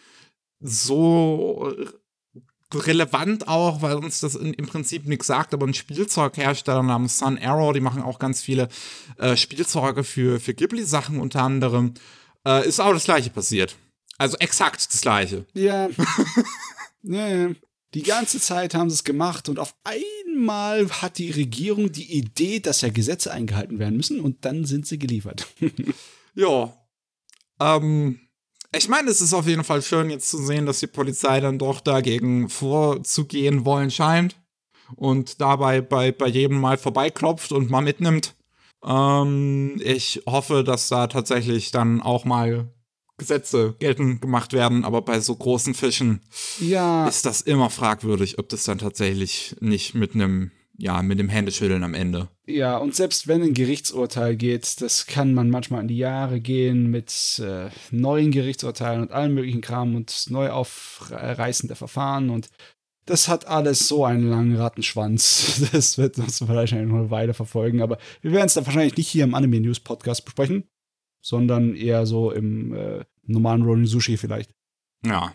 so 0.60 1.74
relevant 2.74 3.48
auch, 3.48 3.82
weil 3.82 3.96
uns 3.96 4.20
das 4.20 4.34
in, 4.34 4.54
im 4.54 4.66
Prinzip 4.66 5.06
nichts 5.06 5.26
sagt, 5.26 5.54
aber 5.54 5.66
ein 5.66 5.74
Spielzeughersteller 5.74 6.82
namens 6.82 7.18
Sun 7.18 7.38
Arrow, 7.38 7.72
die 7.72 7.80
machen 7.80 8.02
auch 8.02 8.18
ganz 8.18 8.42
viele 8.42 8.68
äh, 9.18 9.36
Spielzeuge 9.36 10.04
für, 10.04 10.40
für 10.40 10.54
Ghibli-Sachen 10.54 11.20
unter 11.20 11.42
anderem, 11.42 11.94
äh, 12.46 12.66
ist 12.66 12.80
auch 12.80 12.92
das 12.92 13.04
gleiche 13.04 13.30
passiert. 13.30 13.76
Also 14.18 14.36
exakt 14.38 14.86
das 14.92 15.00
gleiche. 15.00 15.44
Ja. 15.54 15.88
ja, 17.02 17.50
Die 17.94 18.02
ganze 18.02 18.40
Zeit 18.40 18.74
haben 18.74 18.90
sie 18.90 18.94
es 18.94 19.04
gemacht 19.04 19.48
und 19.48 19.58
auf 19.58 19.74
einmal 19.84 20.88
hat 20.90 21.18
die 21.18 21.30
Regierung 21.30 21.90
die 21.92 22.16
Idee, 22.16 22.60
dass 22.60 22.80
ja 22.80 22.90
Gesetze 22.90 23.32
eingehalten 23.32 23.78
werden 23.78 23.96
müssen 23.96 24.20
und 24.20 24.44
dann 24.44 24.64
sind 24.64 24.86
sie 24.86 24.98
geliefert. 24.98 25.46
ja. 26.34 26.72
Ähm, 27.60 28.20
ich 28.76 28.88
meine, 28.88 29.10
es 29.10 29.20
ist 29.20 29.34
auf 29.34 29.46
jeden 29.46 29.64
Fall 29.64 29.82
schön 29.82 30.10
jetzt 30.10 30.30
zu 30.30 30.38
sehen, 30.38 30.66
dass 30.66 30.80
die 30.80 30.86
Polizei 30.86 31.40
dann 31.40 31.58
doch 31.58 31.80
dagegen 31.80 32.48
vorzugehen 32.48 33.64
wollen 33.64 33.90
scheint 33.90 34.36
und 34.96 35.40
dabei 35.40 35.80
bei, 35.80 36.12
bei 36.12 36.26
jedem 36.26 36.60
mal 36.60 36.78
vorbeiklopft 36.78 37.52
und 37.52 37.70
mal 37.70 37.82
mitnimmt. 37.82 38.34
Ähm, 38.84 39.80
ich 39.82 40.22
hoffe, 40.26 40.64
dass 40.64 40.88
da 40.88 41.06
tatsächlich 41.06 41.70
dann 41.70 42.02
auch 42.02 42.24
mal 42.24 42.68
Gesetze 43.16 43.76
geltend 43.78 44.20
gemacht 44.20 44.52
werden, 44.52 44.84
aber 44.84 45.02
bei 45.02 45.20
so 45.20 45.36
großen 45.36 45.74
Fischen 45.74 46.20
ja. 46.58 47.06
ist 47.06 47.24
das 47.24 47.42
immer 47.42 47.70
fragwürdig, 47.70 48.38
ob 48.38 48.48
das 48.48 48.64
dann 48.64 48.78
tatsächlich 48.78 49.54
nicht 49.60 49.94
mit 49.94 50.14
einem 50.14 50.50
ja, 50.76 51.02
mit 51.02 51.18
dem 51.18 51.28
Händeschütteln 51.28 51.84
am 51.84 51.94
Ende. 51.94 52.28
Ja, 52.46 52.76
und 52.78 52.94
selbst 52.94 53.28
wenn 53.28 53.42
ein 53.42 53.54
Gerichtsurteil 53.54 54.36
geht, 54.36 54.80
das 54.80 55.06
kann 55.06 55.32
man 55.32 55.50
manchmal 55.50 55.82
in 55.82 55.88
die 55.88 55.98
Jahre 55.98 56.40
gehen 56.40 56.90
mit 56.90 57.40
äh, 57.44 57.70
neuen 57.90 58.32
Gerichtsurteilen 58.32 59.02
und 59.02 59.12
allem 59.12 59.34
möglichen 59.34 59.60
Kram 59.60 59.94
und 59.94 60.26
neu 60.30 60.50
aufreißen 60.50 61.68
der 61.68 61.76
Verfahren 61.76 62.30
und 62.30 62.48
das 63.06 63.28
hat 63.28 63.46
alles 63.46 63.86
so 63.86 64.04
einen 64.04 64.30
langen 64.30 64.56
Rattenschwanz. 64.56 65.68
Das 65.72 65.98
wird 65.98 66.18
uns 66.18 66.40
noch 66.40 66.48
eine 66.48 67.10
Weile 67.10 67.34
verfolgen, 67.34 67.82
aber 67.82 67.98
wir 68.22 68.32
werden 68.32 68.46
es 68.46 68.54
dann 68.54 68.66
wahrscheinlich 68.66 68.96
nicht 68.96 69.08
hier 69.08 69.24
im 69.24 69.34
Anime 69.34 69.60
News 69.60 69.80
Podcast 69.80 70.24
besprechen, 70.24 70.64
sondern 71.20 71.76
eher 71.76 72.06
so 72.06 72.30
im 72.30 72.74
äh, 72.74 73.04
normalen 73.26 73.62
Rolling 73.62 73.86
Sushi 73.86 74.16
vielleicht. 74.16 74.50
Ja, 75.04 75.34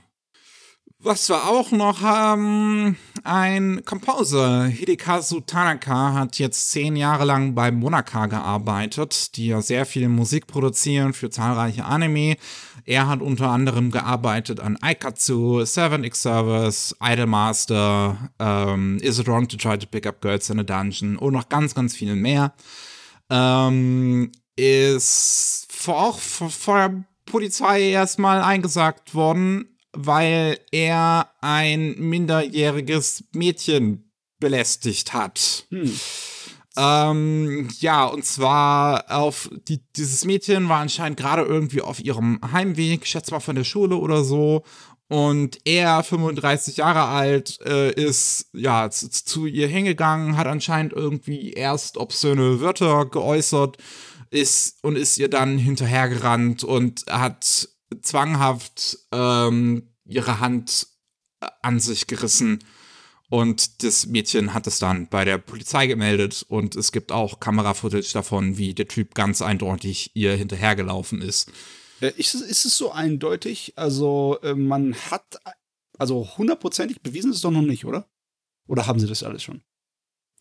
was 1.01 1.29
wir 1.29 1.47
auch 1.47 1.71
noch 1.71 2.01
haben, 2.01 2.97
ein 3.23 3.83
Composer, 3.85 4.65
Hidekazu 4.65 5.39
Tanaka, 5.39 6.13
hat 6.13 6.39
jetzt 6.39 6.71
zehn 6.71 6.97
Jahre 6.97 7.23
lang 7.23 7.55
bei 7.55 7.71
Monaka 7.71 8.25
gearbeitet, 8.25 9.37
die 9.37 9.47
ja 9.47 9.61
sehr 9.61 9.85
viel 9.85 10.09
Musik 10.09 10.47
produzieren 10.47 11.13
für 11.13 11.29
zahlreiche 11.29 11.85
Anime. 11.85 12.35
Er 12.83 13.07
hat 13.07 13.21
unter 13.21 13.49
anderem 13.49 13.91
gearbeitet 13.91 14.59
an 14.59 14.77
Aikatsu, 14.81 15.63
Seven 15.63 16.03
X 16.03 16.21
Service, 16.21 16.93
Idolmaster, 17.01 18.31
ähm, 18.37 18.97
Is 19.01 19.19
It 19.19 19.27
Wrong 19.27 19.47
to 19.47 19.55
Try 19.55 19.77
to 19.77 19.87
Pick 19.87 20.05
Up 20.05 20.21
Girls 20.21 20.49
in 20.49 20.59
a 20.59 20.63
Dungeon 20.63 21.15
und 21.15 21.33
noch 21.33 21.47
ganz, 21.47 21.73
ganz 21.75 21.95
viel 21.95 22.15
mehr. 22.15 22.53
Ähm, 23.29 24.33
ist 24.57 25.67
auch 25.87 26.19
vor 26.19 26.77
der 26.77 27.03
Polizei 27.25 27.89
erstmal 27.91 28.41
eingesagt 28.41 29.15
worden, 29.15 29.78
weil 29.93 30.59
er 30.71 31.31
ein 31.41 31.95
minderjähriges 31.97 33.23
Mädchen 33.33 34.11
belästigt 34.39 35.13
hat. 35.13 35.67
Hm. 35.69 35.99
Ähm, 36.77 37.67
ja, 37.79 38.05
und 38.05 38.23
zwar 38.23 39.05
auf 39.09 39.49
die, 39.67 39.81
dieses 39.95 40.23
Mädchen 40.23 40.69
war 40.69 40.79
anscheinend 40.79 41.19
gerade 41.19 41.41
irgendwie 41.41 41.81
auf 41.81 41.99
ihrem 41.99 42.39
Heimweg, 42.53 43.05
schätze 43.05 43.31
mal 43.31 43.39
von 43.39 43.55
der 43.55 43.63
Schule 43.63 43.97
oder 43.97 44.23
so. 44.23 44.63
Und 45.09 45.57
er, 45.65 46.03
35 46.03 46.77
Jahre 46.77 47.05
alt, 47.05 47.59
äh, 47.65 47.91
ist 47.91 48.49
ja 48.53 48.91
zu, 48.91 49.09
zu, 49.09 49.47
ihr 49.47 49.67
hingegangen, 49.67 50.37
hat 50.37 50.45
anscheinend 50.45 50.93
irgendwie 50.93 51.51
erst 51.51 51.97
obszöne 51.97 52.61
Wörter 52.61 53.07
geäußert, 53.07 53.77
ist 54.29 54.83
und 54.83 54.95
ist 54.95 55.17
ihr 55.17 55.27
dann 55.27 55.57
hinterhergerannt 55.57 56.63
und 56.63 57.05
hat 57.09 57.69
zwanghaft 58.01 58.99
ähm, 59.11 59.89
ihre 60.05 60.39
Hand 60.39 60.87
äh, 61.41 61.47
an 61.61 61.79
sich 61.79 62.07
gerissen. 62.07 62.59
Und 63.29 63.83
das 63.83 64.07
Mädchen 64.07 64.55
hat 64.55 64.65
es 64.65 64.79
dann 64.79 65.07
bei 65.07 65.23
der 65.23 65.37
Polizei 65.37 65.85
gemeldet 65.85 66.43
und 66.47 66.75
es 66.75 66.91
gibt 66.91 67.11
auch 67.11 67.39
Kamera-Footage 67.39 68.11
davon, 68.11 68.57
wie 68.57 68.73
der 68.73 68.87
Typ 68.87 69.13
ganz 69.13 69.43
eindeutig 69.43 70.11
ihr 70.15 70.35
hinterhergelaufen 70.35 71.21
ist. 71.21 71.51
Äh, 72.01 72.11
ist 72.17 72.33
es, 72.33 72.41
ist 72.41 72.65
es 72.65 72.77
so 72.77 72.91
eindeutig? 72.91 73.73
Also, 73.75 74.39
äh, 74.41 74.55
man 74.55 74.95
hat, 74.95 75.39
also 75.97 76.27
hundertprozentig 76.37 77.01
bewiesen 77.01 77.29
ist 77.29 77.37
es 77.37 77.41
doch 77.43 77.51
noch 77.51 77.61
nicht, 77.61 77.85
oder? 77.85 78.09
Oder 78.67 78.87
haben 78.87 78.99
sie 78.99 79.07
das 79.07 79.23
alles 79.23 79.43
schon? 79.43 79.61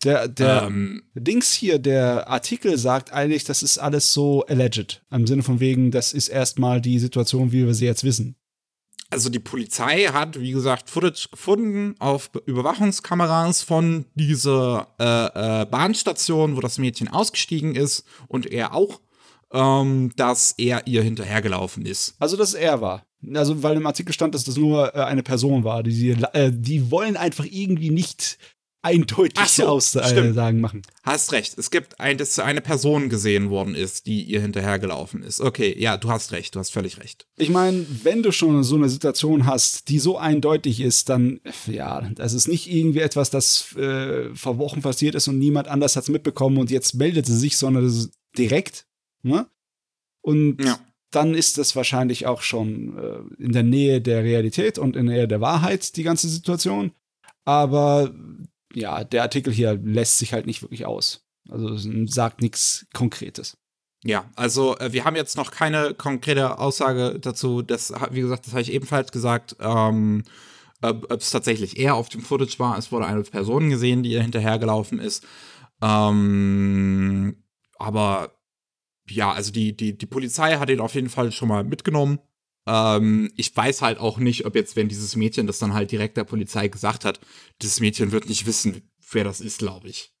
Der, 0.03 0.27
der 0.27 0.63
ähm, 0.63 1.03
Dings 1.13 1.51
hier, 1.51 1.77
der 1.77 2.29
Artikel 2.29 2.77
sagt 2.77 3.11
eigentlich, 3.11 3.43
das 3.43 3.63
ist 3.63 3.77
alles 3.77 4.13
so 4.13 4.45
alleged. 4.45 5.03
Im 5.11 5.27
Sinne 5.27 5.43
von 5.43 5.59
wegen, 5.59 5.91
das 5.91 6.13
ist 6.13 6.29
erstmal 6.29 6.79
die 6.79 6.99
Situation, 6.99 7.51
wie 7.51 7.65
wir 7.65 7.73
sie 7.73 7.85
jetzt 7.85 8.03
wissen. 8.03 8.35
Also 9.11 9.29
die 9.29 9.39
Polizei 9.39 10.05
hat, 10.05 10.39
wie 10.39 10.51
gesagt, 10.51 10.89
Footage 10.89 11.29
gefunden 11.31 11.95
auf 11.99 12.29
Überwachungskameras 12.45 13.63
von 13.63 14.05
dieser 14.13 14.87
äh, 14.99 15.61
äh, 15.61 15.65
Bahnstation, 15.65 16.55
wo 16.55 16.59
das 16.61 16.77
Mädchen 16.77 17.07
ausgestiegen 17.07 17.75
ist 17.75 18.05
und 18.27 18.45
er 18.45 18.75
auch, 18.75 19.01
ähm, 19.51 20.11
dass 20.15 20.53
er 20.57 20.85
ihr 20.85 21.01
hinterhergelaufen 21.01 21.85
ist. 21.85 22.15
Also 22.19 22.37
dass 22.37 22.53
er 22.53 22.81
war. 22.81 23.03
Also 23.33 23.63
weil 23.63 23.77
im 23.77 23.87
Artikel 23.87 24.13
stand, 24.13 24.35
dass 24.35 24.43
das 24.43 24.57
nur 24.57 24.95
äh, 24.95 24.99
eine 25.01 25.23
Person 25.23 25.63
war. 25.63 25.81
Die, 25.81 26.11
äh, 26.11 26.51
die 26.53 26.91
wollen 26.91 27.17
einfach 27.17 27.45
irgendwie 27.49 27.89
nicht 27.89 28.37
eindeutig 28.81 29.45
so, 29.45 29.65
Aussagen 29.65 30.61
machen. 30.61 30.83
Hast 31.03 31.33
recht. 31.33 31.57
Es 31.57 31.69
gibt 31.69 31.99
ein, 31.99 32.17
dass 32.17 32.39
eine 32.39 32.61
Person 32.61 33.09
gesehen 33.09 33.49
worden 33.49 33.75
ist, 33.75 34.05
die 34.05 34.23
ihr 34.23 34.41
hinterhergelaufen 34.41 35.21
ist. 35.21 35.41
Okay, 35.41 35.75
ja, 35.77 35.97
du 35.97 36.09
hast 36.09 36.31
recht, 36.31 36.55
du 36.55 36.59
hast 36.59 36.71
völlig 36.71 36.99
recht. 36.99 37.27
Ich 37.37 37.49
meine, 37.49 37.85
wenn 38.03 38.23
du 38.23 38.31
schon 38.31 38.63
so 38.63 38.75
eine 38.75 38.89
Situation 38.89 39.45
hast, 39.45 39.89
die 39.89 39.99
so 39.99 40.17
eindeutig 40.17 40.79
ist, 40.79 41.09
dann, 41.09 41.41
ja, 41.67 42.09
das 42.15 42.33
ist 42.33 42.47
nicht 42.47 42.71
irgendwie 42.71 42.99
etwas, 42.99 43.29
das 43.29 43.75
äh, 43.75 44.33
vor 44.33 44.57
Wochen 44.57 44.81
passiert 44.81 45.15
ist 45.15 45.27
und 45.27 45.37
niemand 45.37 45.67
anders 45.67 45.95
hat 45.95 46.03
es 46.03 46.09
mitbekommen 46.09 46.57
und 46.57 46.71
jetzt 46.71 46.95
meldet 46.95 47.25
sie 47.25 47.37
sich, 47.37 47.57
sondern 47.57 47.83
das 47.83 47.95
ist 47.95 48.11
direkt. 48.37 48.85
Ne? 49.23 49.47
Und 50.21 50.63
ja. 50.63 50.79
dann 51.11 51.33
ist 51.33 51.57
das 51.57 51.75
wahrscheinlich 51.75 52.27
auch 52.27 52.41
schon 52.41 52.97
äh, 52.97 53.43
in 53.43 53.51
der 53.51 53.63
Nähe 53.63 53.99
der 53.99 54.23
Realität 54.23 54.77
und 54.77 54.95
in 54.95 55.07
der 55.07 55.15
Nähe 55.15 55.27
der 55.27 55.41
Wahrheit, 55.41 55.97
die 55.97 56.03
ganze 56.03 56.29
Situation. 56.29 56.91
Aber 57.45 58.13
ja, 58.73 59.03
der 59.03 59.23
Artikel 59.23 59.53
hier 59.53 59.73
lässt 59.75 60.19
sich 60.19 60.33
halt 60.33 60.45
nicht 60.45 60.61
wirklich 60.61 60.85
aus. 60.85 61.25
Also 61.49 61.75
sagt 62.07 62.41
nichts 62.41 62.85
Konkretes. 62.93 63.57
Ja, 64.03 64.29
also 64.35 64.77
äh, 64.77 64.93
wir 64.93 65.03
haben 65.03 65.15
jetzt 65.15 65.35
noch 65.35 65.51
keine 65.51 65.93
konkrete 65.93 66.59
Aussage 66.59 67.19
dazu. 67.19 67.61
Das, 67.61 67.93
wie 68.11 68.21
gesagt, 68.21 68.45
das 68.45 68.53
habe 68.53 68.61
ich 68.61 68.71
ebenfalls 68.71 69.11
gesagt. 69.11 69.55
Ähm, 69.59 70.23
ob 70.81 71.11
es 71.11 71.29
tatsächlich 71.29 71.77
eher 71.77 71.95
auf 71.95 72.09
dem 72.09 72.21
Footage 72.21 72.57
war. 72.59 72.77
Es 72.77 72.91
wurde 72.91 73.05
eine 73.05 73.21
Person 73.23 73.69
gesehen, 73.69 74.03
die 74.03 74.19
hinterhergelaufen 74.19 74.99
ist. 74.99 75.25
Ähm, 75.81 77.43
aber 77.77 78.31
ja, 79.09 79.31
also 79.31 79.51
die, 79.51 79.75
die, 79.75 79.97
die 79.97 80.05
Polizei 80.05 80.57
hat 80.57 80.69
ihn 80.69 80.79
auf 80.79 80.95
jeden 80.95 81.09
Fall 81.09 81.31
schon 81.31 81.49
mal 81.49 81.63
mitgenommen. 81.63 82.19
Ähm, 82.69 83.31
ich 83.35 83.55
weiß 83.55 83.81
halt 83.81 83.97
auch 83.97 84.19
nicht, 84.19 84.45
ob 84.45 84.55
jetzt, 84.55 84.75
wenn 84.75 84.87
dieses 84.87 85.15
Mädchen 85.15 85.47
das 85.47 85.57
dann 85.57 85.73
halt 85.73 85.91
direkt 85.91 86.17
der 86.17 86.23
Polizei 86.23 86.67
gesagt 86.67 87.03
hat, 87.03 87.19
dieses 87.63 87.79
Mädchen 87.79 88.11
wird 88.11 88.29
nicht 88.29 88.45
wissen, 88.45 88.83
wer 89.11 89.23
das 89.23 89.41
ist, 89.41 89.57
glaube 89.57 89.87
ich. 89.87 90.13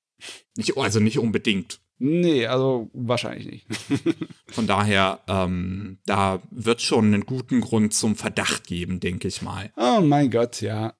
Nicht, 0.57 0.75
also 0.75 0.99
nicht 0.99 1.19
unbedingt. 1.19 1.79
Nee, 1.99 2.47
also 2.47 2.89
wahrscheinlich 2.93 3.45
nicht. 3.45 3.67
Von 4.47 4.65
daher, 4.65 5.19
ähm, 5.27 5.99
da 6.05 6.41
wird 6.49 6.81
schon 6.81 7.05
einen 7.13 7.25
guten 7.25 7.61
Grund 7.61 7.93
zum 7.93 8.15
Verdacht 8.15 8.65
geben, 8.65 8.99
denke 8.99 9.27
ich 9.27 9.41
mal. 9.43 9.71
Oh 9.77 10.01
mein 10.01 10.31
Gott, 10.31 10.61
ja. 10.61 10.95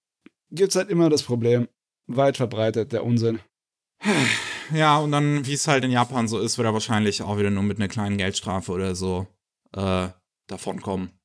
Gibt's 0.51 0.75
halt 0.75 0.89
immer 0.89 1.09
das 1.09 1.23
Problem. 1.23 1.67
Weit 2.05 2.37
verbreitet, 2.37 2.91
der 2.91 3.05
Unsinn. 3.05 3.39
Ja, 4.73 4.99
und 4.99 5.11
dann, 5.11 5.45
wie 5.45 5.53
es 5.53 5.67
halt 5.67 5.83
in 5.83 5.91
Japan 5.91 6.27
so 6.27 6.39
ist, 6.39 6.57
wird 6.57 6.67
er 6.67 6.73
wahrscheinlich 6.73 7.21
auch 7.21 7.39
wieder 7.39 7.49
nur 7.49 7.63
mit 7.63 7.77
einer 7.77 7.87
kleinen 7.87 8.17
Geldstrafe 8.17 8.71
oder 8.71 8.93
so 8.93 9.27
äh, 9.73 10.09
davonkommen. 10.47 11.18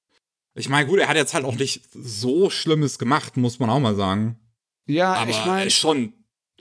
Ich 0.55 0.69
meine, 0.69 0.89
gut, 0.89 1.01
er 1.01 1.09
hat 1.09 1.17
jetzt 1.17 1.35
halt 1.35 1.45
auch 1.45 1.57
nicht 1.57 1.83
so 1.93 2.49
Schlimmes 2.51 2.99
gemacht, 2.99 3.37
muss 3.37 3.59
man 3.59 3.71
auch 3.71 3.81
mal 3.81 3.97
sagen. 3.97 4.39
Ja, 4.87 5.15
Aber 5.15 5.31
ich 5.31 5.45
meine. 5.45 5.71
schon 5.71 6.13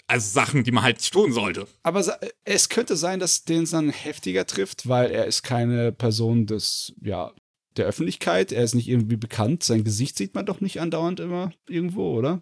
also 0.07 0.31
Sachen, 0.31 0.63
die 0.63 0.71
man 0.71 0.83
halt 0.83 0.97
nicht 0.97 1.13
tun 1.13 1.31
sollte. 1.31 1.67
Aber 1.81 2.03
es 2.43 2.69
könnte 2.69 2.95
sein, 2.95 3.19
dass 3.19 3.45
den 3.45 3.65
dann 3.65 3.89
heftiger 3.89 4.45
trifft, 4.45 4.87
weil 4.87 5.11
er 5.11 5.25
ist 5.25 5.43
keine 5.43 5.91
Person 5.91 6.45
des, 6.45 6.93
ja, 7.01 7.31
der 7.77 7.85
Öffentlichkeit. 7.85 8.51
Er 8.51 8.63
ist 8.63 8.75
nicht 8.75 8.89
irgendwie 8.89 9.15
bekannt. 9.15 9.63
Sein 9.63 9.83
Gesicht 9.83 10.17
sieht 10.17 10.35
man 10.35 10.45
doch 10.45 10.61
nicht 10.61 10.79
andauernd 10.81 11.19
immer 11.19 11.51
irgendwo, 11.67 12.15
oder? 12.17 12.41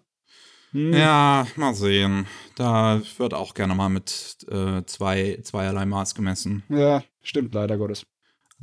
Hm. 0.72 0.92
Ja, 0.92 1.46
mal 1.56 1.74
sehen. 1.74 2.26
Da 2.56 3.00
wird 3.18 3.34
auch 3.34 3.54
gerne 3.54 3.74
mal 3.74 3.88
mit 3.88 4.38
äh, 4.50 4.82
zwei, 4.86 5.38
zweierlei 5.42 5.86
Maß 5.86 6.14
gemessen. 6.14 6.62
Ja, 6.68 7.04
stimmt 7.22 7.54
leider 7.54 7.76
Gottes. 7.78 8.06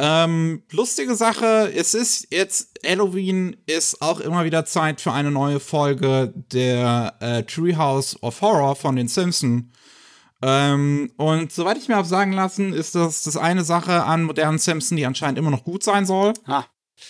Ähm, 0.02 0.64
lustige 0.72 1.14
Sache, 1.14 1.74
es 1.76 1.94
ist 1.94 2.28
jetzt 2.32 2.80
Halloween, 2.86 3.58
ist 3.66 4.02
auch 4.02 4.22
immer 4.22 4.46
wieder 4.46 4.64
Zeit 4.64 5.02
für 5.02 5.12
eine 5.12 5.30
neue 5.30 5.60
Folge 5.60 6.34
der 6.54 7.16
äh, 7.20 7.44
Treehouse 7.44 8.24
of 8.24 8.40
Horror 8.40 8.78
von 8.78 8.96
den 8.96 9.10
Simpsons. 9.10 9.66
Ähm, 10.42 11.12
und 11.18 11.52
soweit 11.52 11.78
ich 11.78 11.90
mir 11.90 11.98
habe 11.98 12.08
sagen 12.08 12.32
lassen, 12.32 12.72
ist 12.72 12.96
das 12.96 13.24
das 13.24 13.36
eine 13.36 13.66
Sache 13.66 14.06
an 14.06 14.24
modernen 14.24 14.58
Simpsons, 14.58 14.98
die 14.98 15.06
anscheinend 15.06 15.38
immer 15.38 15.52
noch 15.52 15.66
gut 15.66 15.84
sein 15.84 16.06
soll. 16.06 16.32
Ah. 16.46 16.64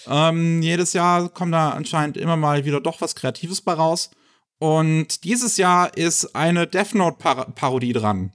Ähm, 0.08 0.64
jedes 0.64 0.94
Jahr 0.94 1.30
kommt 1.30 1.54
da 1.54 1.70
anscheinend 1.70 2.18
immer 2.18 2.38
mal 2.38 2.66
wieder 2.66 2.82
doch 2.82 3.02
was 3.02 3.14
Kreatives 3.14 3.62
bei 3.62 3.74
raus. 3.74 4.10
Und 4.58 5.24
dieses 5.26 5.58
Jahr 5.58 5.96
ist 5.96 6.36
eine 6.36 6.66
Death 6.66 6.96
Note-Parodie 6.96 7.94
dran 7.94 8.34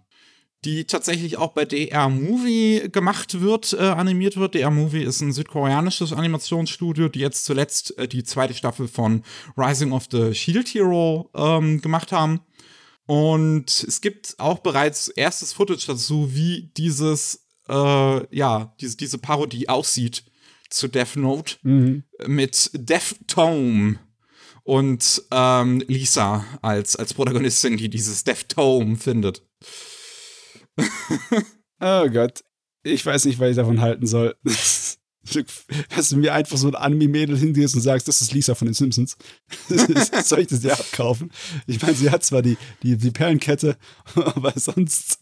die 0.65 0.85
tatsächlich 0.85 1.37
auch 1.37 1.53
bei 1.53 1.65
DR 1.65 2.09
Movie 2.09 2.89
gemacht 2.91 3.41
wird, 3.41 3.75
äh, 3.75 3.83
animiert 3.83 4.37
wird. 4.37 4.55
DR 4.55 4.71
Movie 4.71 5.03
ist 5.03 5.21
ein 5.21 5.33
südkoreanisches 5.33 6.13
Animationsstudio, 6.13 7.09
die 7.09 7.21
jetzt 7.21 7.45
zuletzt 7.45 7.97
äh, 7.99 8.09
die 8.09 8.25
zweite 8.25 8.55
Staffel 8.55 8.89
von 8.89 9.23
Rising 9.57 9.93
of 9.93 10.05
the 10.11 10.35
Shield 10.35 10.69
Hero 10.69 11.31
ähm, 11.35 11.81
gemacht 11.81 12.13
haben. 12.13 12.41
Und 13.07 13.85
es 13.87 14.01
gibt 14.01 14.35
auch 14.39 14.61
bereits 14.61 15.09
erstes 15.09 15.53
Footage 15.53 15.87
dazu, 15.87 16.35
wie 16.35 16.71
dieses, 16.77 17.47
äh, 17.69 18.37
ja, 18.37 18.75
diese, 18.81 18.97
diese 18.97 19.19
Parodie 19.19 19.69
aussieht 19.69 20.25
zu 20.71 20.89
Death 20.89 21.17
Note 21.17 21.57
mhm. 21.63 22.05
mit 22.27 22.71
Death 22.73 23.17
Tome 23.27 23.99
und 24.63 25.23
ähm, 25.31 25.83
Lisa 25.87 26.47
als, 26.63 26.97
als 26.97 27.13
Protagonistin, 27.13 27.77
die 27.77 27.91
dieses 27.91 28.25
Death 28.25 28.49
Tome 28.49 28.97
findet. 28.97 29.43
oh 31.81 32.09
Gott. 32.09 32.43
Ich 32.83 33.05
weiß 33.05 33.25
nicht, 33.25 33.39
was 33.39 33.51
ich 33.51 33.57
davon 33.57 33.81
halten 33.81 34.07
soll. 34.07 34.37
Dass 35.97 36.11
du 36.11 36.19
mir 36.19 36.35
einfach 36.35 36.59
so 36.59 36.69
ein 36.69 36.75
Anime-Mädel 36.75 37.39
hingehst 37.39 37.75
und 37.75 37.81
sagst, 37.81 38.07
das 38.07 38.21
ist 38.21 38.35
Lisa 38.35 38.55
von 38.55 38.67
den 38.67 38.75
Simpsons. 38.75 39.17
soll 40.23 40.41
ich 40.41 40.49
das 40.49 40.61
dir 40.61 40.75
abkaufen? 40.75 41.31
Ich 41.67 41.81
meine, 41.81 41.95
sie 41.95 42.11
hat 42.11 42.25
zwar 42.25 42.43
die, 42.43 42.59
die, 42.83 42.99
die 42.99 43.11
Perlenkette, 43.11 43.79
aber 44.15 44.53
sonst. 44.55 45.19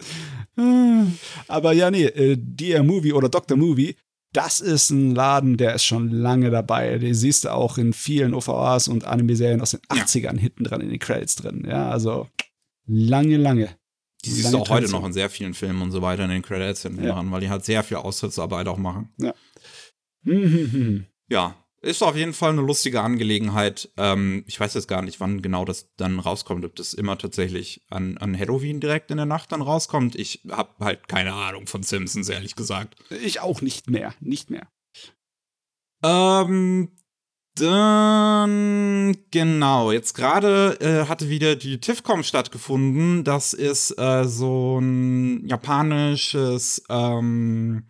Aber 1.46 1.72
ja, 1.72 1.90
nee, 1.92 2.05
äh, 2.05 2.36
DR 2.36 2.82
Movie 2.82 3.12
oder 3.12 3.28
Dr. 3.28 3.57
Movie, 3.57 3.94
das 4.32 4.61
ist 4.61 4.90
ein 4.90 5.14
Laden, 5.14 5.57
der 5.57 5.74
ist 5.74 5.84
schon 5.84 6.09
lange 6.11 6.50
dabei. 6.50 6.98
Den 6.98 7.14
siehst 7.14 7.44
du 7.44 7.53
auch 7.53 7.78
in 7.78 7.92
vielen 7.92 8.34
OVAs 8.34 8.88
und 8.88 9.05
Anime-Serien 9.05 9.61
aus 9.61 9.72
den 9.72 9.80
80ern 9.82 10.38
hinten 10.38 10.64
dran 10.64 10.80
in 10.80 10.88
den 10.88 10.98
Credits 10.98 11.36
drin. 11.36 11.64
Ja, 11.68 11.90
also 11.90 12.28
lange, 12.86 13.36
lange. 13.36 13.68
Die 14.24 14.30
siehst 14.30 14.52
du 14.52 14.58
auch 14.58 14.68
heute 14.68 14.90
noch 14.90 15.04
in 15.04 15.12
sehr 15.12 15.30
vielen 15.30 15.54
Filmen 15.54 15.82
und 15.82 15.90
so 15.90 16.00
weiter 16.00 16.24
in 16.24 16.30
den 16.30 16.42
Credits 16.42 16.82
hinten 16.82 17.04
ja. 17.04 17.20
weil 17.30 17.40
die 17.40 17.50
halt 17.50 17.64
sehr 17.64 17.82
viel 17.82 17.96
Austrittsarbeit 17.96 18.68
auch 18.68 18.78
machen. 18.78 19.12
Ja. 19.18 19.34
ja, 21.28 21.56
ist 21.82 22.02
auf 22.02 22.14
jeden 22.14 22.32
Fall 22.32 22.50
eine 22.50 22.60
lustige 22.60 23.00
Angelegenheit. 23.00 23.90
Ähm, 23.96 24.44
ich 24.46 24.58
weiß 24.60 24.74
jetzt 24.74 24.86
gar 24.86 25.02
nicht, 25.02 25.18
wann 25.18 25.42
genau 25.42 25.64
das 25.64 25.92
dann 25.96 26.20
rauskommt, 26.20 26.64
ob 26.64 26.76
das 26.76 26.94
immer 26.94 27.18
tatsächlich 27.18 27.82
an, 27.90 28.16
an 28.18 28.38
Halloween 28.38 28.78
direkt 28.78 29.10
in 29.10 29.16
der 29.16 29.26
Nacht 29.26 29.50
dann 29.50 29.62
rauskommt. 29.62 30.14
Ich 30.14 30.42
habe 30.48 30.72
halt 30.78 31.08
keine 31.08 31.32
Ahnung 31.32 31.66
von 31.66 31.82
Simpsons, 31.82 32.28
ehrlich 32.28 32.54
gesagt. 32.54 32.94
Ich 33.10 33.40
auch 33.40 33.60
nicht 33.62 33.90
mehr, 33.90 34.14
nicht 34.20 34.48
mehr. 34.48 34.68
Ähm, 36.04 36.92
dann, 37.55 39.14
genau, 39.30 39.92
jetzt 39.92 40.14
gerade 40.14 40.78
äh, 40.80 41.09
hatte 41.09 41.28
wieder 41.28 41.55
die 41.55 41.78
TIFCOM 41.80 42.22
stattgefunden. 42.22 43.24
Das 43.24 43.53
ist 43.53 43.98
äh, 43.98 44.24
so 44.26 44.78
ein 44.78 45.46
japanisches, 45.46 46.82
ähm, 46.88 47.84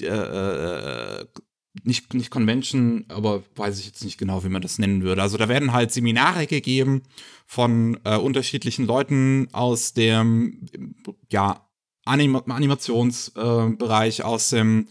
äh, 0.00 0.06
äh, 0.06 1.24
nicht, 1.84 2.12
nicht 2.12 2.30
Convention, 2.30 3.06
aber 3.08 3.42
weiß 3.56 3.78
ich 3.78 3.86
jetzt 3.86 4.04
nicht 4.04 4.18
genau, 4.18 4.44
wie 4.44 4.50
man 4.50 4.60
das 4.60 4.78
nennen 4.78 5.02
würde. 5.02 5.22
Also 5.22 5.38
da 5.38 5.48
werden 5.48 5.72
halt 5.72 5.90
Seminare 5.90 6.46
gegeben 6.46 7.02
von 7.46 7.98
äh, 8.04 8.16
unterschiedlichen 8.16 8.86
Leuten 8.86 9.48
aus 9.52 9.94
dem, 9.94 10.68
ja, 11.30 11.66
Anim 12.04 12.36
Animationsbereich, 12.36 14.24
aus 14.24 14.50
dem 14.50 14.88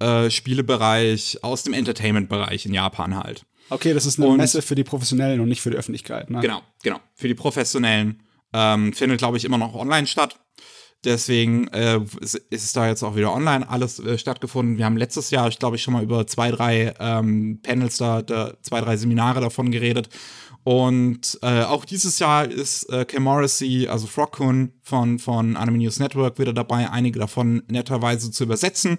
äh, 0.00 0.30
Spielebereich, 0.30 1.38
aus 1.42 1.62
dem 1.62 1.72
Entertainment-Bereich 1.72 2.66
in 2.66 2.74
Japan 2.74 3.16
halt. 3.16 3.44
Okay, 3.70 3.94
das 3.94 4.06
ist 4.06 4.18
eine 4.18 4.28
und, 4.28 4.36
Messe 4.36 4.62
für 4.62 4.74
die 4.74 4.84
Professionellen 4.84 5.40
und 5.40 5.48
nicht 5.48 5.62
für 5.62 5.70
die 5.70 5.76
Öffentlichkeit. 5.76 6.30
Ne? 6.30 6.40
Genau, 6.40 6.60
genau. 6.82 7.00
Für 7.14 7.28
die 7.28 7.34
Professionellen 7.34 8.22
ähm, 8.52 8.92
findet, 8.92 9.18
glaube 9.18 9.36
ich, 9.36 9.44
immer 9.44 9.58
noch 9.58 9.74
online 9.74 10.06
statt. 10.06 10.38
Deswegen 11.04 11.68
äh, 11.68 12.00
ist, 12.20 12.34
ist, 12.34 12.64
es 12.64 12.72
da 12.72 12.88
jetzt 12.88 13.02
auch 13.02 13.14
wieder 13.14 13.32
online 13.32 13.68
alles 13.68 13.98
äh, 13.98 14.16
stattgefunden. 14.16 14.78
Wir 14.78 14.86
haben 14.86 14.96
letztes 14.96 15.30
Jahr, 15.30 15.48
ich 15.48 15.58
glaube, 15.58 15.76
ich 15.76 15.82
schon 15.82 15.92
mal 15.92 16.02
über 16.02 16.26
zwei, 16.26 16.50
drei 16.50 16.94
ähm, 16.98 17.60
Panels 17.62 17.98
da, 17.98 18.22
da, 18.22 18.54
zwei, 18.62 18.80
drei 18.80 18.96
Seminare 18.96 19.40
davon 19.40 19.70
geredet. 19.70 20.08
Und 20.62 21.38
äh, 21.42 21.62
auch 21.62 21.84
dieses 21.84 22.18
Jahr 22.18 22.50
ist 22.50 22.84
äh, 22.90 23.04
Kim 23.04 23.24
Morrissey, 23.24 23.86
also 23.86 24.06
Frogkun 24.06 24.72
von, 24.82 25.18
von 25.18 25.56
Anime 25.56 25.76
News 25.76 25.98
Network, 25.98 26.38
wieder 26.38 26.54
dabei, 26.54 26.90
einige 26.90 27.18
davon 27.18 27.62
netterweise 27.68 28.30
zu 28.30 28.44
übersetzen. 28.44 28.98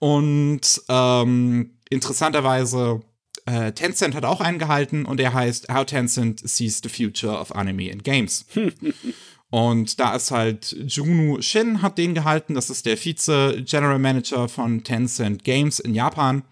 Und 0.00 0.82
ähm, 0.88 1.70
interessanterweise, 1.90 3.02
äh, 3.46 3.72
Tencent 3.72 4.14
hat 4.14 4.24
auch 4.24 4.40
einen 4.40 4.58
gehalten 4.58 5.04
und 5.04 5.18
der 5.18 5.32
heißt 5.32 5.68
How 5.72 5.84
Tencent 5.84 6.40
Sees 6.40 6.80
the 6.82 6.88
Future 6.88 7.38
of 7.38 7.54
Anime 7.54 7.92
and 7.92 8.02
Games. 8.02 8.46
und 9.50 10.00
da 10.00 10.16
ist 10.16 10.30
halt 10.30 10.74
Junu 10.86 11.40
Shin 11.42 11.82
hat 11.82 11.98
den 11.98 12.14
gehalten, 12.14 12.54
das 12.54 12.70
ist 12.70 12.86
der 12.86 12.96
Vize-General 12.96 13.98
Manager 13.98 14.48
von 14.48 14.82
Tencent 14.82 15.44
Games 15.44 15.78
in 15.80 15.94
Japan 15.94 16.42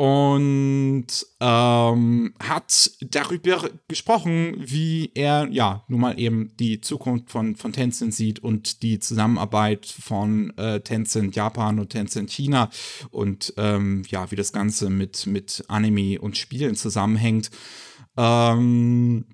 und 0.00 1.08
ähm, 1.40 2.34
hat 2.42 2.90
darüber 3.02 3.68
gesprochen, 3.86 4.56
wie 4.58 5.10
er 5.14 5.46
ja 5.50 5.84
nun 5.88 6.00
mal 6.00 6.18
eben 6.18 6.56
die 6.58 6.80
Zukunft 6.80 7.30
von, 7.30 7.54
von 7.54 7.74
Tencent 7.74 8.14
sieht 8.14 8.38
und 8.38 8.82
die 8.82 8.98
Zusammenarbeit 8.98 9.84
von 9.84 10.56
äh, 10.56 10.80
Tencent 10.80 11.36
Japan 11.36 11.78
und 11.78 11.90
Tencent 11.90 12.30
China 12.30 12.70
und 13.10 13.52
ähm, 13.58 14.02
ja, 14.08 14.30
wie 14.30 14.36
das 14.36 14.54
Ganze 14.54 14.88
mit, 14.88 15.26
mit 15.26 15.64
Anime 15.68 16.18
und 16.18 16.38
Spielen 16.38 16.76
zusammenhängt. 16.76 17.50
Ähm, 18.16 19.26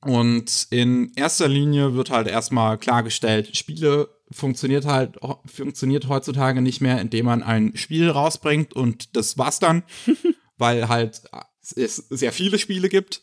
und 0.00 0.66
in 0.70 1.12
erster 1.14 1.46
Linie 1.46 1.94
wird 1.94 2.10
halt 2.10 2.26
erstmal 2.26 2.78
klargestellt, 2.78 3.56
Spiele 3.56 4.08
funktioniert 4.30 4.86
halt, 4.86 5.18
funktioniert 5.46 6.08
heutzutage 6.08 6.60
nicht 6.62 6.80
mehr, 6.80 7.00
indem 7.00 7.26
man 7.26 7.42
ein 7.42 7.76
Spiel 7.76 8.10
rausbringt 8.10 8.74
und 8.74 9.16
das 9.16 9.38
war's 9.38 9.58
dann, 9.58 9.82
weil 10.58 10.88
halt 10.88 11.22
es 11.76 11.96
sehr 11.96 12.32
viele 12.32 12.58
Spiele 12.58 12.88
gibt 12.88 13.22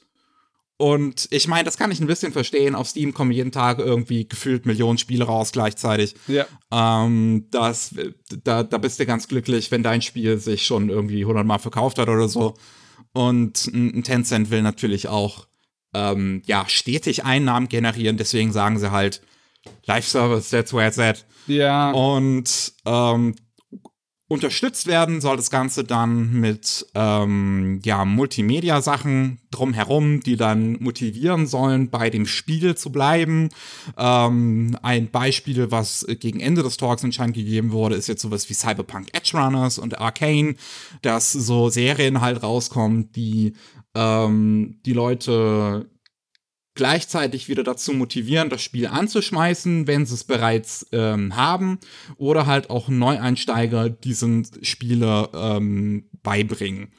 Und 0.79 1.27
ich 1.31 1.47
meine, 1.47 1.63
das 1.63 1.77
kann 1.77 1.91
ich 1.91 1.99
ein 1.99 2.07
bisschen 2.07 2.31
verstehen. 2.31 2.75
Auf 2.75 2.87
Steam 2.87 3.13
kommen 3.13 3.31
jeden 3.31 3.51
Tag 3.51 3.79
irgendwie 3.79 4.27
gefühlt 4.27 4.67
Millionen 4.67 4.99
Spiele 4.99 5.25
raus 5.25 5.51
gleichzeitig. 5.51 6.15
Ja. 6.27 6.45
Ähm, 6.71 7.47
das, 7.49 7.95
da, 8.43 8.61
da 8.63 8.77
bist 8.77 8.99
du 8.99 9.05
ganz 9.07 9.27
glücklich, 9.27 9.71
wenn 9.71 9.81
dein 9.81 10.03
Spiel 10.03 10.37
sich 10.37 10.65
schon 10.65 10.89
irgendwie 10.89 11.25
hundertmal 11.25 11.59
verkauft 11.59 11.97
hat 11.97 12.09
oder 12.09 12.27
so. 12.27 12.53
Und 13.11 13.67
ein 13.73 14.03
Tencent 14.03 14.51
will 14.51 14.61
natürlich 14.61 15.07
auch 15.07 15.47
ähm, 15.95 16.43
ja, 16.45 16.65
stetig 16.67 17.25
Einnahmen 17.25 17.69
generieren. 17.69 18.17
Deswegen 18.17 18.51
sagen 18.51 18.77
sie 18.77 18.91
halt, 18.91 19.21
Live-Service, 19.85 20.49
that's 20.49 20.73
where 20.73 20.87
it's 20.87 20.99
at. 20.99 21.25
Ja. 21.47 21.91
Und 21.91 22.73
ähm, 22.85 23.35
unterstützt 24.29 24.87
werden 24.87 25.21
soll 25.21 25.37
das 25.37 25.49
Ganze 25.49 25.85
dann 25.85 26.33
mit 26.33 26.85
ähm, 26.95 27.79
ja, 27.85 28.03
Multimedia-Sachen 28.03 29.39
drumherum, 29.51 30.19
die 30.19 30.35
dann 30.35 30.77
motivieren 30.81 31.47
sollen, 31.47 31.89
bei 31.89 32.09
dem 32.09 32.25
Spiel 32.25 32.75
zu 32.75 32.91
bleiben. 32.91 33.49
Ähm, 33.97 34.77
ein 34.81 35.09
Beispiel, 35.09 35.71
was 35.71 36.05
gegen 36.19 36.41
Ende 36.41 36.63
des 36.63 36.75
Talks 36.75 37.05
anscheinend 37.05 37.37
gegeben 37.37 37.71
wurde, 37.71 37.95
ist 37.95 38.07
jetzt 38.07 38.21
sowas 38.21 38.49
wie 38.49 38.53
Cyberpunk 38.53 39.07
Edge 39.13 39.37
Runners 39.37 39.79
und 39.79 39.99
Arcane, 39.99 40.55
dass 41.01 41.31
so 41.31 41.69
Serien 41.69 42.19
halt 42.19 42.43
rauskommen, 42.43 43.11
die 43.13 43.53
ähm, 43.95 44.79
die 44.85 44.93
Leute 44.93 45.89
gleichzeitig 46.77 47.49
wieder 47.49 47.63
dazu 47.63 47.91
motivieren, 47.91 48.49
das 48.49 48.61
Spiel 48.61 48.87
anzuschmeißen, 48.87 49.87
wenn 49.87 50.05
sie 50.05 50.13
es 50.13 50.23
bereits 50.23 50.87
ähm, 50.93 51.35
haben, 51.35 51.79
oder 52.15 52.45
halt 52.45 52.69
auch 52.69 52.87
Neueinsteiger 52.87 53.89
diesen 53.89 54.47
Spiele 54.61 55.29
ähm, 55.33 56.09
beibringen 56.23 56.93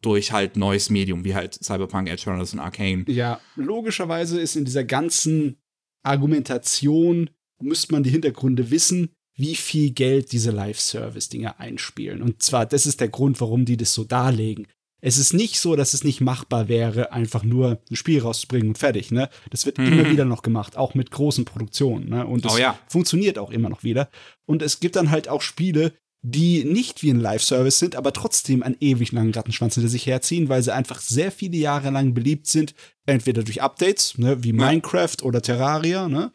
durch 0.00 0.30
halt 0.30 0.56
neues 0.56 0.90
Medium, 0.90 1.24
wie 1.24 1.34
halt 1.34 1.54
Cyberpunk, 1.54 2.08
Edge 2.08 2.30
Runners 2.30 2.52
und 2.52 2.60
Arcane. 2.60 3.04
Ja, 3.08 3.40
logischerweise 3.56 4.40
ist 4.40 4.54
in 4.54 4.64
dieser 4.64 4.84
ganzen 4.84 5.56
Argumentation, 6.04 7.30
müsste 7.60 7.92
man 7.92 8.04
die 8.04 8.10
Hintergründe 8.10 8.70
wissen, 8.70 9.10
wie 9.34 9.56
viel 9.56 9.90
Geld 9.90 10.32
diese 10.32 10.50
Live-Service-Dinger 10.50 11.58
einspielen. 11.58 12.22
Und 12.22 12.42
zwar, 12.42 12.66
das 12.66 12.86
ist 12.86 13.00
der 13.00 13.08
Grund, 13.08 13.40
warum 13.40 13.64
die 13.64 13.76
das 13.76 13.94
so 13.94 14.04
darlegen. 14.04 14.66
Es 15.00 15.16
ist 15.16 15.32
nicht 15.32 15.60
so, 15.60 15.76
dass 15.76 15.94
es 15.94 16.02
nicht 16.02 16.20
machbar 16.20 16.68
wäre, 16.68 17.12
einfach 17.12 17.44
nur 17.44 17.80
ein 17.90 17.96
Spiel 17.96 18.20
rauszubringen 18.20 18.68
und 18.68 18.78
fertig. 18.78 19.12
Ne? 19.12 19.28
Das 19.50 19.64
wird 19.64 19.78
mhm. 19.78 19.86
immer 19.86 20.10
wieder 20.10 20.24
noch 20.24 20.42
gemacht, 20.42 20.76
auch 20.76 20.94
mit 20.94 21.10
großen 21.10 21.44
Produktionen. 21.44 22.08
Ne? 22.08 22.26
Und 22.26 22.44
es 22.44 22.54
oh, 22.54 22.58
ja. 22.58 22.78
funktioniert 22.88 23.38
auch 23.38 23.50
immer 23.50 23.68
noch 23.68 23.84
wieder. 23.84 24.08
Und 24.46 24.62
es 24.62 24.80
gibt 24.80 24.96
dann 24.96 25.10
halt 25.10 25.28
auch 25.28 25.42
Spiele, 25.42 25.92
die 26.22 26.64
nicht 26.64 27.02
wie 27.02 27.10
ein 27.10 27.20
Live-Service 27.20 27.78
sind, 27.78 27.94
aber 27.94 28.12
trotzdem 28.12 28.64
einen 28.64 28.76
ewig 28.80 29.12
langen 29.12 29.32
Rattenschwanz 29.32 29.74
hinter 29.74 29.88
sich 29.88 30.06
herziehen, 30.06 30.48
weil 30.48 30.62
sie 30.62 30.74
einfach 30.74 31.00
sehr 31.00 31.30
viele 31.30 31.56
Jahre 31.56 31.90
lang 31.90 32.12
beliebt 32.12 32.48
sind, 32.48 32.74
entweder 33.06 33.44
durch 33.44 33.62
Updates, 33.62 34.18
ne, 34.18 34.42
wie 34.42 34.48
ja. 34.48 34.54
Minecraft 34.54 35.22
oder 35.22 35.40
Terraria, 35.42 36.08
ne, 36.08 36.32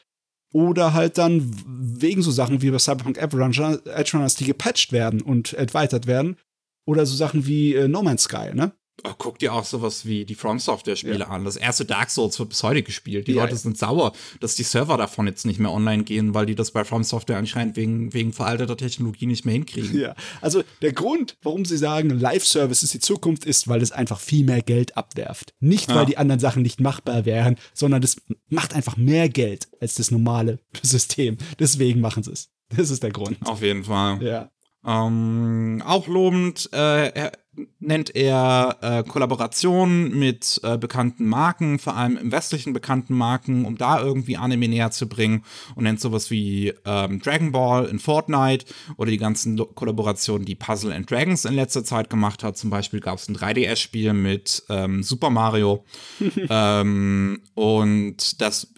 oder 0.53 0.93
halt 0.93 1.17
dann 1.17 1.51
wegen 1.67 2.21
so 2.21 2.31
Sachen 2.31 2.61
wie 2.61 2.71
bei 2.71 2.79
Cyberpunk 2.79 3.17
Edge 3.17 3.37
Runners, 3.37 4.35
die 4.35 4.45
gepatcht 4.45 4.93
werden 4.93 5.21
und 5.21 5.51
erweitert 5.53 6.07
werden 6.07 6.37
oder 6.85 7.05
so 7.05 7.15
Sachen 7.15 7.45
wie 7.45 7.75
äh, 7.75 7.87
No 7.87 8.03
Man's 8.03 8.23
Sky, 8.23 8.51
ne? 8.53 8.73
Oh, 9.03 9.13
guck 9.17 9.39
dir 9.39 9.53
auch 9.53 9.65
sowas 9.65 10.05
wie 10.05 10.23
die 10.23 10.35
From 10.35 10.59
Software-Spiele 10.59 11.19
ja. 11.19 11.27
an. 11.27 11.43
Das 11.45 11.55
erste 11.55 11.83
Dark 11.83 12.11
Souls 12.11 12.37
wird 12.37 12.49
bis 12.49 12.61
heute 12.61 12.83
gespielt. 12.83 13.27
Die 13.27 13.33
ja, 13.33 13.43
Leute 13.43 13.55
sind 13.55 13.75
sauer, 13.77 14.13
dass 14.39 14.55
die 14.55 14.63
Server 14.63 14.97
davon 14.97 15.25
jetzt 15.25 15.47
nicht 15.47 15.59
mehr 15.59 15.71
online 15.71 16.03
gehen, 16.03 16.35
weil 16.35 16.45
die 16.45 16.53
das 16.53 16.71
bei 16.71 16.85
From 16.85 17.03
Software 17.03 17.37
anscheinend 17.37 17.75
wegen, 17.75 18.13
wegen 18.13 18.33
veralteter 18.33 18.77
Technologie 18.77 19.25
nicht 19.25 19.45
mehr 19.45 19.53
hinkriegen. 19.53 19.99
Ja, 19.99 20.15
also 20.41 20.63
der 20.83 20.93
Grund, 20.93 21.37
warum 21.41 21.65
sie 21.65 21.77
sagen, 21.77 22.11
Live-Service 22.11 22.83
ist 22.83 22.93
die 22.93 22.99
Zukunft, 22.99 23.45
ist, 23.45 23.67
weil 23.67 23.81
es 23.81 23.91
einfach 23.91 24.19
viel 24.19 24.45
mehr 24.45 24.61
Geld 24.61 24.95
abwerft. 24.95 25.53
Nicht, 25.59 25.89
weil 25.89 26.05
die 26.05 26.17
anderen 26.17 26.39
Sachen 26.39 26.61
nicht 26.61 26.79
machbar 26.79 27.25
wären, 27.25 27.57
sondern 27.73 28.01
das 28.01 28.17
macht 28.49 28.75
einfach 28.75 28.95
mehr 28.95 29.27
Geld 29.27 29.67
als 29.81 29.95
das 29.95 30.11
normale 30.11 30.59
System. 30.83 31.37
Deswegen 31.59 31.99
machen 31.99 32.21
sie 32.21 32.31
es. 32.31 32.51
Das 32.69 32.89
ist 32.89 33.03
der 33.03 33.11
Grund. 33.11 33.37
Auf 33.45 33.61
jeden 33.61 33.83
Fall. 33.83 34.21
Ja. 34.23 34.52
Ähm, 34.85 35.81
auch 35.85 36.07
lobend 36.07 36.69
äh, 36.73 37.31
nennt 37.79 38.15
er 38.15 38.77
äh, 38.81 39.03
Kollaborationen 39.03 40.17
mit 40.17 40.59
äh, 40.63 40.77
bekannten 40.77 41.25
Marken, 41.25 41.79
vor 41.79 41.95
allem 41.95 42.17
im 42.17 42.31
westlichen 42.31 42.73
bekannten 42.73 43.13
Marken, 43.13 43.65
um 43.65 43.77
da 43.77 44.01
irgendwie 44.01 44.37
Anime 44.37 44.67
näher 44.67 44.91
zu 44.91 45.07
bringen 45.07 45.43
und 45.75 45.83
nennt 45.83 46.01
sowas 46.01 46.31
wie 46.31 46.73
ähm, 46.85 47.21
Dragon 47.21 47.51
Ball 47.51 47.85
in 47.85 47.99
Fortnite 47.99 48.65
oder 48.97 49.11
die 49.11 49.17
ganzen 49.17 49.57
Lo 49.57 49.65
Kollaborationen, 49.65 50.45
die 50.45 50.55
Puzzle 50.55 50.91
and 50.91 51.09
Dragons 51.09 51.45
in 51.45 51.53
letzter 51.53 51.83
Zeit 51.83 52.09
gemacht 52.09 52.43
hat. 52.43 52.57
Zum 52.57 52.69
Beispiel 52.69 52.99
gab 52.99 53.19
es 53.19 53.29
ein 53.29 53.37
3DS-Spiel 53.37 54.13
mit 54.13 54.63
ähm, 54.69 55.03
Super 55.03 55.29
Mario 55.29 55.85
ähm, 56.49 57.41
und 57.53 58.41
das 58.41 58.73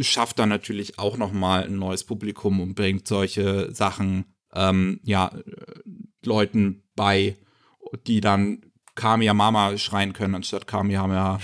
schafft 0.00 0.38
dann 0.38 0.50
natürlich 0.50 0.98
auch 0.98 1.16
noch 1.16 1.32
mal 1.32 1.64
ein 1.64 1.78
neues 1.78 2.04
Publikum 2.04 2.60
und 2.60 2.74
bringt 2.74 3.08
solche 3.08 3.72
Sachen 3.72 4.26
ähm, 4.54 5.00
ja, 5.04 5.32
Leuten 6.24 6.82
bei, 6.94 7.36
die 8.06 8.20
dann 8.20 8.62
Kamiya 8.94 9.32
Mama 9.32 9.78
schreien 9.78 10.12
können, 10.12 10.34
anstatt 10.34 10.66
Kamehameha. 10.66 11.38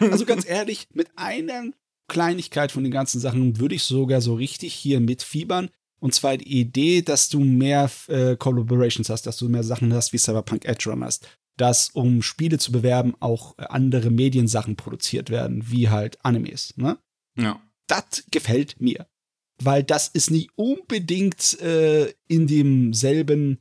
also 0.00 0.24
ganz 0.24 0.48
ehrlich, 0.48 0.88
mit 0.94 1.08
einer 1.16 1.64
Kleinigkeit 2.08 2.72
von 2.72 2.82
den 2.82 2.92
ganzen 2.92 3.20
Sachen 3.20 3.58
würde 3.60 3.74
ich 3.74 3.82
sogar 3.82 4.20
so 4.20 4.34
richtig 4.34 4.72
hier 4.74 5.00
mitfiebern. 5.00 5.68
Und 6.00 6.14
zwar 6.14 6.38
die 6.38 6.60
Idee, 6.60 7.02
dass 7.02 7.28
du 7.28 7.40
mehr 7.40 7.90
äh, 8.08 8.34
Collaborations 8.36 9.10
hast, 9.10 9.26
dass 9.26 9.36
du 9.36 9.50
mehr 9.50 9.62
Sachen 9.62 9.92
hast 9.92 10.14
wie 10.14 10.18
Cyberpunk 10.18 10.64
Edge 10.64 10.88
Runners. 10.88 11.20
Dass, 11.58 11.90
um 11.90 12.22
Spiele 12.22 12.56
zu 12.56 12.72
bewerben, 12.72 13.14
auch 13.20 13.58
andere 13.58 14.10
Mediensachen 14.10 14.76
produziert 14.76 15.28
werden, 15.28 15.70
wie 15.70 15.90
halt 15.90 16.24
Animes. 16.24 16.72
Ne? 16.78 16.96
Ja. 17.36 17.60
Das 17.86 18.24
gefällt 18.30 18.80
mir 18.80 19.06
weil 19.62 19.82
das 19.82 20.08
ist 20.08 20.30
nicht 20.30 20.50
unbedingt 20.56 21.60
äh, 21.60 22.12
in 22.28 22.46
demselben 22.46 23.58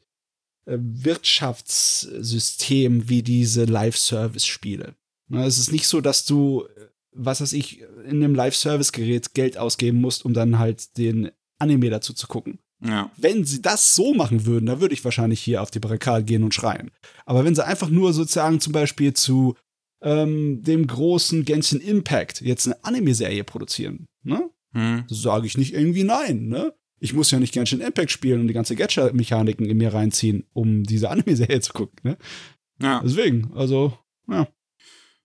äh, 0.65 0.77
Wirtschaftssystem 0.79 3.09
wie 3.09 3.23
diese 3.23 3.65
Live-Service-Spiele. 3.65 4.95
Ne, 5.29 5.45
es 5.45 5.59
ist 5.59 5.71
nicht 5.71 5.87
so, 5.87 6.01
dass 6.01 6.25
du, 6.25 6.63
äh, 6.63 6.87
was 7.11 7.41
weiß 7.41 7.53
ich, 7.53 7.81
in 8.05 8.23
einem 8.23 8.35
Live-Service-Gerät 8.35 9.33
Geld 9.33 9.57
ausgeben 9.57 10.01
musst, 10.01 10.25
um 10.25 10.33
dann 10.33 10.59
halt 10.59 10.97
den 10.97 11.31
Anime 11.59 11.89
dazu 11.89 12.13
zu 12.13 12.27
gucken. 12.27 12.59
Ja. 12.83 13.11
Wenn 13.17 13.45
sie 13.45 13.61
das 13.61 13.95
so 13.95 14.13
machen 14.13 14.45
würden, 14.45 14.67
dann 14.67 14.79
würde 14.79 14.93
ich 14.93 15.03
wahrscheinlich 15.03 15.41
hier 15.41 15.61
auf 15.61 15.71
die 15.71 15.79
Barrikade 15.79 16.23
gehen 16.23 16.43
und 16.43 16.53
schreien. 16.53 16.91
Aber 17.25 17.43
wenn 17.43 17.55
sie 17.55 17.65
einfach 17.65 17.89
nur 17.89 18.13
sozusagen 18.13 18.61
zum 18.61 18.73
Beispiel 18.73 19.13
zu 19.13 19.55
ähm, 20.01 20.63
dem 20.63 20.87
großen 20.87 21.43
Genshin 21.43 21.81
Impact 21.81 22.41
jetzt 22.41 22.67
eine 22.67 22.81
Anime-Serie 22.83 23.43
produzieren, 23.43 24.07
ne? 24.23 24.49
Hm. 24.74 25.05
Sage 25.07 25.47
ich 25.47 25.57
nicht 25.57 25.74
irgendwie 25.74 26.03
nein, 26.03 26.47
ne? 26.47 26.74
Ich 26.99 27.13
muss 27.13 27.32
ja 27.32 27.39
nicht 27.39 27.53
Genshin 27.53 27.80
Impact 27.80 28.11
spielen 28.11 28.41
und 28.41 28.47
die 28.47 28.53
ganze 28.53 28.76
Gacha-Mechaniken 28.76 29.65
in 29.65 29.78
mir 29.78 29.93
reinziehen, 29.93 30.45
um 30.53 30.84
diese 30.84 31.09
Anime-Serie 31.11 31.61
zu 31.61 31.74
gucken, 31.74 31.97
ne? 32.03 32.17
Ja. 32.82 33.01
Deswegen, 33.03 33.51
also, 33.55 33.97
ja. 34.28 34.47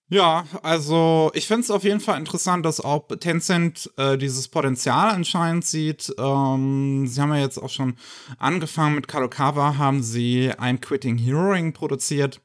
Ja, 0.07 0.45
also 0.61 1.31
ich 1.33 1.47
finde 1.47 1.61
es 1.61 1.71
auf 1.71 1.83
jeden 1.83 1.99
Fall 1.99 2.19
interessant, 2.19 2.63
dass 2.63 2.79
auch 2.79 3.07
Tencent 3.19 3.91
äh, 3.97 4.17
dieses 4.19 4.47
Potenzial 4.47 5.09
anscheinend 5.09 5.65
sieht. 5.65 6.13
Ähm, 6.19 7.07
sie 7.07 7.19
haben 7.19 7.33
ja 7.33 7.39
jetzt 7.39 7.57
auch 7.57 7.71
schon 7.71 7.95
angefangen 8.37 8.93
mit 8.93 9.07
Kadokawa, 9.07 9.77
haben 9.77 10.03
sie 10.03 10.51
I'm 10.51 10.77
Quitting 10.77 11.17
Heroing 11.17 11.73
produziert. 11.73 12.39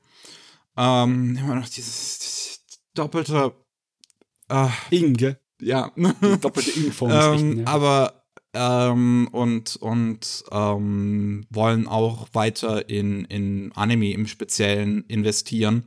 Ähm, 0.78 1.36
immer 1.36 1.56
noch 1.56 1.68
dieses, 1.68 2.18
dieses 2.18 2.60
doppelte 2.94 3.52
äh, 4.48 4.68
Inge 4.90 5.39
ja. 5.60 5.92
Die 5.96 6.40
doppelte 6.40 6.70
Info. 6.70 7.08
ähm, 7.10 7.60
ja. 7.60 7.66
Aber 7.66 8.20
ähm, 8.52 9.28
und 9.30 9.76
und 9.76 10.44
ähm, 10.50 11.46
wollen 11.50 11.86
auch 11.86 12.28
weiter 12.32 12.88
in, 12.88 13.24
in 13.26 13.72
Anime 13.74 14.12
im 14.12 14.26
Speziellen 14.26 15.04
investieren. 15.06 15.86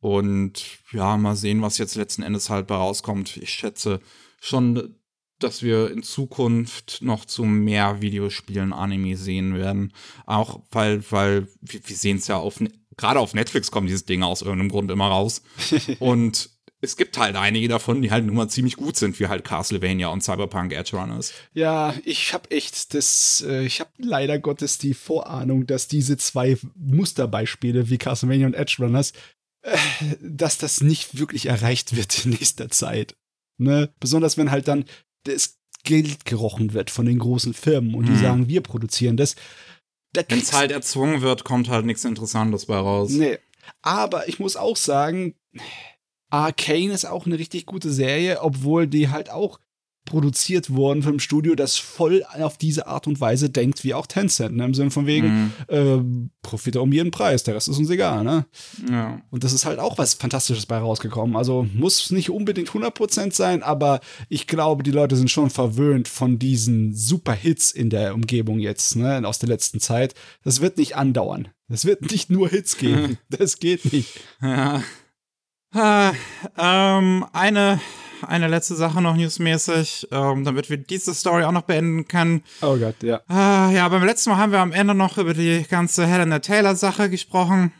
Und 0.00 0.64
ja, 0.92 1.16
mal 1.16 1.36
sehen, 1.36 1.62
was 1.62 1.78
jetzt 1.78 1.96
letzten 1.96 2.22
Endes 2.22 2.50
halt 2.50 2.66
bei 2.66 2.76
rauskommt. 2.76 3.36
Ich 3.36 3.50
schätze 3.50 4.00
schon, 4.40 4.96
dass 5.38 5.62
wir 5.62 5.90
in 5.90 6.02
Zukunft 6.02 6.98
noch 7.00 7.24
zu 7.24 7.44
mehr 7.44 8.00
Videospielen 8.00 8.72
Anime 8.72 9.16
sehen 9.16 9.54
werden. 9.54 9.92
Auch 10.26 10.62
weil, 10.70 11.02
weil 11.10 11.48
wir, 11.60 11.80
wir 11.84 11.96
sehen 11.96 12.18
es 12.18 12.28
ja 12.28 12.36
auf, 12.36 12.60
gerade 12.96 13.20
auf 13.20 13.34
Netflix 13.34 13.70
kommen 13.70 13.86
diese 13.86 14.04
Dinge 14.04 14.26
aus 14.26 14.42
irgendeinem 14.42 14.70
Grund 14.70 14.90
immer 14.90 15.08
raus. 15.08 15.42
Und 15.98 16.50
es 16.80 16.96
gibt 16.96 17.18
halt 17.18 17.34
einige 17.34 17.68
davon, 17.68 18.02
die 18.02 18.10
halt 18.10 18.24
nun 18.24 18.36
mal 18.36 18.48
ziemlich 18.48 18.76
gut 18.76 18.96
sind, 18.96 19.18
wie 19.18 19.26
halt 19.26 19.44
Castlevania 19.44 20.08
und 20.08 20.22
Cyberpunk 20.22 20.72
Edge 20.72 20.96
Runners. 20.96 21.32
Ja, 21.52 21.94
ich 22.04 22.32
habe 22.32 22.50
echt 22.50 22.94
das, 22.94 23.44
äh, 23.46 23.64
ich 23.64 23.80
habe 23.80 23.90
leider 23.98 24.38
Gottes 24.38 24.78
die 24.78 24.94
Vorahnung, 24.94 25.66
dass 25.66 25.88
diese 25.88 26.16
zwei 26.16 26.56
Musterbeispiele 26.76 27.90
wie 27.90 27.98
Castlevania 27.98 28.46
und 28.46 28.54
Edge 28.54 28.76
Runners, 28.78 29.12
äh, 29.62 29.76
dass 30.20 30.58
das 30.58 30.80
nicht 30.80 31.18
wirklich 31.18 31.46
erreicht 31.46 31.96
wird 31.96 32.24
in 32.24 32.30
nächster 32.32 32.70
Zeit. 32.70 33.16
Ne? 33.58 33.92
Besonders 33.98 34.38
wenn 34.38 34.52
halt 34.52 34.68
dann 34.68 34.84
das 35.24 35.58
Geld 35.82 36.24
gerochen 36.26 36.74
wird 36.74 36.90
von 36.90 37.06
den 37.06 37.18
großen 37.18 37.54
Firmen 37.54 37.94
und 37.94 38.06
die 38.06 38.12
hm. 38.12 38.20
sagen, 38.20 38.48
wir 38.48 38.60
produzieren 38.60 39.16
das. 39.16 39.34
Da 40.12 40.22
wenn 40.28 40.38
es 40.38 40.52
halt 40.52 40.70
erzwungen 40.70 41.22
wird, 41.22 41.44
kommt 41.44 41.68
halt 41.68 41.86
nichts 41.86 42.04
Interessantes 42.04 42.66
bei 42.66 42.76
raus. 42.76 43.10
Nee. 43.10 43.38
Aber 43.82 44.28
ich 44.28 44.38
muss 44.38 44.56
auch 44.56 44.76
sagen, 44.76 45.34
Arcane 46.30 46.92
ist 46.92 47.04
auch 47.04 47.26
eine 47.26 47.38
richtig 47.38 47.66
gute 47.66 47.90
Serie, 47.90 48.40
obwohl 48.42 48.86
die 48.86 49.08
halt 49.08 49.30
auch 49.30 49.58
produziert 50.04 50.74
worden 50.74 51.02
vom 51.02 51.20
Studio, 51.20 51.54
das 51.54 51.76
voll 51.76 52.24
auf 52.40 52.56
diese 52.56 52.86
Art 52.86 53.06
und 53.06 53.20
Weise 53.20 53.50
denkt 53.50 53.84
wie 53.84 53.92
auch 53.92 54.06
Tencent, 54.06 54.56
ne? 54.56 54.64
im 54.64 54.72
Sinne 54.72 54.90
von 54.90 55.04
wegen 55.06 55.28
Mhm. 55.28 55.52
äh, 55.68 56.28
Profit 56.40 56.76
um 56.76 56.90
jeden 56.94 57.10
Preis, 57.10 57.42
der 57.42 57.54
Rest 57.54 57.68
ist 57.68 57.76
uns 57.76 57.90
egal, 57.90 58.24
ne? 58.24 58.46
Ja. 58.90 59.20
Und 59.28 59.44
das 59.44 59.52
ist 59.52 59.66
halt 59.66 59.78
auch 59.78 59.98
was 59.98 60.14
Fantastisches 60.14 60.64
bei 60.64 60.78
rausgekommen. 60.78 61.36
Also 61.36 61.66
muss 61.74 62.10
nicht 62.10 62.30
unbedingt 62.30 62.70
100% 62.70 63.34
sein, 63.34 63.62
aber 63.62 64.00
ich 64.30 64.46
glaube, 64.46 64.82
die 64.82 64.92
Leute 64.92 65.14
sind 65.14 65.30
schon 65.30 65.50
verwöhnt 65.50 66.08
von 66.08 66.38
diesen 66.38 66.94
super 66.94 67.34
Hits 67.34 67.70
in 67.70 67.90
der 67.90 68.14
Umgebung 68.14 68.60
jetzt, 68.60 68.96
ne, 68.96 69.20
aus 69.26 69.38
der 69.40 69.50
letzten 69.50 69.78
Zeit. 69.78 70.14
Das 70.42 70.62
wird 70.62 70.78
nicht 70.78 70.96
andauern. 70.96 71.48
Es 71.68 71.84
wird 71.84 72.10
nicht 72.10 72.30
nur 72.30 72.48
Hits 72.48 72.78
geben. 72.78 73.18
Das 73.28 73.58
geht 73.58 73.92
nicht. 73.92 74.20
Ja. 74.40 74.82
Ah, 75.72 76.12
ähm, 76.56 77.26
eine, 77.32 77.80
eine 78.22 78.48
letzte 78.48 78.74
Sache 78.74 79.02
noch 79.02 79.16
newsmäßig, 79.16 80.08
ähm, 80.10 80.44
damit 80.44 80.70
wir 80.70 80.78
diese 80.78 81.14
Story 81.14 81.44
auch 81.44 81.52
noch 81.52 81.62
beenden 81.62 82.08
können. 82.08 82.42
Oh 82.62 82.76
Gott, 82.76 83.02
ja. 83.02 83.20
Ah, 83.28 83.70
ja, 83.70 83.88
beim 83.88 84.04
letzten 84.04 84.30
Mal 84.30 84.38
haben 84.38 84.52
wir 84.52 84.60
am 84.60 84.72
Ende 84.72 84.94
noch 84.94 85.18
über 85.18 85.34
die 85.34 85.64
ganze 85.68 86.06
Helena 86.06 86.38
Taylor-Sache 86.38 87.10
gesprochen. 87.10 87.72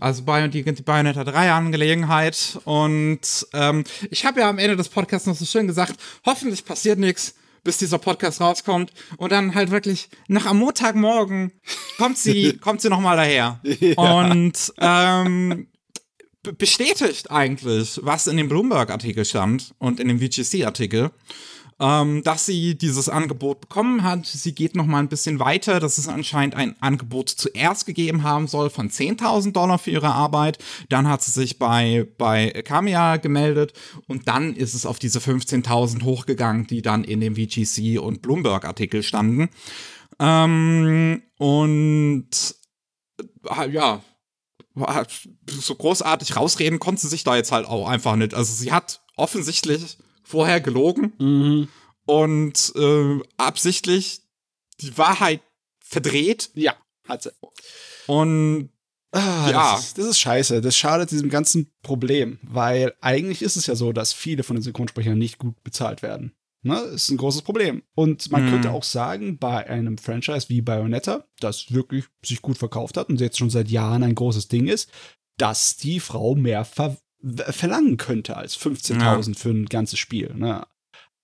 Also 0.00 0.24
Bio 0.24 0.48
die, 0.48 0.64
die 0.64 0.82
Bayonetta 0.82 1.22
3 1.22 1.52
Angelegenheit. 1.52 2.58
Und 2.64 3.46
ähm, 3.52 3.84
ich 4.10 4.24
habe 4.24 4.40
ja 4.40 4.48
am 4.48 4.58
Ende 4.58 4.76
des 4.76 4.88
Podcasts 4.88 5.26
noch 5.26 5.36
so 5.36 5.44
schön 5.44 5.66
gesagt, 5.66 5.94
hoffentlich 6.26 6.64
passiert 6.64 6.98
nichts, 6.98 7.34
bis 7.62 7.78
dieser 7.78 7.98
Podcast 7.98 8.40
rauskommt. 8.40 8.92
Und 9.16 9.30
dann 9.30 9.54
halt 9.54 9.70
wirklich 9.70 10.08
nach 10.26 10.46
am 10.46 10.58
Montagmorgen 10.58 11.52
kommt 11.98 12.18
sie, 12.18 12.56
kommt 12.60 12.80
sie 12.80 12.88
nochmal 12.88 13.16
daher. 13.16 13.60
Und 13.96 14.72
ähm, 14.80 15.68
bestätigt 16.52 17.30
eigentlich, 17.30 18.00
was 18.02 18.26
in 18.26 18.36
dem 18.36 18.48
Bloomberg-Artikel 18.48 19.24
stand 19.24 19.74
und 19.78 20.00
in 20.00 20.08
dem 20.08 20.20
VGC-Artikel, 20.20 21.10
ähm, 21.80 22.22
dass 22.22 22.46
sie 22.46 22.76
dieses 22.76 23.08
Angebot 23.08 23.62
bekommen 23.62 24.02
hat. 24.02 24.26
Sie 24.26 24.54
geht 24.54 24.76
noch 24.76 24.86
mal 24.86 25.00
ein 25.00 25.08
bisschen 25.08 25.40
weiter, 25.40 25.80
dass 25.80 25.98
es 25.98 26.06
anscheinend 26.06 26.54
ein 26.54 26.76
Angebot 26.80 27.30
zuerst 27.30 27.86
gegeben 27.86 28.22
haben 28.22 28.46
soll 28.46 28.70
von 28.70 28.90
10.000 28.90 29.52
Dollar 29.52 29.78
für 29.78 29.90
ihre 29.90 30.12
Arbeit. 30.12 30.58
Dann 30.88 31.08
hat 31.08 31.22
sie 31.22 31.32
sich 31.32 31.58
bei, 31.58 32.06
bei 32.18 32.50
Kamiya 32.64 33.16
gemeldet 33.16 33.72
und 34.06 34.28
dann 34.28 34.54
ist 34.54 34.74
es 34.74 34.86
auf 34.86 34.98
diese 34.98 35.18
15.000 35.18 36.04
hochgegangen, 36.04 36.66
die 36.66 36.82
dann 36.82 37.04
in 37.04 37.20
dem 37.20 37.36
VGC 37.36 37.98
und 37.98 38.22
Bloomberg-Artikel 38.22 39.02
standen. 39.02 39.48
Ähm, 40.20 41.22
und 41.38 42.28
äh, 43.50 43.70
ja, 43.70 44.00
so 45.46 45.74
großartig 45.74 46.36
rausreden 46.36 46.78
konnte 46.80 47.02
sie 47.02 47.08
sich 47.08 47.24
da 47.24 47.36
jetzt 47.36 47.52
halt 47.52 47.66
auch 47.66 47.88
einfach 47.88 48.16
nicht. 48.16 48.34
Also 48.34 48.52
sie 48.52 48.72
hat 48.72 49.00
offensichtlich 49.16 49.98
vorher 50.22 50.60
gelogen 50.60 51.12
Mhm. 51.18 51.68
und 52.06 52.72
äh, 52.76 53.20
absichtlich 53.36 54.22
die 54.80 54.96
Wahrheit 54.98 55.40
verdreht 55.80 56.50
Ja, 56.54 56.74
hat 57.08 57.22
sie. 57.22 57.30
und 58.06 58.70
Ah, 59.16 59.48
Ja. 59.48 59.72
Das 59.76 59.84
ist, 59.84 59.98
das 59.98 60.06
ist 60.06 60.18
scheiße. 60.18 60.60
Das 60.60 60.76
schadet 60.76 61.12
diesem 61.12 61.30
ganzen 61.30 61.72
Problem, 61.82 62.40
weil 62.42 62.94
eigentlich 63.00 63.42
ist 63.42 63.56
es 63.56 63.66
ja 63.68 63.76
so, 63.76 63.92
dass 63.92 64.12
viele 64.12 64.42
von 64.42 64.56
den 64.56 64.62
Synchronsprechern 64.64 65.16
nicht 65.16 65.38
gut 65.38 65.62
bezahlt 65.62 66.02
werden. 66.02 66.34
Ne? 66.64 66.78
Ist 66.94 67.10
ein 67.10 67.16
großes 67.18 67.42
Problem. 67.42 67.82
Und 67.94 68.30
man 68.30 68.44
Mhm. 68.46 68.50
könnte 68.50 68.70
auch 68.72 68.82
sagen, 68.84 69.38
bei 69.38 69.68
einem 69.68 69.98
Franchise 69.98 70.48
wie 70.48 70.62
Bayonetta, 70.62 71.24
das 71.40 71.72
wirklich 71.72 72.06
sich 72.24 72.42
gut 72.42 72.58
verkauft 72.58 72.96
hat 72.96 73.08
und 73.08 73.20
jetzt 73.20 73.38
schon 73.38 73.50
seit 73.50 73.68
Jahren 73.68 74.02
ein 74.02 74.14
großes 74.14 74.48
Ding 74.48 74.66
ist, 74.66 74.90
dass 75.36 75.76
die 75.76 76.00
Frau 76.00 76.34
mehr 76.34 76.64
ver 76.64 76.96
verlangen 77.50 77.96
könnte 77.96 78.36
als 78.36 78.54
15.000 78.54 79.38
für 79.38 79.48
ein 79.48 79.64
ganzes 79.66 79.98
Spiel. 79.98 80.34
Ne? 80.34 80.66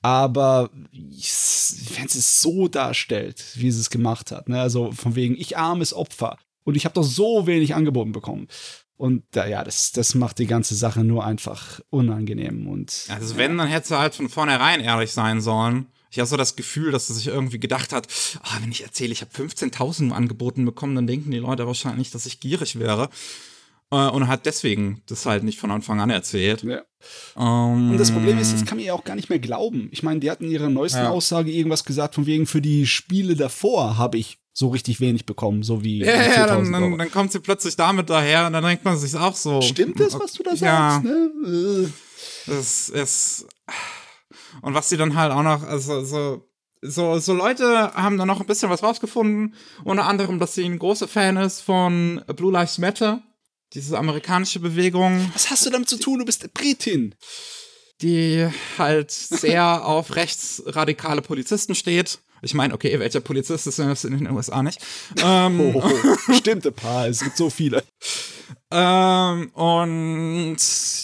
Aber 0.03 0.71
wenn 0.73 2.09
sie 2.09 2.19
es 2.19 2.41
so 2.41 2.69
darstellt, 2.69 3.45
wie 3.57 3.71
sie 3.71 3.81
es 3.81 3.91
gemacht 3.91 4.33
hat, 4.33 4.49
ne? 4.49 4.61
also 4.61 4.93
von 4.93 5.15
wegen, 5.15 5.37
ich 5.37 5.59
armes 5.59 5.93
Opfer 5.93 6.39
und 6.65 6.75
ich 6.75 6.87
habe 6.87 6.95
doch 6.95 7.03
so 7.05 7.47
wenig 7.47 7.75
angeboten 7.75 8.13
bekommen. 8.13 8.49
Und 9.01 9.23
da, 9.31 9.47
ja, 9.47 9.65
das, 9.65 9.93
das 9.93 10.15
macht 10.15 10.39
die 10.39 10.47
ganze 10.47 10.75
Sache 10.75 11.03
nur 11.03 11.25
einfach 11.25 11.81
unangenehm. 11.89 12.67
Und 12.69 13.07
also 13.09 13.39
wenn, 13.39 13.57
dann 13.57 13.67
hätte 13.69 13.89
sie 13.89 13.99
halt 13.99 14.15
von 14.15 14.29
vornherein 14.29 14.81
ehrlich 14.81 15.13
sein 15.13 15.41
sollen. 15.41 15.87
Ich 16.11 16.19
habe 16.19 16.27
so 16.29 16.37
das 16.37 16.55
Gefühl, 16.55 16.93
dass 16.93 17.07
sie 17.07 17.15
sich 17.15 17.29
irgendwie 17.29 17.59
gedacht 17.59 17.95
hat, 17.95 18.09
ah, 18.43 18.59
wenn 18.61 18.71
ich 18.71 18.83
erzähle, 18.83 19.13
ich 19.13 19.23
habe 19.23 19.31
15.000 19.35 20.03
nur 20.05 20.17
angeboten 20.17 20.67
bekommen, 20.67 20.95
dann 20.97 21.07
denken 21.07 21.31
die 21.31 21.39
Leute 21.39 21.67
wahrscheinlich, 21.67 22.11
dass 22.11 22.27
ich 22.27 22.41
gierig 22.41 22.79
wäre. 22.79 23.09
Äh, 23.91 24.09
und 24.09 24.29
hat 24.29 24.45
deswegen 24.45 25.01
das 25.07 25.25
halt 25.25 25.45
nicht 25.45 25.59
von 25.59 25.71
Anfang 25.71 25.99
an 26.01 26.11
erzählt. 26.11 26.63
ja. 26.65 26.83
Ähm, 27.39 27.93
Und 27.93 27.97
das 27.99 28.11
Problem 28.11 28.39
ist, 28.39 28.53
das 28.53 28.67
kann 28.67 28.77
man 28.77 28.85
ihr 28.85 28.95
auch 28.95 29.05
gar 29.05 29.17
nicht 29.17 29.31
mehr 29.31 29.39
glauben. 29.39 29.89
Ich 29.93 30.03
meine, 30.03 30.21
die 30.21 30.31
hatten 30.31 30.45
in 30.45 30.51
ihrer 30.51 30.69
neuesten 30.69 30.99
Ja. 31.05 31.09
Aussage 31.11 31.51
irgendwas 31.51 31.85
gesagt, 31.85 32.17
von 32.17 32.27
wegen 32.27 32.47
für 32.47 32.61
die 32.61 32.87
Spiele 32.87 33.35
davor 33.35 33.97
habe 33.97 34.19
ich 34.19 34.37
so 34.61 34.69
richtig 34.69 35.01
wenig 35.01 35.27
bekommen, 35.27 35.63
so 35.65 35.83
wie 35.83 35.99
Ja, 36.05 36.15
ja, 36.23 36.31
4000 36.47 36.49
dann, 36.75 36.83
dann, 36.83 36.99
dann 36.99 37.11
kommt 37.11 37.33
sie 37.33 37.41
plötzlich 37.41 37.77
damit 37.77 38.09
daher 38.11 38.47
und 38.47 38.53
dann 38.53 38.63
denkt 38.63 38.85
man 38.85 38.97
sich 38.99 39.17
auch 39.17 39.35
so. 39.35 39.61
Stimmt 39.63 39.99
das, 39.99 40.19
was 40.21 40.35
du 40.35 40.43
da 40.45 40.53
Ja. 40.53 40.57
sagst? 40.57 41.05
Ne? 41.05 41.89
Äh. 42.47 42.53
Es 42.53 42.89
ist. 42.91 43.47
Und 44.63 44.75
was 44.75 44.89
sie 44.89 44.97
dann 44.97 45.17
halt 45.17 45.33
auch 45.33 45.43
noch, 45.43 45.63
also 45.63 46.05
so, 46.05 46.45
so, 46.83 47.19
so 47.19 47.33
Leute 47.35 47.93
haben 47.95 48.19
da 48.19 48.27
noch 48.27 48.41
ein 48.41 48.47
bisschen 48.47 48.69
was 48.71 48.83
rausgefunden. 48.83 49.55
Unter 49.85 50.07
anderem, 50.07 50.39
dass 50.39 50.55
sie 50.55 50.65
ein 50.65 50.79
großer 50.79 51.09
Fan 51.09 51.37
ist 51.37 51.61
von 51.63 52.23
Blue 52.37 52.53
Lives 52.53 52.79
Matter, 52.79 53.23
diese 53.73 53.99
amerikanische 53.99 54.61
Bewegung, 54.61 55.31
Was 55.35 55.51
hast 55.51 55.65
du 55.67 55.71
damit 55.71 55.89
zu 55.89 55.99
tun? 55.99 56.19
Du 56.19 56.25
bist 56.25 56.53
Britin. 56.55 57.15
die 58.03 58.47
halt 58.79 59.11
sehr 59.11 59.85
auf 59.87 60.17
rechtsradikale 60.17 61.23
Polizisten 61.23 61.75
steht. 61.75 62.19
Ich 62.43 62.55
meine, 62.55 62.75
okay, 62.75 62.99
welcher 62.99 63.21
Polizist 63.21 63.67
ist 63.67 63.79
denn 63.79 63.89
das 63.89 64.05
in 64.05 64.17
den 64.17 64.31
USA 64.31 64.63
nicht? 64.63 64.81
Ähm, 65.23 65.61
Oh, 65.75 65.83
stimmt 66.35 66.67
ein 66.67 66.73
paar. 66.75 67.07
Es 67.07 67.21
gibt 67.21 67.37
so 67.37 67.51
viele. 67.51 67.83
Ähm, 68.71 69.51
und 69.51 70.57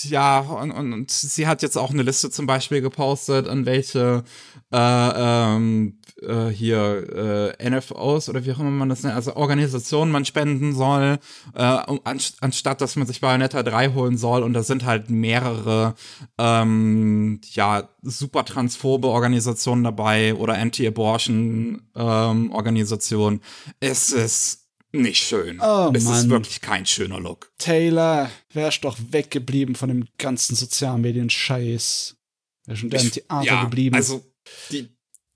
ja, 0.05 0.41
und, 0.41 0.71
und, 0.71 0.93
und 0.93 1.11
sie 1.11 1.47
hat 1.47 1.63
jetzt 1.63 1.77
auch 1.77 1.91
eine 1.91 2.03
Liste 2.03 2.31
zum 2.31 2.47
Beispiel 2.47 2.81
gepostet, 2.81 3.49
an 3.49 3.67
welche 3.67 4.25
äh, 4.73 4.77
ähm, 4.77 5.99
äh, 6.23 6.49
hier 6.49 7.55
äh, 7.59 7.71
NFOs 7.71 8.29
oder 8.29 8.45
wie 8.45 8.53
auch 8.53 8.59
immer 8.59 8.71
man 8.71 8.89
das 8.89 9.03
nennt, 9.03 9.15
also 9.15 9.37
Organisationen 9.37 10.11
man 10.11 10.25
spenden 10.25 10.75
soll, 10.75 11.19
äh, 11.55 11.99
anst 12.05 12.43
anstatt 12.43 12.81
dass 12.81 12.97
man 12.97 13.07
sich 13.07 13.21
Bayonetta 13.21 13.63
3 13.63 13.93
holen 13.93 14.17
soll. 14.17 14.43
Und 14.43 14.53
da 14.53 14.63
sind 14.63 14.85
halt 14.85 15.11
mehrere 15.11 15.95
ähm, 16.39 17.41
ja, 17.53 17.89
super 18.03 18.45
transphobe 18.45 19.09
Organisationen 19.09 19.85
dabei 19.85 20.35
oder 20.35 20.55
Anti-Abortion 20.55 21.83
ähm, 21.95 22.53
Organisationen. 22.53 23.41
Es 23.81 24.11
ist 24.11 24.67
nicht 24.93 25.23
schön. 25.23 25.61
Oh, 25.61 25.91
es 25.93 26.05
ist 26.05 26.09
Mann. 26.09 26.31
wirklich 26.31 26.61
kein 26.61 26.87
schöner 26.87 27.21
Look. 27.21 27.51
Taylor, 27.59 28.31
wärst 28.53 28.85
doch 28.85 28.97
weggeblieben 29.11 29.75
von 29.75 29.89
dem 29.89 30.07
ganzen 30.19 30.57
Sozialmedien-Scheiß. 30.57 32.17
Wär 32.65 32.77
schon 32.77 32.91
da 32.91 32.99
im 32.99 33.11
Theater 33.11 33.45
ja, 33.45 33.65
geblieben. 33.65 33.95
also 33.95 34.25
die, 34.71 34.89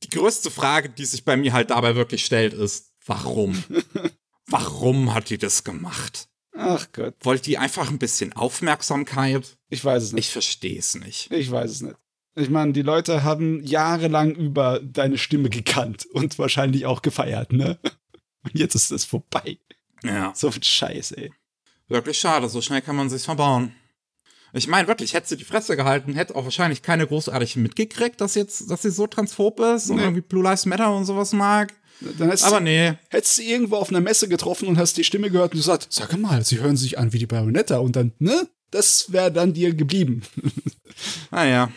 die 0.03 0.09
größte 0.11 0.51
Frage, 0.51 0.89
die 0.91 1.05
sich 1.05 1.25
bei 1.25 1.37
mir 1.37 1.53
halt 1.53 1.71
dabei 1.71 1.95
wirklich 1.95 2.25
stellt, 2.25 2.53
ist, 2.55 2.93
warum? 3.07 3.63
warum 4.47 5.15
hat 5.15 5.31
die 5.31 5.39
das 5.39 5.65
gemacht? 5.65 6.29
Ach 6.57 6.89
Gott, 6.93 7.15
Wollt 7.23 7.47
die 7.47 7.59
einfach 7.59 7.89
ein 7.91 7.99
bisschen 7.99 8.33
Aufmerksamkeit? 8.35 9.57
ich 9.69 9.85
weiß 9.85 10.03
es 10.03 10.13
nicht. 10.13 10.27
Ich 10.27 10.33
verstehe 10.33 10.79
es 10.79 10.95
nicht. 10.95 11.31
Ich 11.31 11.51
weiß 11.51 11.71
es 11.71 11.81
nicht. 11.83 11.97
Ich 12.37 12.51
meine, 12.51 12.73
die 12.73 12.83
Leute 12.83 13.23
haben 13.25 13.63
jahrelang 13.65 14.35
über 14.35 14.81
deine 14.81 15.19
Stimme 15.19 15.51
gekannt 15.51 16.07
und 16.13 16.39
wahrscheinlich 16.39 16.87
auch 16.87 17.03
gefeiert, 17.03 17.53
ne? 17.53 17.79
Und 18.45 18.55
jetzt 18.55 18.75
ist 18.75 18.91
es 18.93 19.05
vorbei. 19.05 19.59
Ja, 20.03 20.33
So 20.35 20.51
viel 20.51 20.63
Scheiß, 20.65 21.13
ey. 21.13 21.33
wirklich 21.89 22.19
schade. 22.19 22.49
So 22.49 22.63
schnell 22.63 22.83
kann 22.83 22.97
man 22.97 23.11
sich's 23.11 23.25
verbauen. 23.27 23.75
Ich 24.53 24.67
meine 24.69 24.89
wirklich, 24.89 25.15
hätte 25.15 25.29
sie 25.29 25.37
die 25.37 25.45
Fresse 25.45 25.77
gehalten, 25.77 26.15
hätte 26.15 26.35
auch 26.35 26.45
wahrscheinlich 26.45 26.83
keine 26.83 27.07
großartig 27.07 27.57
mitgekriegt, 27.57 28.21
dass 28.21 28.35
jetzt, 28.35 28.71
dass 28.71 28.83
sie 28.83 28.91
so 28.91 29.07
transphob 29.07 29.61
ist 29.61 29.91
und 29.91 29.97
Nee. 29.97 30.03
irgendwie 30.03 30.23
Blue 30.23 30.43
Lives 30.43 30.67
Matter 30.67 30.95
und 30.95 31.05
sowas 31.05 31.33
mag. 31.33 31.73
Aber 32.43 32.61
nee, 32.61 32.95
hättest 33.11 33.39
du 33.39 33.43
irgendwo 33.43 33.77
auf 33.77 33.91
einer 33.91 34.01
Messe 34.01 34.27
getroffen 34.29 34.69
und 34.69 34.79
hast 34.79 34.97
die 34.97 35.05
Stimme 35.05 35.31
gehört 35.31 35.53
und 35.53 35.59
gesagt, 35.59 35.87
sag 35.91 36.17
mal, 36.19 36.43
sie 36.45 36.59
hören 36.59 36.77
sich 36.77 36.99
an 36.99 37.13
wie 37.13 37.19
die 37.19 37.27
Baronetta 37.27 37.79
und 37.79 37.95
dann, 37.97 38.13
ne? 38.19 38.49
Das 38.71 39.13
wäre 39.13 39.31
dann 39.33 39.53
dir 39.53 39.75
geblieben. 39.75 40.23
Naja. 41.31 41.71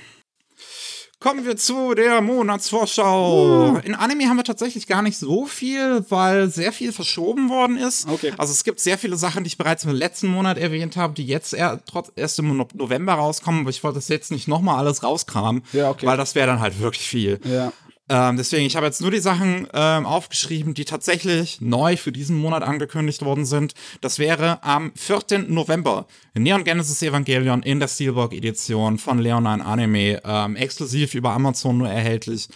Kommen 1.23 1.45
wir 1.45 1.55
zu 1.55 1.93
der 1.95 2.19
Monatsvorschau. 2.21 3.77
In 3.85 3.95
Anime 3.95 4.27
haben 4.27 4.35
wir 4.35 4.43
tatsächlich 4.43 4.87
gar 4.87 5.01
nicht 5.01 5.17
so 5.17 5.45
viel, 5.45 6.05
weil 6.09 6.49
sehr 6.49 6.73
viel 6.73 6.91
verschoben 6.91 7.49
worden 7.49 7.77
ist. 7.77 8.09
Okay. 8.09 8.33
Also 8.37 8.51
es 8.51 8.65
gibt 8.65 8.81
sehr 8.81 8.97
viele 8.97 9.15
Sachen, 9.15 9.45
die 9.45 9.47
ich 9.47 9.57
bereits 9.57 9.85
im 9.85 9.91
letzten 9.91 10.27
Monat 10.27 10.57
erwähnt 10.57 10.97
habe, 10.97 11.13
die 11.13 11.25
jetzt 11.25 11.53
eher, 11.53 11.79
trotz, 11.85 12.11
erst 12.17 12.39
im 12.39 12.57
No- 12.57 12.67
November 12.73 13.13
rauskommen, 13.13 13.61
aber 13.61 13.69
ich 13.69 13.81
wollte 13.85 13.99
das 13.99 14.09
jetzt 14.09 14.31
nicht 14.31 14.49
nochmal 14.49 14.77
alles 14.79 15.01
rauskramen, 15.01 15.63
Ja, 15.71 15.91
okay. 15.91 16.05
weil 16.07 16.17
das 16.17 16.35
wäre 16.35 16.47
dann 16.47 16.59
halt 16.59 16.79
wirklich 16.81 17.07
viel. 17.07 17.39
Ja. 17.45 17.71
Ähm, 18.09 18.35
deswegen, 18.35 18.65
ich 18.65 18.75
habe 18.75 18.85
jetzt 18.85 18.99
nur 18.99 19.11
die 19.11 19.19
Sachen 19.19 19.67
ähm, 19.73 20.05
aufgeschrieben, 20.05 20.73
die 20.73 20.83
tatsächlich 20.83 21.61
neu 21.61 21.95
für 21.95 22.11
diesen 22.11 22.37
Monat 22.37 22.61
angekündigt 22.61 23.23
worden 23.23 23.45
sind. 23.45 23.73
Das 24.01 24.19
wäre 24.19 24.61
am 24.61 24.91
4. 24.95 25.45
November 25.47 26.05
Neon 26.33 26.65
Genesis 26.65 27.01
Evangelion 27.01 27.63
in 27.63 27.79
der 27.79 27.87
Steelbook-Edition 27.87 28.97
von 28.97 29.19
Leonine 29.19 29.65
Anime, 29.65 30.21
ähm, 30.25 30.55
exklusiv 30.57 31.15
über 31.15 31.31
Amazon 31.31 31.77
nur 31.77 31.89
erhältlich. 31.89 32.49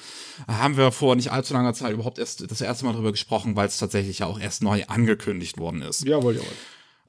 Haben 0.48 0.76
wir 0.76 0.92
vor 0.92 1.16
nicht 1.16 1.32
allzu 1.32 1.54
langer 1.54 1.74
Zeit 1.74 1.94
überhaupt 1.94 2.20
erst 2.20 2.50
das 2.52 2.60
erste 2.60 2.86
Mal 2.86 2.94
drüber 2.94 3.12
gesprochen, 3.12 3.56
weil 3.56 3.68
es 3.68 3.78
tatsächlich 3.78 4.20
ja 4.20 4.26
auch 4.26 4.40
erst 4.40 4.64
neu 4.64 4.84
angekündigt 4.88 5.58
worden 5.58 5.82
ist. 5.82 6.06
Jawohl, 6.06 6.36
jawohl. 6.36 6.48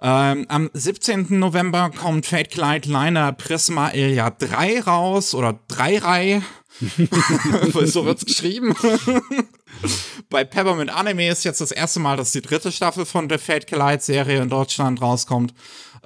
Ähm, 0.01 0.47
am 0.49 0.71
17. 0.73 1.39
November 1.39 1.91
kommt 1.91 2.27
Fate 2.27 2.51
Glide 2.51 2.89
Liner 2.89 3.33
Prisma 3.33 3.91
Ilya 3.91 4.31
3 4.31 4.81
raus 4.83 5.35
oder 5.35 5.59
3 5.69 5.99
Rei. 5.99 6.43
so 7.87 8.05
wird's 8.05 8.25
geschrieben. 8.25 8.77
Bei 10.31 10.45
Peppermint 10.45 10.91
Anime 10.91 11.29
ist 11.29 11.45
jetzt 11.45 11.61
das 11.61 11.73
erste 11.73 11.99
Mal, 11.99 12.17
dass 12.17 12.33
die 12.33 12.43
dritte 12.43 12.71
Staffel 12.71 13.07
von 13.07 13.29
der 13.29 13.41
Fate 13.41 13.67
Glide 13.67 14.01
Serie 14.01 14.41
in 14.41 14.49
Deutschland 14.49 15.01
rauskommt. 15.01 15.53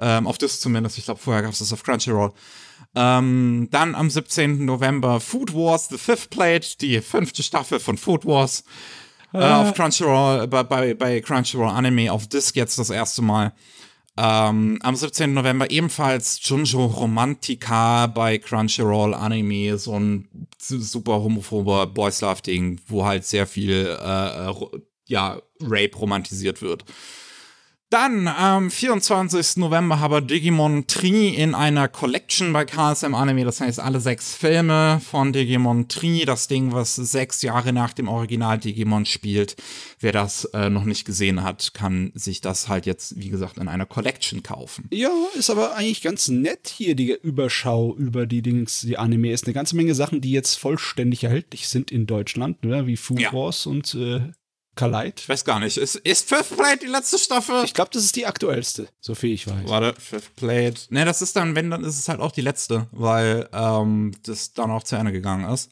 Ähm, 0.00 0.26
auf 0.26 0.38
das 0.38 0.60
zumindest. 0.60 0.96
Ich 0.96 1.04
glaube, 1.04 1.20
vorher 1.20 1.42
gab 1.42 1.52
es 1.52 1.58
das 1.58 1.72
auf 1.72 1.82
Crunchyroll. 1.82 2.32
Ähm, 2.94 3.68
dann 3.70 3.94
am 3.94 4.08
17. 4.08 4.64
November 4.64 5.20
Food 5.20 5.54
Wars 5.54 5.88
The 5.88 5.98
Fifth 5.98 6.30
Plate, 6.30 6.78
die 6.80 7.00
fünfte 7.00 7.42
Staffel 7.42 7.78
von 7.78 7.98
Food 7.98 8.24
Wars. 8.24 8.64
Äh, 9.34 9.38
auf 9.38 9.74
Crunchyroll, 9.74 10.46
bei, 10.46 10.62
bei, 10.62 10.94
bei 10.94 11.20
Crunchyroll 11.20 11.70
Anime 11.70 12.12
auf 12.12 12.26
Disc 12.26 12.56
jetzt 12.56 12.78
das 12.78 12.90
erste 12.90 13.22
Mal. 13.22 13.52
Ähm, 14.18 14.78
am 14.82 14.94
17. 14.94 15.32
November 15.32 15.70
ebenfalls 15.70 16.38
Junjo 16.42 16.84
Romantica 16.84 18.06
bei 18.08 18.38
Crunchyroll 18.38 19.14
Anime, 19.14 19.78
so 19.78 19.98
ein 19.98 20.48
super 20.58 21.22
homophober 21.22 21.86
Boys 21.86 22.20
Love 22.20 22.42
Ding, 22.42 22.78
wo 22.88 23.06
halt 23.06 23.24
sehr 23.24 23.46
viel 23.46 23.96
äh, 24.00 24.50
äh 24.50 24.54
ja 25.06 25.40
Rape 25.60 25.96
romantisiert 25.96 26.62
wird. 26.62 26.84
Dann 27.92 28.26
am 28.26 28.70
24. 28.70 29.58
November 29.58 30.00
habe 30.00 30.22
Digimon 30.22 30.86
Tree 30.86 31.28
in 31.28 31.54
einer 31.54 31.88
Collection 31.88 32.50
bei 32.54 32.64
KSM 32.64 33.14
Anime, 33.14 33.44
das 33.44 33.60
heißt 33.60 33.80
alle 33.80 34.00
sechs 34.00 34.34
Filme 34.34 34.98
von 35.10 35.34
Digimon 35.34 35.88
Tree, 35.88 36.24
das 36.24 36.48
Ding, 36.48 36.72
was 36.72 36.94
sechs 36.96 37.42
Jahre 37.42 37.74
nach 37.74 37.92
dem 37.92 38.08
Original 38.08 38.56
Digimon 38.58 39.04
spielt. 39.04 39.56
Wer 40.00 40.12
das 40.12 40.46
äh, 40.54 40.70
noch 40.70 40.84
nicht 40.84 41.04
gesehen 41.04 41.42
hat, 41.42 41.74
kann 41.74 42.12
sich 42.14 42.40
das 42.40 42.66
halt 42.66 42.86
jetzt, 42.86 43.20
wie 43.20 43.28
gesagt, 43.28 43.58
in 43.58 43.68
einer 43.68 43.84
Collection 43.84 44.42
kaufen. 44.42 44.88
Ja, 44.90 45.10
ist 45.34 45.50
aber 45.50 45.76
eigentlich 45.76 46.00
ganz 46.00 46.28
nett 46.28 46.72
hier 46.74 46.94
die 46.94 47.12
Überschau 47.12 47.94
über 47.94 48.24
die 48.24 48.40
Dings, 48.40 48.80
die 48.80 48.96
Anime 48.96 49.32
ist 49.32 49.44
eine 49.44 49.52
ganze 49.52 49.76
Menge 49.76 49.94
Sachen, 49.94 50.22
die 50.22 50.32
jetzt 50.32 50.54
vollständig 50.54 51.24
erhältlich 51.24 51.68
sind 51.68 51.90
in 51.90 52.06
Deutschland, 52.06 52.64
ne? 52.64 52.86
wie 52.86 52.96
Food 52.96 53.20
ja. 53.20 53.34
Wars 53.34 53.66
und 53.66 53.94
äh, 53.96 54.32
Kaleit? 54.74 55.20
Ich 55.20 55.28
weiß 55.28 55.44
gar 55.44 55.60
nicht. 55.60 55.76
Ist, 55.76 55.96
ist 55.96 56.28
Fifth 56.28 56.56
Plate 56.56 56.78
die 56.78 56.86
letzte 56.86 57.18
Staffel? 57.18 57.62
Ich 57.64 57.74
glaube, 57.74 57.90
das 57.92 58.04
ist 58.04 58.16
die 58.16 58.26
aktuellste, 58.26 58.88
so 59.00 59.14
viel 59.14 59.34
ich 59.34 59.46
weiß. 59.46 59.68
Warte, 59.68 59.94
Fifth 60.00 60.34
Plate. 60.36 60.80
Ne, 60.90 61.04
das 61.04 61.20
ist 61.20 61.36
dann, 61.36 61.54
wenn, 61.54 61.70
dann 61.70 61.84
ist 61.84 61.98
es 61.98 62.08
halt 62.08 62.20
auch 62.20 62.32
die 62.32 62.40
letzte, 62.40 62.86
weil 62.90 63.48
ähm, 63.52 64.12
das 64.24 64.54
dann 64.54 64.70
auch 64.70 64.82
zu 64.82 64.96
Ende 64.96 65.12
gegangen 65.12 65.52
ist. 65.52 65.70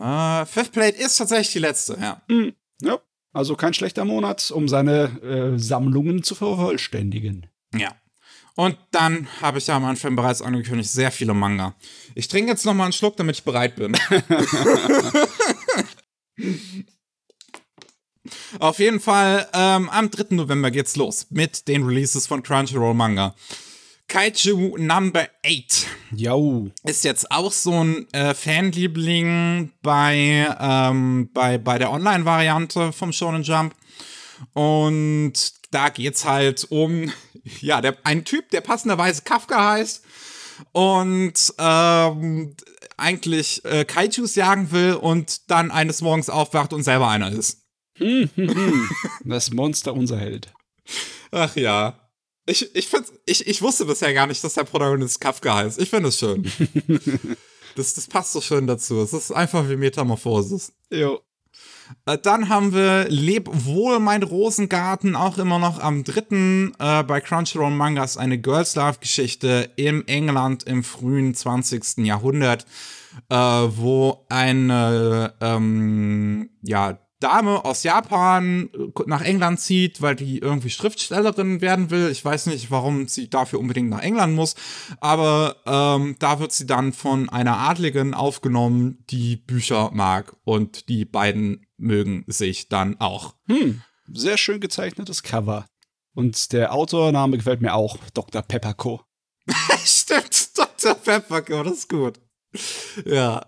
Äh, 0.00 0.46
Fifth 0.46 0.72
Plate 0.72 0.96
ist 0.96 1.16
tatsächlich 1.16 1.52
die 1.52 1.58
letzte, 1.58 1.98
ja. 2.00 2.22
Mhm. 2.28 2.54
Ja, 2.80 2.98
also 3.32 3.54
kein 3.54 3.74
schlechter 3.74 4.04
Monat, 4.04 4.50
um 4.50 4.66
seine 4.66 5.20
äh, 5.22 5.58
Sammlungen 5.58 6.22
zu 6.22 6.34
vervollständigen. 6.34 7.46
Ja. 7.74 7.94
Und 8.54 8.76
dann 8.90 9.28
habe 9.40 9.58
ich 9.58 9.66
ja 9.66 9.76
am 9.76 9.84
Anfang 9.84 10.16
bereits 10.16 10.42
angekündigt, 10.42 10.90
sehr 10.90 11.12
viele 11.12 11.34
Manga. 11.34 11.74
Ich 12.14 12.28
trinke 12.28 12.50
jetzt 12.50 12.64
noch 12.64 12.74
mal 12.74 12.84
einen 12.84 12.92
Schluck, 12.92 13.16
damit 13.16 13.36
ich 13.36 13.44
bereit 13.44 13.76
bin. 13.76 13.94
Auf 18.58 18.78
jeden 18.78 19.00
Fall, 19.00 19.48
ähm, 19.52 19.88
am 19.90 20.10
3. 20.10 20.34
November 20.34 20.70
geht's 20.70 20.96
los 20.96 21.26
mit 21.30 21.68
den 21.68 21.84
Releases 21.84 22.26
von 22.26 22.42
Crunchyroll 22.42 22.94
Manga. 22.94 23.34
Kaiju 24.08 24.78
Number 24.78 25.28
8. 25.44 25.86
Jo. 26.12 26.70
Ist 26.84 27.04
jetzt 27.04 27.30
auch 27.30 27.52
so 27.52 27.84
ein 27.84 28.12
äh, 28.14 28.32
Fanliebling 28.32 29.72
bei, 29.82 30.56
ähm, 30.58 31.30
bei, 31.34 31.58
bei 31.58 31.78
der 31.78 31.92
Online-Variante 31.92 32.92
vom 32.92 33.12
Shonen 33.12 33.42
Jump. 33.42 33.74
Und 34.54 35.34
da 35.70 35.90
geht's 35.90 36.24
halt 36.24 36.66
um, 36.70 37.12
ja, 37.60 37.82
der, 37.82 37.98
ein 38.04 38.24
Typ, 38.24 38.50
der 38.50 38.62
passenderweise 38.62 39.22
Kafka 39.22 39.72
heißt 39.72 40.04
und 40.72 41.54
ähm, 41.58 42.56
eigentlich 42.96 43.64
äh, 43.64 43.84
Kaijus 43.84 44.34
jagen 44.34 44.72
will 44.72 44.94
und 44.94 45.50
dann 45.50 45.70
eines 45.70 46.00
Morgens 46.00 46.30
aufwacht 46.30 46.72
und 46.72 46.82
selber 46.82 47.08
einer 47.08 47.30
ist. 47.30 47.67
das 49.24 49.50
Monster 49.52 49.94
unser 49.94 50.18
Held. 50.18 50.52
Ach 51.30 51.54
ja. 51.56 51.98
Ich, 52.46 52.74
ich, 52.74 52.88
find, 52.88 53.06
ich, 53.26 53.46
ich 53.46 53.60
wusste 53.60 53.84
bisher 53.84 54.14
gar 54.14 54.26
nicht, 54.26 54.42
dass 54.42 54.54
der 54.54 54.64
Protagonist 54.64 55.20
Kafka 55.20 55.54
heißt. 55.54 55.80
Ich 55.80 55.90
finde 55.90 56.08
es 56.08 56.18
schön. 56.18 56.50
das, 57.76 57.94
das 57.94 58.06
passt 58.06 58.32
so 58.32 58.40
schön 58.40 58.66
dazu. 58.66 59.02
Es 59.02 59.12
ist 59.12 59.32
einfach 59.32 59.68
wie 59.68 59.76
Metamorphosis. 59.76 60.72
Jo. 60.90 61.20
Äh, 62.06 62.18
dann 62.18 62.48
haben 62.48 62.72
wir 62.72 63.06
Leb 63.08 63.48
wohl 63.52 63.98
mein 63.98 64.22
Rosengarten, 64.22 65.16
auch 65.16 65.38
immer 65.38 65.58
noch 65.58 65.78
am 65.78 66.04
dritten 66.04 66.72
äh, 66.78 67.02
bei 67.02 67.20
Crunchyroll 67.20 67.70
Mangas, 67.70 68.16
eine 68.16 68.38
Girls 68.38 68.74
Love 68.76 68.98
Geschichte 69.00 69.70
im 69.76 70.06
England 70.06 70.64
im 70.64 70.84
frühen 70.84 71.34
20. 71.34 71.98
Jahrhundert, 71.98 72.66
äh, 73.28 73.36
wo 73.36 74.24
eine, 74.28 75.34
ähm, 75.40 76.50
ja, 76.62 76.98
Dame 77.20 77.64
aus 77.64 77.82
Japan 77.82 78.70
äh, 78.72 79.02
nach 79.06 79.22
England 79.22 79.60
zieht, 79.60 80.00
weil 80.00 80.16
die 80.16 80.38
irgendwie 80.38 80.70
Schriftstellerin 80.70 81.60
werden 81.60 81.90
will. 81.90 82.10
Ich 82.10 82.24
weiß 82.24 82.46
nicht, 82.46 82.70
warum 82.70 83.08
sie 83.08 83.28
dafür 83.28 83.58
unbedingt 83.58 83.90
nach 83.90 84.02
England 84.02 84.34
muss, 84.34 84.54
aber 85.00 85.56
ähm, 85.66 86.16
da 86.18 86.40
wird 86.40 86.52
sie 86.52 86.66
dann 86.66 86.92
von 86.92 87.28
einer 87.28 87.58
Adligen 87.58 88.14
aufgenommen, 88.14 89.04
die 89.10 89.36
Bücher 89.36 89.90
mag 89.92 90.36
und 90.44 90.88
die 90.88 91.04
beiden 91.04 91.66
mögen 91.76 92.24
sich 92.26 92.68
dann 92.68 93.00
auch. 93.00 93.34
Hm, 93.46 93.82
sehr 94.12 94.36
schön 94.36 94.60
gezeichnetes 94.60 95.22
Cover. 95.22 95.66
Und 96.14 96.52
der 96.52 96.72
Autorname 96.72 97.36
gefällt 97.36 97.60
mir 97.60 97.74
auch, 97.74 97.96
Dr. 98.14 98.42
Pepperco. 98.42 99.02
Stimmt, 99.84 100.58
Dr. 100.58 100.94
Pepperco, 100.94 101.62
das 101.62 101.74
ist 101.74 101.88
gut. 101.88 102.20
Ja, 103.04 103.46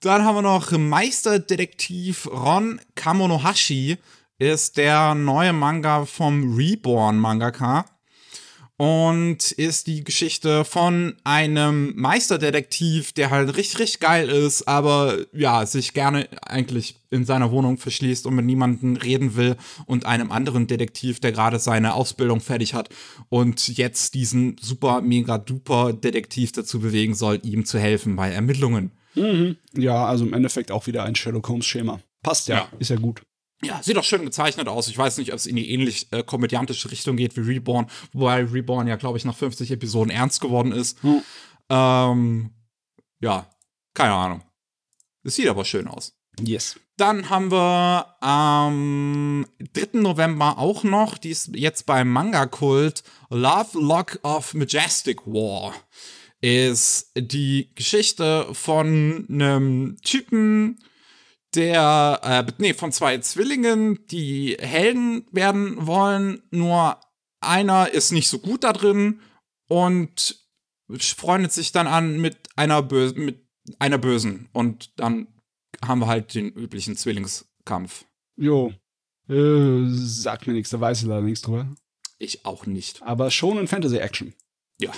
dann 0.00 0.24
haben 0.24 0.36
wir 0.36 0.42
noch 0.42 0.72
Meisterdetektiv 0.72 2.26
Ron 2.26 2.80
Kamonohashi, 2.94 3.98
ist 4.38 4.76
der 4.76 5.14
neue 5.14 5.52
Manga 5.52 6.04
vom 6.04 6.54
Reborn 6.56 7.18
Mangaka 7.18 7.86
und 8.76 9.52
ist 9.52 9.86
die 9.86 10.04
Geschichte 10.04 10.64
von 10.64 11.14
einem 11.24 11.94
Meisterdetektiv, 11.96 13.12
der 13.12 13.30
halt 13.30 13.56
richtig, 13.56 13.78
richtig 13.78 14.00
geil 14.00 14.28
ist, 14.28 14.68
aber 14.68 15.16
ja, 15.32 15.64
sich 15.64 15.94
gerne 15.94 16.28
eigentlich 16.42 16.96
in 17.10 17.24
seiner 17.24 17.50
Wohnung 17.50 17.78
verschließt 17.78 18.26
und 18.26 18.34
mit 18.34 18.44
niemandem 18.44 18.96
reden 18.96 19.36
will 19.36 19.56
und 19.86 20.04
einem 20.04 20.30
anderen 20.30 20.66
Detektiv, 20.66 21.20
der 21.20 21.32
gerade 21.32 21.58
seine 21.58 21.94
Ausbildung 21.94 22.40
fertig 22.40 22.74
hat 22.74 22.90
und 23.30 23.68
jetzt 23.68 24.14
diesen 24.14 24.56
super, 24.60 25.00
mega, 25.00 25.38
duper 25.38 25.94
Detektiv 25.94 26.52
dazu 26.52 26.80
bewegen 26.80 27.14
soll, 27.14 27.40
ihm 27.44 27.64
zu 27.64 27.78
helfen 27.78 28.16
bei 28.16 28.30
Ermittlungen. 28.30 28.90
Mhm. 29.16 29.56
Ja, 29.74 30.06
also 30.06 30.24
im 30.24 30.32
Endeffekt 30.32 30.70
auch 30.70 30.86
wieder 30.86 31.04
ein 31.04 31.14
Sherlock 31.14 31.48
Holmes-Schema. 31.48 32.00
Passt 32.22 32.48
ja, 32.48 32.56
ja, 32.56 32.68
ist 32.78 32.90
ja 32.90 32.96
gut. 32.96 33.22
Ja, 33.62 33.82
sieht 33.82 33.96
doch 33.96 34.04
schön 34.04 34.24
gezeichnet 34.24 34.68
aus. 34.68 34.88
Ich 34.88 34.98
weiß 34.98 35.16
nicht, 35.18 35.32
ob 35.32 35.38
es 35.38 35.46
in 35.46 35.56
die 35.56 35.70
ähnlich 35.70 36.12
äh, 36.12 36.22
komödiantische 36.22 36.90
Richtung 36.90 37.16
geht 37.16 37.36
wie 37.36 37.40
Reborn, 37.40 37.86
wobei 38.12 38.44
Reborn 38.44 38.86
ja, 38.86 38.96
glaube 38.96 39.16
ich, 39.16 39.24
nach 39.24 39.36
50 39.36 39.70
Episoden 39.70 40.10
ernst 40.10 40.40
geworden 40.40 40.72
ist. 40.72 41.02
Mhm. 41.02 41.22
Ähm, 41.70 42.50
ja, 43.20 43.50
keine 43.94 44.12
Ahnung. 44.12 44.42
Es 45.24 45.36
sieht 45.36 45.48
aber 45.48 45.64
schön 45.64 45.88
aus. 45.88 46.14
Yes. 46.38 46.78
Dann 46.98 47.30
haben 47.30 47.50
wir 47.50 48.16
am 48.20 49.46
3. 49.72 50.00
November 50.00 50.58
auch 50.58 50.84
noch, 50.84 51.16
die 51.16 51.30
ist 51.30 51.50
jetzt 51.54 51.86
beim 51.86 52.10
Manga-Kult, 52.10 53.02
Love 53.30 53.78
Lock 53.78 54.18
of 54.22 54.52
Majestic 54.54 55.26
War 55.26 55.74
ist 56.40 57.12
die 57.16 57.72
Geschichte 57.74 58.48
von 58.52 59.26
einem 59.28 59.96
Typen, 60.02 60.78
der, 61.54 62.20
äh, 62.22 62.52
nee, 62.58 62.74
von 62.74 62.92
zwei 62.92 63.18
Zwillingen, 63.18 64.06
die 64.08 64.56
Helden 64.60 65.26
werden 65.32 65.86
wollen, 65.86 66.42
nur 66.50 67.00
einer 67.40 67.90
ist 67.90 68.12
nicht 68.12 68.28
so 68.28 68.38
gut 68.38 68.64
da 68.64 68.72
drin 68.72 69.20
und 69.68 70.46
freundet 70.98 71.52
sich 71.52 71.72
dann 71.72 71.86
an 71.86 72.20
mit 72.20 72.36
einer, 72.56 72.82
Bö 72.82 73.12
mit 73.16 73.46
einer 73.78 73.98
Bösen. 73.98 74.48
Und 74.52 74.98
dann 74.98 75.28
haben 75.84 76.00
wir 76.00 76.06
halt 76.06 76.34
den 76.34 76.50
üblichen 76.50 76.96
Zwillingskampf. 76.96 78.04
Jo. 78.36 78.72
Äh, 79.28 79.86
sagt 79.86 80.46
mir 80.46 80.52
nichts, 80.52 80.70
da 80.70 80.80
weiß 80.80 81.00
ich 81.00 81.06
leider 81.06 81.22
nichts 81.22 81.42
drüber. 81.42 81.74
Ich 82.18 82.44
auch 82.44 82.66
nicht. 82.66 83.02
Aber 83.02 83.30
schon 83.30 83.58
in 83.58 83.68
Fantasy-Action. 83.68 84.34
Ja. 84.78 84.92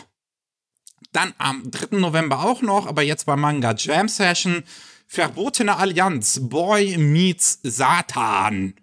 Dann 1.12 1.32
am 1.38 1.70
3. 1.70 1.98
November 1.98 2.44
auch 2.44 2.62
noch, 2.62 2.86
aber 2.86 3.02
jetzt 3.02 3.26
bei 3.26 3.36
Manga 3.36 3.74
Jam 3.76 4.08
Session, 4.08 4.62
Verbotene 5.06 5.76
Allianz, 5.76 6.40
Boy 6.42 6.98
meets 6.98 7.60
Satan. 7.62 8.74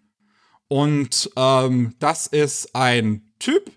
Und 0.67 1.29
ähm, 1.35 1.95
das 1.99 2.27
ist 2.27 2.75
ein 2.75 3.31
Typ, 3.37 3.71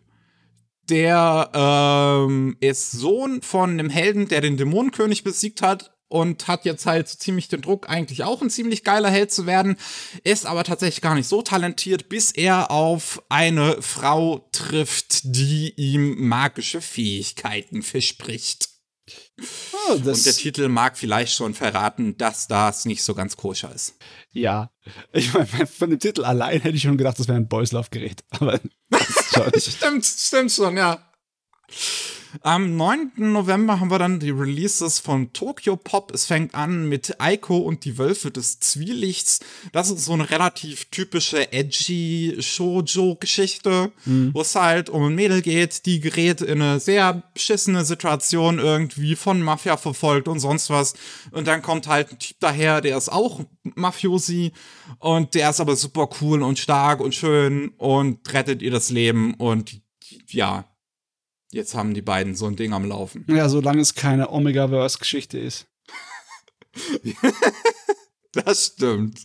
der 0.88 1.50
ähm, 1.52 2.56
ist 2.60 2.92
Sohn 2.92 3.42
von 3.42 3.70
einem 3.70 3.90
Helden, 3.90 4.28
der 4.28 4.40
den 4.40 4.56
Dämonenkönig 4.56 5.24
besiegt 5.24 5.60
hat 5.60 5.97
und 6.08 6.48
hat 6.48 6.64
jetzt 6.64 6.86
halt 6.86 7.08
so 7.08 7.16
ziemlich 7.18 7.48
den 7.48 7.60
Druck, 7.60 7.88
eigentlich 7.88 8.24
auch 8.24 8.42
ein 8.42 8.50
ziemlich 8.50 8.84
geiler 8.84 9.10
Held 9.10 9.30
zu 9.30 9.46
werden, 9.46 9.76
ist 10.24 10.46
aber 10.46 10.64
tatsächlich 10.64 11.02
gar 11.02 11.14
nicht 11.14 11.28
so 11.28 11.42
talentiert, 11.42 12.08
bis 12.08 12.30
er 12.30 12.70
auf 12.70 13.22
eine 13.28 13.80
Frau 13.82 14.48
trifft, 14.52 15.20
die 15.24 15.74
ihm 15.76 16.28
magische 16.28 16.80
Fähigkeiten 16.80 17.82
verspricht. 17.82 18.68
Oh, 19.88 19.92
und 19.92 20.04
der 20.04 20.14
Titel 20.14 20.68
mag 20.68 20.98
vielleicht 20.98 21.34
schon 21.34 21.54
verraten, 21.54 22.16
dass 22.16 22.48
das 22.48 22.84
nicht 22.84 23.02
so 23.02 23.14
ganz 23.14 23.36
koscher 23.36 23.72
ist. 23.72 23.96
Ja, 24.32 24.70
ich 25.12 25.32
meine, 25.32 25.66
von 25.66 25.90
dem 25.90 25.98
Titel 25.98 26.24
allein 26.24 26.60
hätte 26.60 26.76
ich 26.76 26.82
schon 26.82 26.98
gedacht, 26.98 27.18
das 27.18 27.28
wäre 27.28 27.38
ein 27.38 27.48
Boyslauf-Gerät. 27.48 28.24
Aber 28.30 28.60
stimmt, 29.56 30.04
stimmt 30.04 30.52
schon, 30.52 30.76
ja. 30.76 31.10
Am 32.42 32.76
9. 32.76 33.12
November 33.16 33.80
haben 33.80 33.90
wir 33.90 33.98
dann 33.98 34.20
die 34.20 34.30
Releases 34.30 34.98
von 34.98 35.32
Tokyo 35.32 35.76
Pop. 35.76 36.12
Es 36.12 36.26
fängt 36.26 36.54
an 36.54 36.88
mit 36.88 37.20
Aiko 37.20 37.58
und 37.58 37.84
die 37.84 37.98
Wölfe 37.98 38.30
des 38.30 38.60
Zwielichts. 38.60 39.40
Das 39.72 39.90
ist 39.90 40.04
so 40.04 40.12
eine 40.12 40.30
relativ 40.30 40.86
typische 40.86 41.52
edgy 41.52 42.36
Shoujo-Geschichte, 42.38 43.92
mhm. 44.04 44.30
wo 44.34 44.42
es 44.42 44.54
halt 44.54 44.90
um 44.90 45.04
ein 45.04 45.14
Mädel 45.14 45.42
geht, 45.42 45.86
die 45.86 46.00
gerät 46.00 46.40
in 46.40 46.62
eine 46.62 46.80
sehr 46.80 47.22
beschissene 47.34 47.84
Situation 47.84 48.58
irgendwie 48.58 49.16
von 49.16 49.42
Mafia 49.42 49.76
verfolgt 49.76 50.28
und 50.28 50.40
sonst 50.40 50.70
was. 50.70 50.94
Und 51.30 51.46
dann 51.46 51.62
kommt 51.62 51.86
halt 51.86 52.12
ein 52.12 52.18
Typ 52.18 52.36
daher, 52.40 52.80
der 52.80 52.96
ist 52.96 53.10
auch 53.10 53.40
Mafiosi 53.62 54.52
und 54.98 55.34
der 55.34 55.50
ist 55.50 55.60
aber 55.60 55.76
super 55.76 56.08
cool 56.20 56.42
und 56.42 56.58
stark 56.58 57.00
und 57.00 57.14
schön 57.14 57.70
und 57.78 58.32
rettet 58.32 58.62
ihr 58.62 58.70
das 58.70 58.90
Leben 58.90 59.34
und 59.34 59.80
ja, 60.28 60.64
Jetzt 61.50 61.74
haben 61.74 61.94
die 61.94 62.02
beiden 62.02 62.34
so 62.34 62.46
ein 62.46 62.56
Ding 62.56 62.72
am 62.72 62.84
Laufen. 62.84 63.24
Ja, 63.28 63.48
solange 63.48 63.80
es 63.80 63.94
keine 63.94 64.30
Omega-Verse-Geschichte 64.30 65.38
ist. 65.38 65.66
das 68.32 68.66
stimmt. 68.66 69.22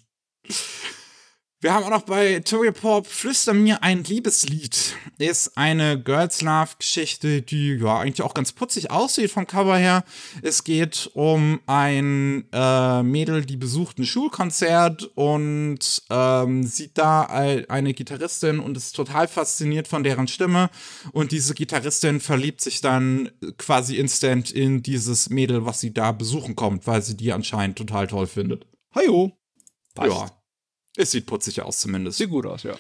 Wir 1.64 1.74
haben 1.74 1.86
auch 1.86 1.90
noch 1.92 2.02
bei 2.02 2.42
Tory 2.42 2.74
Pop 2.74 3.08
Flüster 3.08 3.54
mir 3.54 3.82
ein 3.84 4.04
Liebeslied. 4.04 4.98
Ist 5.18 5.58
eine 5.58 5.98
Girls 5.98 6.42
Love 6.42 6.72
Geschichte, 6.78 7.42
die 7.42 7.76
ja 7.76 8.00
eigentlich 8.00 8.22
auch 8.22 8.34
ganz 8.34 8.52
putzig 8.52 8.92
aussieht 8.92 9.32
vom 9.32 9.48
Cover 9.48 9.78
her. 9.78 10.04
Es 10.42 10.66
geht 10.66 11.10
um 11.14 11.62
ein 11.66 12.44
äh, 12.52 13.02
Mädel, 13.04 13.46
die 13.46 13.56
besucht 13.56 13.98
ein 13.98 14.06
Schulkonzert 14.06 15.10
und 15.16 16.04
ähm, 16.10 16.64
sieht 16.64 16.98
da 16.98 17.22
eine 17.22 17.94
Gitarristin 17.94 18.60
und 18.60 18.76
ist 18.76 18.98
total 18.98 19.30
fasziniert 19.30 19.88
von 19.88 20.04
deren 20.04 20.28
Stimme. 20.28 20.70
Und 21.14 21.32
diese 21.32 21.54
Gitarristin 21.54 22.20
verliebt 22.20 22.60
sich 22.60 22.82
dann 22.82 23.32
quasi 23.58 23.96
instant 23.96 24.52
in 24.52 24.84
dieses 24.84 25.30
Mädel, 25.30 25.66
was 25.66 25.80
sie 25.80 25.94
da 25.94 26.12
besuchen 26.12 26.58
kommt, 26.58 26.88
weil 26.88 27.02
sie 27.02 27.16
die 27.16 27.32
anscheinend 27.32 27.78
total 27.78 28.08
toll 28.08 28.28
findet. 28.28 28.68
Hallo. 28.94 29.32
Passt. 29.96 30.10
Ja. 30.10 30.43
Es 30.96 31.12
sieht 31.12 31.26
putzig 31.26 31.62
aus 31.62 31.80
zumindest. 31.80 32.18
Sieht 32.18 32.30
gut 32.30 32.46
aus, 32.46 32.64
ja. 32.64 32.76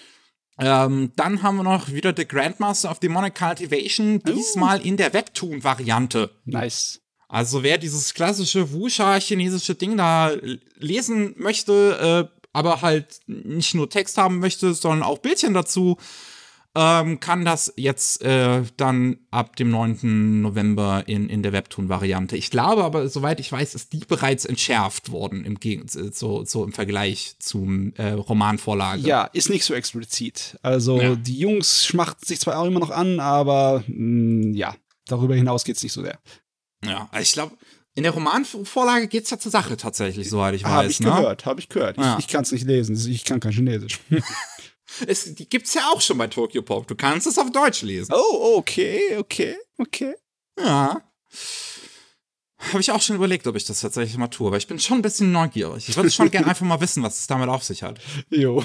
Ähm, 0.59 1.11
dann 1.15 1.41
haben 1.41 1.57
wir 1.57 1.63
noch 1.63 1.89
wieder 1.89 2.13
The 2.15 2.27
Grandmaster 2.27 2.91
of 2.91 2.99
Demonic 2.99 3.35
Cultivation, 3.35 4.17
oh. 4.17 4.31
diesmal 4.31 4.79
uh. 4.79 4.83
in 4.83 4.97
der 4.97 5.13
Webtoon-Variante. 5.13 6.29
Nice. 6.45 7.01
Also 7.27 7.63
wer 7.63 7.79
dieses 7.79 8.13
klassische 8.13 8.71
Wuxia-chinesische 8.71 9.73
Ding 9.73 9.97
da 9.97 10.31
lesen 10.77 11.33
möchte, 11.37 12.29
äh, 12.31 12.39
aber 12.51 12.83
halt 12.83 13.21
nicht 13.25 13.73
nur 13.73 13.89
Text 13.89 14.19
haben 14.19 14.37
möchte, 14.37 14.75
sondern 14.75 15.01
auch 15.01 15.17
Bildchen 15.17 15.55
dazu, 15.55 15.97
ähm, 16.75 17.19
kann 17.19 17.45
das 17.45 17.71
jetzt 17.77 18.23
äh, 18.23 18.63
dann 18.77 19.17
ab 19.29 19.55
dem 19.55 19.69
9. 19.69 20.41
November 20.41 21.03
in, 21.05 21.29
in 21.29 21.43
der 21.43 21.53
Webtoon-Variante. 21.53 22.35
Ich 22.35 22.49
glaube 22.49 22.83
aber, 22.83 23.07
soweit 23.09 23.39
ich 23.39 23.51
weiß, 23.51 23.75
ist 23.75 23.93
die 23.93 23.99
bereits 23.99 24.45
entschärft 24.45 25.11
worden 25.11 25.45
im 25.45 25.59
Gegen 25.59 25.87
so, 25.87 26.43
so 26.45 26.63
im 26.63 26.73
Vergleich 26.73 27.35
zum 27.37 27.93
äh, 27.95 28.11
Romanvorlage. 28.11 29.01
Ja, 29.01 29.25
ist 29.25 29.49
nicht 29.49 29.65
so 29.65 29.75
explizit. 29.75 30.57
Also 30.63 30.99
ja. 30.99 31.15
die 31.15 31.37
Jungs 31.37 31.85
schmachten 31.85 32.25
sich 32.25 32.39
zwar 32.39 32.57
auch 32.57 32.65
immer 32.65 32.79
noch 32.79 32.91
an, 32.91 33.19
aber 33.19 33.83
mh, 33.87 34.49
mm, 34.49 34.53
ja, 34.55 34.75
darüber 35.05 35.35
hinaus 35.35 35.63
geht 35.65 35.75
es 35.75 35.83
nicht 35.83 35.93
so 35.93 36.01
sehr. 36.01 36.17
Ja, 36.83 37.09
ich 37.19 37.33
glaube, 37.33 37.55
in 37.95 38.03
der 38.03 38.11
Romanvorlage 38.13 39.07
geht 39.07 39.25
es 39.25 39.29
ja 39.29 39.37
zur 39.37 39.51
Sache 39.51 39.77
tatsächlich, 39.77 40.27
soweit 40.27 40.55
ich 40.55 40.63
weiß. 40.63 40.71
Habe 40.71 40.87
ich 40.87 40.99
ne? 40.99 41.11
gehört, 41.11 41.45
habe 41.45 41.59
ich 41.59 41.69
gehört. 41.69 41.97
Ich, 41.97 42.03
ja. 42.03 42.17
ich 42.17 42.27
kann 42.27 42.41
es 42.41 42.51
nicht 42.51 42.65
lesen, 42.65 42.95
ich 42.95 43.23
kann 43.23 43.39
kein 43.39 43.51
Chinesisch. 43.51 43.99
Es, 45.07 45.35
die 45.35 45.49
gibt's 45.49 45.73
ja 45.73 45.89
auch 45.91 46.01
schon 46.01 46.17
bei 46.17 46.27
Tokyo 46.27 46.61
Pop. 46.61 46.87
Du 46.87 46.95
kannst 46.95 47.27
es 47.27 47.37
auf 47.37 47.51
Deutsch 47.51 47.81
lesen. 47.81 48.13
Oh, 48.13 48.57
okay, 48.57 49.17
okay, 49.17 49.57
okay. 49.77 50.15
Ja. 50.57 51.01
Habe 52.71 52.79
ich 52.79 52.91
auch 52.91 53.01
schon 53.01 53.15
überlegt, 53.15 53.45
ob 53.47 53.55
ich 53.55 53.65
das 53.65 53.81
tatsächlich 53.81 54.17
mal 54.17 54.27
tue, 54.27 54.47
aber 54.47 54.57
ich 54.57 54.67
bin 54.67 54.79
schon 54.79 54.99
ein 54.99 55.01
bisschen 55.01 55.31
neugierig. 55.31 55.89
Ich 55.89 55.95
würde 55.95 56.11
schon 56.11 56.31
gerne 56.31 56.47
einfach 56.49 56.65
mal 56.65 56.79
wissen, 56.79 57.03
was 57.03 57.19
es 57.19 57.27
damit 57.27 57.49
auf 57.49 57.63
sich 57.63 57.83
hat. 57.83 57.99
Jo. 58.29 58.63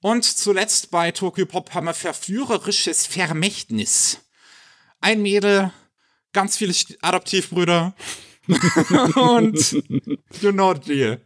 Und 0.00 0.24
zuletzt 0.24 0.90
bei 0.90 1.10
Tokyo 1.10 1.46
Pop 1.46 1.74
haben 1.74 1.86
wir 1.86 1.94
verführerisches 1.94 3.06
Vermächtnis. 3.06 4.20
Ein 5.00 5.22
Mädel, 5.22 5.72
ganz 6.32 6.56
viele 6.56 6.74
Adoptivbrüder. 7.00 7.94
und 9.16 9.72
you 10.40 10.52
know 10.52 10.74
the 10.74 10.80
deal. 10.80 11.20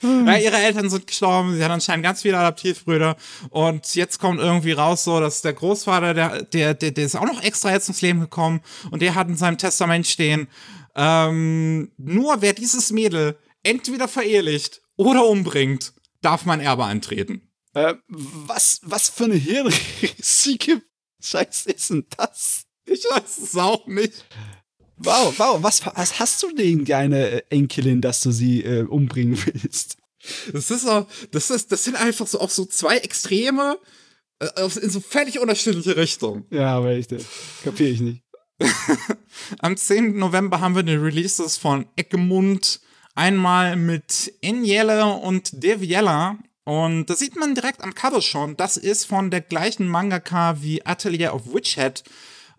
Ja, 0.00 0.36
ihre 0.36 0.56
Eltern 0.56 0.88
sind 0.90 1.08
gestorben, 1.08 1.56
sie 1.56 1.64
hat 1.64 1.72
anscheinend 1.72 2.04
ganz 2.04 2.22
viele 2.22 2.38
Adoptivbrüder 2.38 3.16
und 3.50 3.94
jetzt 3.96 4.18
kommt 4.18 4.38
irgendwie 4.38 4.72
raus 4.72 5.02
so, 5.02 5.18
dass 5.18 5.42
der 5.42 5.54
Großvater, 5.54 6.14
der, 6.14 6.42
der, 6.44 6.74
der, 6.74 6.90
der 6.92 7.04
ist 7.04 7.16
auch 7.16 7.26
noch 7.26 7.42
extra 7.42 7.72
jetzt 7.72 7.88
ins 7.88 8.00
Leben 8.00 8.20
gekommen 8.20 8.60
und 8.92 9.02
der 9.02 9.16
hat 9.16 9.28
in 9.28 9.36
seinem 9.36 9.58
Testament 9.58 10.06
stehen, 10.06 10.46
ähm, 10.94 11.90
nur 11.96 12.42
wer 12.42 12.52
dieses 12.52 12.92
Mädel 12.92 13.38
entweder 13.64 14.06
verehelicht 14.06 14.82
oder 14.96 15.26
umbringt, 15.26 15.92
darf 16.22 16.44
mein 16.44 16.60
Erbe 16.60 16.84
antreten. 16.84 17.50
Äh, 17.74 17.94
was, 18.08 18.80
was 18.82 19.08
für 19.08 19.24
eine 19.24 19.34
hirnrissige 19.34 20.82
Scheiße 21.20 21.70
ist 21.70 21.90
denn 21.90 22.06
das? 22.16 22.64
Ich 22.84 23.04
weiß 23.04 23.38
es 23.38 23.56
auch 23.56 23.86
nicht. 23.86 24.24
Wow, 24.98 25.38
wow, 25.38 25.62
was, 25.62 25.84
was 25.94 26.18
hast 26.18 26.42
du 26.42 26.52
denn, 26.54 26.84
deine 26.84 27.30
äh, 27.30 27.42
Enkelin, 27.50 28.00
dass 28.00 28.20
du 28.20 28.30
sie 28.30 28.64
äh, 28.64 28.82
umbringen 28.82 29.38
willst? 29.46 29.96
Das 30.52 30.70
ist 30.70 30.82
so, 30.82 31.06
das 31.30 31.50
ist, 31.50 31.70
das 31.70 31.84
sind 31.84 31.96
einfach 31.96 32.26
so 32.26 32.40
auch 32.40 32.50
so 32.50 32.64
zwei 32.64 32.98
Extreme 32.98 33.78
äh, 34.40 34.68
in 34.82 34.90
so 34.90 35.00
völlig 35.00 35.38
unterschiedliche 35.38 35.96
Richtungen. 35.96 36.44
Ja, 36.50 36.76
aber 36.76 36.90
echt, 36.90 37.14
kapiere 37.62 37.90
ich 37.90 38.00
nicht. 38.00 38.22
Am 39.60 39.76
10. 39.76 40.18
November 40.18 40.60
haben 40.60 40.74
wir 40.74 40.82
die 40.82 40.94
Releases 40.94 41.56
von 41.56 41.86
Eckemund. 41.96 42.80
Einmal 43.14 43.76
mit 43.76 44.32
Enjelle 44.42 45.06
und 45.06 45.62
Deviella. 45.62 46.38
Und 46.64 47.06
da 47.06 47.16
sieht 47.16 47.36
man 47.36 47.54
direkt 47.54 47.82
am 47.82 47.94
Cover 47.94 48.20
schon, 48.20 48.54
das 48.56 48.76
ist 48.76 49.06
von 49.06 49.30
der 49.30 49.40
gleichen 49.40 49.88
Mangaka 49.88 50.60
wie 50.60 50.84
Atelier 50.84 51.34
of 51.34 51.54
Witchhead 51.54 52.04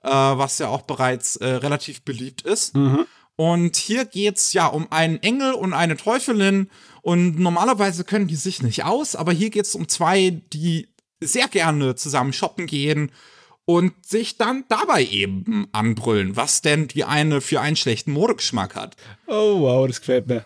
äh, 0.04 0.10
was 0.10 0.60
ja 0.60 0.68
auch 0.68 0.84
bereits 0.84 1.36
äh, 1.38 1.48
relativ 1.48 2.04
beliebt 2.04 2.42
ist. 2.42 2.76
Mhm. 2.76 3.06
Und 3.36 3.78
hier 3.78 4.04
geht's 4.06 4.52
ja 4.54 4.68
um 4.68 4.92
einen 4.92 5.24
Engel 5.24 5.54
und 5.54 5.74
eine 5.74 5.96
Teufelin. 5.96 6.70
Und 7.02 7.40
normalerweise 7.40 8.04
können 8.04 8.28
die 8.28 8.36
sich 8.36 8.62
nicht 8.62 8.84
aus, 8.84 9.16
aber 9.16 9.32
hier 9.32 9.50
geht's 9.50 9.76
um 9.76 9.88
zwei, 9.88 10.42
die 10.52 10.90
sehr 11.22 11.48
gerne 11.48 11.96
zusammen 11.96 12.34
shoppen 12.34 12.68
gehen 12.68 13.12
und 13.66 13.94
sich 14.06 14.38
dann 14.38 14.66
dabei 14.68 15.06
eben 15.06 15.68
anbrüllen, 15.72 16.36
was 16.36 16.62
denn 16.62 16.88
die 16.88 17.04
eine 17.04 17.40
für 17.40 17.62
einen 17.62 17.76
schlechten 17.76 18.12
Modegeschmack 18.12 18.76
hat. 18.76 18.96
Oh 19.28 19.62
wow, 19.62 19.88
das 19.88 20.00
gefällt 20.00 20.28
mir. 20.28 20.44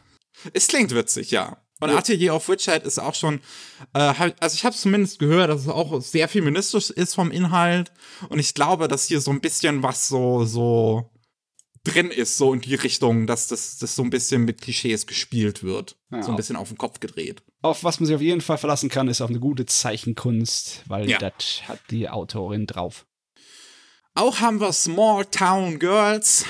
Es 0.53 0.67
klingt 0.67 0.93
witzig, 0.93 1.31
ja. 1.31 1.57
Und 1.83 1.89
ja. 1.89 1.97
Atelier 1.97 2.35
of 2.35 2.47
Witchhead 2.47 2.83
ist 2.83 2.97
auch 2.97 3.13
schon, 3.13 3.41
äh, 3.93 4.31
also 4.39 4.55
ich 4.55 4.63
habe 4.63 4.75
zumindest 4.75 5.19
gehört, 5.19 5.49
dass 5.49 5.61
es 5.61 5.67
auch 5.67 6.01
sehr 6.01 6.29
feministisch 6.29 6.89
ist 6.89 7.13
vom 7.13 7.29
Inhalt. 7.29 7.91
Und 8.29 8.39
ich 8.39 8.53
glaube, 8.53 8.87
dass 8.87 9.07
hier 9.07 9.19
so 9.19 9.31
ein 9.31 9.41
bisschen 9.41 9.83
was 9.83 10.07
so, 10.07 10.45
so 10.45 11.09
drin 11.83 12.09
ist, 12.09 12.37
so 12.37 12.53
in 12.53 12.61
die 12.61 12.75
Richtung, 12.75 13.27
dass 13.27 13.47
das, 13.47 13.77
das 13.77 13.95
so 13.95 14.03
ein 14.03 14.09
bisschen 14.09 14.45
mit 14.45 14.61
Klischees 14.61 15.05
gespielt 15.05 15.63
wird. 15.63 15.97
Ja, 16.09 16.23
so 16.23 16.31
ein 16.31 16.37
bisschen 16.37 16.55
auf 16.55 16.69
den 16.69 16.77
Kopf 16.77 17.01
gedreht. 17.01 17.43
Auf 17.61 17.83
was 17.83 17.99
man 17.99 18.07
sich 18.07 18.15
auf 18.15 18.21
jeden 18.21 18.41
Fall 18.41 18.57
verlassen 18.57 18.89
kann, 18.89 19.09
ist 19.09 19.21
auf 19.21 19.29
eine 19.29 19.39
gute 19.39 19.65
Zeichenkunst, 19.65 20.83
weil 20.87 21.09
ja. 21.09 21.17
das 21.17 21.67
hat 21.67 21.79
die 21.89 22.09
Autorin 22.09 22.65
drauf. 22.65 23.05
Auch 24.15 24.39
haben 24.39 24.61
wir 24.61 24.71
Small 24.71 25.25
Town 25.25 25.79
Girls. 25.79 26.45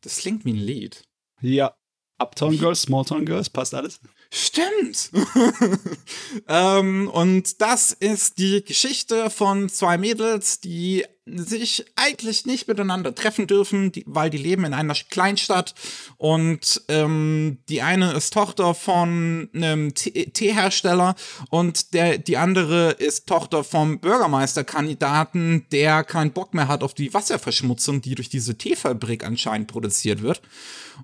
Das 0.00 0.18
klingt 0.18 0.44
wie 0.44 0.52
ein 0.52 0.56
Lied. 0.56 1.02
Ja. 1.42 1.74
Uptown 2.18 2.58
Girls, 2.58 2.82
Small 2.82 3.04
Town 3.04 3.24
Girls, 3.24 3.50
passt 3.50 3.74
alles. 3.74 4.00
Stimmt. 4.32 5.10
ähm, 6.48 7.08
und 7.08 7.60
das 7.60 7.90
ist 7.90 8.38
die 8.38 8.64
Geschichte 8.64 9.28
von 9.28 9.68
zwei 9.68 9.98
Mädels, 9.98 10.60
die 10.60 11.04
sich 11.26 11.84
eigentlich 11.96 12.46
nicht 12.46 12.68
miteinander 12.68 13.14
treffen 13.14 13.46
dürfen, 13.46 13.92
die, 13.92 14.04
weil 14.06 14.30
die 14.30 14.38
leben 14.38 14.64
in 14.64 14.74
einer 14.74 14.94
Kleinstadt 14.94 15.74
und 16.16 16.82
ähm, 16.88 17.58
die 17.68 17.82
eine 17.82 18.12
ist 18.12 18.32
Tochter 18.32 18.74
von 18.74 19.48
einem 19.54 19.94
Teehersteller 19.94 21.14
und 21.50 21.94
der, 21.94 22.18
die 22.18 22.36
andere 22.36 22.92
ist 22.92 23.26
Tochter 23.26 23.64
vom 23.64 24.00
Bürgermeisterkandidaten, 24.00 25.66
der 25.70 26.04
keinen 26.04 26.32
Bock 26.32 26.54
mehr 26.54 26.68
hat 26.68 26.82
auf 26.82 26.94
die 26.94 27.12
Wasserverschmutzung, 27.12 28.00
die 28.00 28.14
durch 28.14 28.28
diese 28.28 28.56
Teefabrik 28.56 29.24
anscheinend 29.24 29.68
produziert 29.68 30.22
wird. 30.22 30.40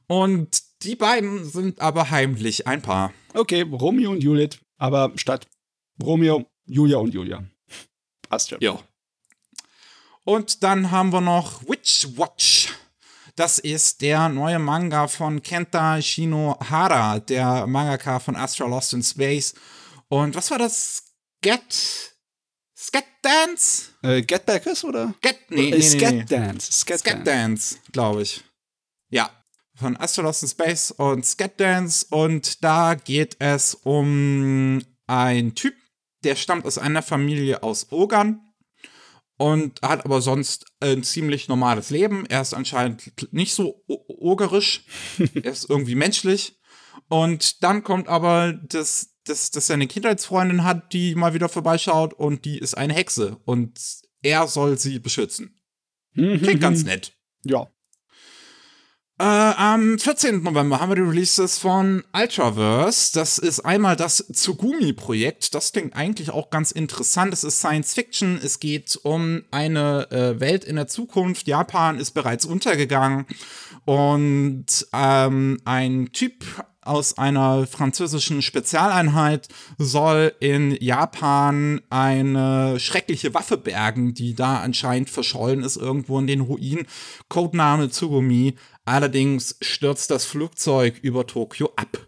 Und 0.06 0.62
die 0.82 0.96
beiden 0.96 1.44
sind 1.44 1.80
aber 1.80 2.10
heimlich 2.10 2.66
ein 2.66 2.82
Paar. 2.82 3.12
Okay, 3.34 3.62
Romeo 3.62 4.10
und 4.10 4.22
Juliet, 4.22 4.58
aber 4.78 5.12
statt 5.16 5.46
Romeo, 6.02 6.46
Julia 6.66 6.98
und 6.98 7.14
Julia. 7.14 7.44
Passt 8.28 8.50
schon. 8.50 8.58
Ja. 8.60 8.78
Und 10.24 10.62
dann 10.62 10.90
haben 10.90 11.12
wir 11.12 11.20
noch 11.20 11.62
Witch 11.68 12.08
Watch. 12.16 12.74
Das 13.36 13.58
ist 13.58 14.00
der 14.00 14.28
neue 14.28 14.58
Manga 14.58 15.08
von 15.08 15.42
Kenta 15.42 16.00
Shinohara, 16.00 17.20
der 17.20 17.66
Mangaka 17.66 18.18
von 18.18 18.34
Astro 18.34 18.66
Lost 18.66 18.94
in 18.94 19.02
Space. 19.02 19.54
Und 20.08 20.34
was 20.34 20.50
war 20.50 20.58
das? 20.58 21.14
Get. 21.42 22.16
Scat 22.76 23.04
Dance? 23.22 23.90
Äh, 24.02 24.22
Get 24.22 24.46
Backers 24.46 24.84
oder? 24.84 25.14
Get, 25.20 25.50
nee, 25.50 25.70
nee, 25.70 25.80
Scat 25.80 26.12
nee, 26.12 26.18
nee. 26.18 26.24
Dance. 26.24 26.72
Scat, 26.72 27.00
Scat 27.00 27.26
Dance, 27.26 27.76
glaube 27.92 28.22
ich. 28.22 28.42
Ja, 29.10 29.30
von 29.76 29.96
Astro 29.96 30.22
Lost 30.22 30.42
in 30.42 30.48
Space 30.48 30.90
und 30.90 31.24
Scat 31.24 31.60
Dance. 31.60 32.06
Und 32.10 32.64
da 32.64 32.94
geht 32.94 33.36
es 33.38 33.74
um 33.74 34.82
einen 35.06 35.54
Typ, 35.54 35.74
der 36.24 36.34
stammt 36.34 36.64
aus 36.64 36.78
einer 36.78 37.02
Familie 37.02 37.62
aus 37.62 37.92
Ogern 37.92 38.40
und 39.38 39.82
hat 39.82 40.04
aber 40.04 40.20
sonst 40.20 40.66
ein 40.80 41.02
ziemlich 41.02 41.48
normales 41.48 41.90
Leben. 41.90 42.26
Er 42.26 42.40
ist 42.40 42.54
anscheinend 42.54 43.32
nicht 43.32 43.54
so 43.54 43.84
ogerisch, 43.86 44.84
er 45.34 45.52
ist 45.52 45.68
irgendwie 45.68 45.94
menschlich. 45.94 46.58
Und 47.08 47.62
dann 47.62 47.84
kommt 47.84 48.08
aber 48.08 48.52
das, 48.52 49.14
das, 49.24 49.50
dass 49.50 49.70
er 49.70 49.74
eine 49.74 49.86
Kindheitsfreundin 49.86 50.64
hat, 50.64 50.92
die 50.92 51.14
mal 51.14 51.34
wieder 51.34 51.48
vorbeischaut 51.48 52.14
und 52.14 52.44
die 52.44 52.58
ist 52.58 52.76
eine 52.76 52.94
Hexe 52.94 53.36
und 53.44 53.78
er 54.22 54.48
soll 54.48 54.78
sie 54.78 54.98
beschützen. 54.98 55.60
Klingt 56.14 56.60
ganz 56.60 56.84
nett. 56.84 57.12
Ja. 57.44 57.70
Äh, 59.18 59.24
am 59.24 59.98
14. 59.98 60.42
November 60.42 60.78
haben 60.78 60.90
wir 60.90 60.96
die 60.96 61.00
Releases 61.00 61.56
von 61.56 62.04
Ultraverse. 62.12 63.12
Das 63.14 63.38
ist 63.38 63.60
einmal 63.60 63.96
das 63.96 64.26
Tsugumi-Projekt. 64.30 65.54
Das 65.54 65.72
klingt 65.72 65.96
eigentlich 65.96 66.28
auch 66.28 66.50
ganz 66.50 66.70
interessant. 66.70 67.32
Es 67.32 67.42
ist 67.42 67.60
Science 67.60 67.94
Fiction. 67.94 68.38
Es 68.42 68.60
geht 68.60 69.00
um 69.04 69.42
eine 69.50 70.10
äh, 70.10 70.38
Welt 70.38 70.64
in 70.64 70.76
der 70.76 70.86
Zukunft. 70.86 71.46
Japan 71.46 71.98
ist 71.98 72.10
bereits 72.10 72.44
untergegangen. 72.44 73.24
Und 73.86 74.86
ähm, 74.92 75.62
ein 75.64 76.12
Typ 76.12 76.44
aus 76.82 77.18
einer 77.18 77.66
französischen 77.66 78.42
Spezialeinheit 78.42 79.48
soll 79.78 80.34
in 80.40 80.76
Japan 80.80 81.80
eine 81.90 82.78
schreckliche 82.78 83.34
Waffe 83.34 83.56
bergen, 83.56 84.14
die 84.14 84.34
da 84.34 84.58
anscheinend 84.58 85.10
verschollen 85.10 85.62
ist 85.62 85.76
irgendwo 85.76 86.18
in 86.18 86.26
den 86.26 86.40
Ruinen. 86.40 86.86
Codename 87.28 87.90
Tsugumi. 87.90 88.56
Allerdings 88.86 89.56
stürzt 89.60 90.12
das 90.12 90.24
Flugzeug 90.24 90.98
über 91.02 91.26
Tokio 91.26 91.72
ab. 91.74 92.06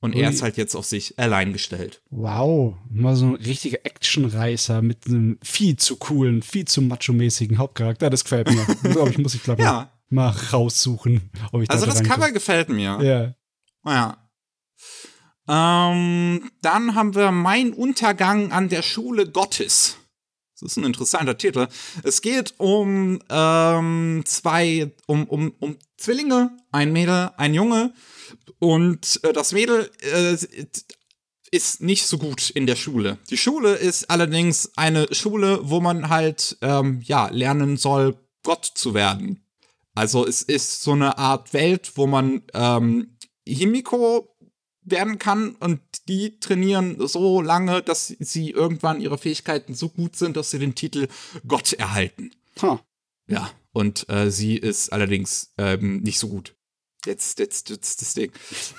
Und 0.00 0.14
Ui. 0.14 0.22
er 0.22 0.30
ist 0.30 0.40
halt 0.40 0.56
jetzt 0.56 0.76
auf 0.76 0.86
sich 0.86 1.18
allein 1.18 1.52
gestellt. 1.52 2.00
Wow, 2.10 2.76
mal 2.88 3.16
so 3.16 3.26
ein 3.26 3.34
richtiger 3.34 3.78
Actionreißer 3.82 4.82
mit 4.82 5.08
einem 5.08 5.38
viel 5.42 5.76
zu 5.76 5.96
coolen, 5.96 6.42
viel 6.42 6.64
zu 6.64 6.80
macho-mäßigen 6.80 7.58
Hauptcharakter. 7.58 8.08
Das 8.08 8.22
gefällt 8.22 8.48
mir. 8.48 8.64
glaube 8.92 9.10
ich, 9.10 9.18
muss 9.18 9.34
ich 9.34 9.42
glaube 9.42 9.62
ja. 9.62 9.90
mal 10.08 10.28
raussuchen, 10.28 11.30
ob 11.50 11.62
ich 11.62 11.70
Also 11.70 11.86
da 11.86 11.92
das 11.92 12.04
Cover 12.04 12.30
gefällt 12.30 12.68
mir. 12.68 13.00
Ja. 13.02 13.34
Ja. 13.84 14.28
Ähm, 15.48 16.52
dann 16.62 16.94
haben 16.94 17.16
wir 17.16 17.32
Mein 17.32 17.72
Untergang 17.72 18.52
an 18.52 18.68
der 18.68 18.82
Schule 18.82 19.28
Gottes. 19.28 19.96
Das 20.60 20.72
ist 20.72 20.76
ein 20.78 20.84
interessanter 20.84 21.36
Titel. 21.36 21.68
Es 22.02 22.22
geht 22.22 22.54
um 22.58 23.18
ähm, 23.28 24.22
zwei, 24.24 24.90
um, 25.06 25.24
um, 25.24 25.52
um 25.60 25.76
Zwillinge, 25.98 26.56
ein 26.72 26.92
Mädel, 26.92 27.30
ein 27.36 27.52
Junge. 27.52 27.92
Und 28.58 29.20
äh, 29.22 29.32
das 29.34 29.52
Mädel 29.52 29.90
äh, 30.00 30.36
ist 31.50 31.82
nicht 31.82 32.06
so 32.06 32.16
gut 32.16 32.50
in 32.50 32.66
der 32.66 32.76
Schule. 32.76 33.18
Die 33.28 33.36
Schule 33.36 33.74
ist 33.74 34.08
allerdings 34.10 34.70
eine 34.76 35.12
Schule, 35.14 35.60
wo 35.62 35.80
man 35.80 36.08
halt 36.08 36.56
ähm, 36.62 37.02
ja 37.04 37.28
lernen 37.28 37.76
soll, 37.76 38.16
Gott 38.42 38.64
zu 38.64 38.94
werden. 38.94 39.44
Also 39.94 40.26
es 40.26 40.42
ist 40.42 40.82
so 40.82 40.92
eine 40.92 41.18
Art 41.18 41.52
Welt, 41.52 41.92
wo 41.96 42.06
man 42.06 42.42
ähm, 42.54 43.16
Himiko 43.46 44.35
werden 44.86 45.18
kann 45.18 45.50
und 45.56 45.80
die 46.08 46.38
trainieren 46.40 46.96
so 47.06 47.42
lange, 47.42 47.82
dass 47.82 48.06
sie 48.06 48.50
irgendwann 48.50 49.00
ihre 49.00 49.18
Fähigkeiten 49.18 49.74
so 49.74 49.88
gut 49.88 50.16
sind, 50.16 50.36
dass 50.36 50.50
sie 50.50 50.58
den 50.58 50.74
Titel 50.74 51.08
Gott 51.46 51.72
erhalten. 51.74 52.30
Huh. 52.62 52.78
Ja, 53.28 53.50
und 53.72 54.08
äh, 54.08 54.30
sie 54.30 54.56
ist 54.56 54.92
allerdings 54.92 55.52
ähm, 55.58 56.00
nicht 56.00 56.18
so 56.18 56.28
gut. 56.28 56.54
Jetzt, 57.04 57.38
jetzt, 57.38 57.70
jetzt 57.70 58.00
das 58.00 58.14
Ding. 58.14 58.32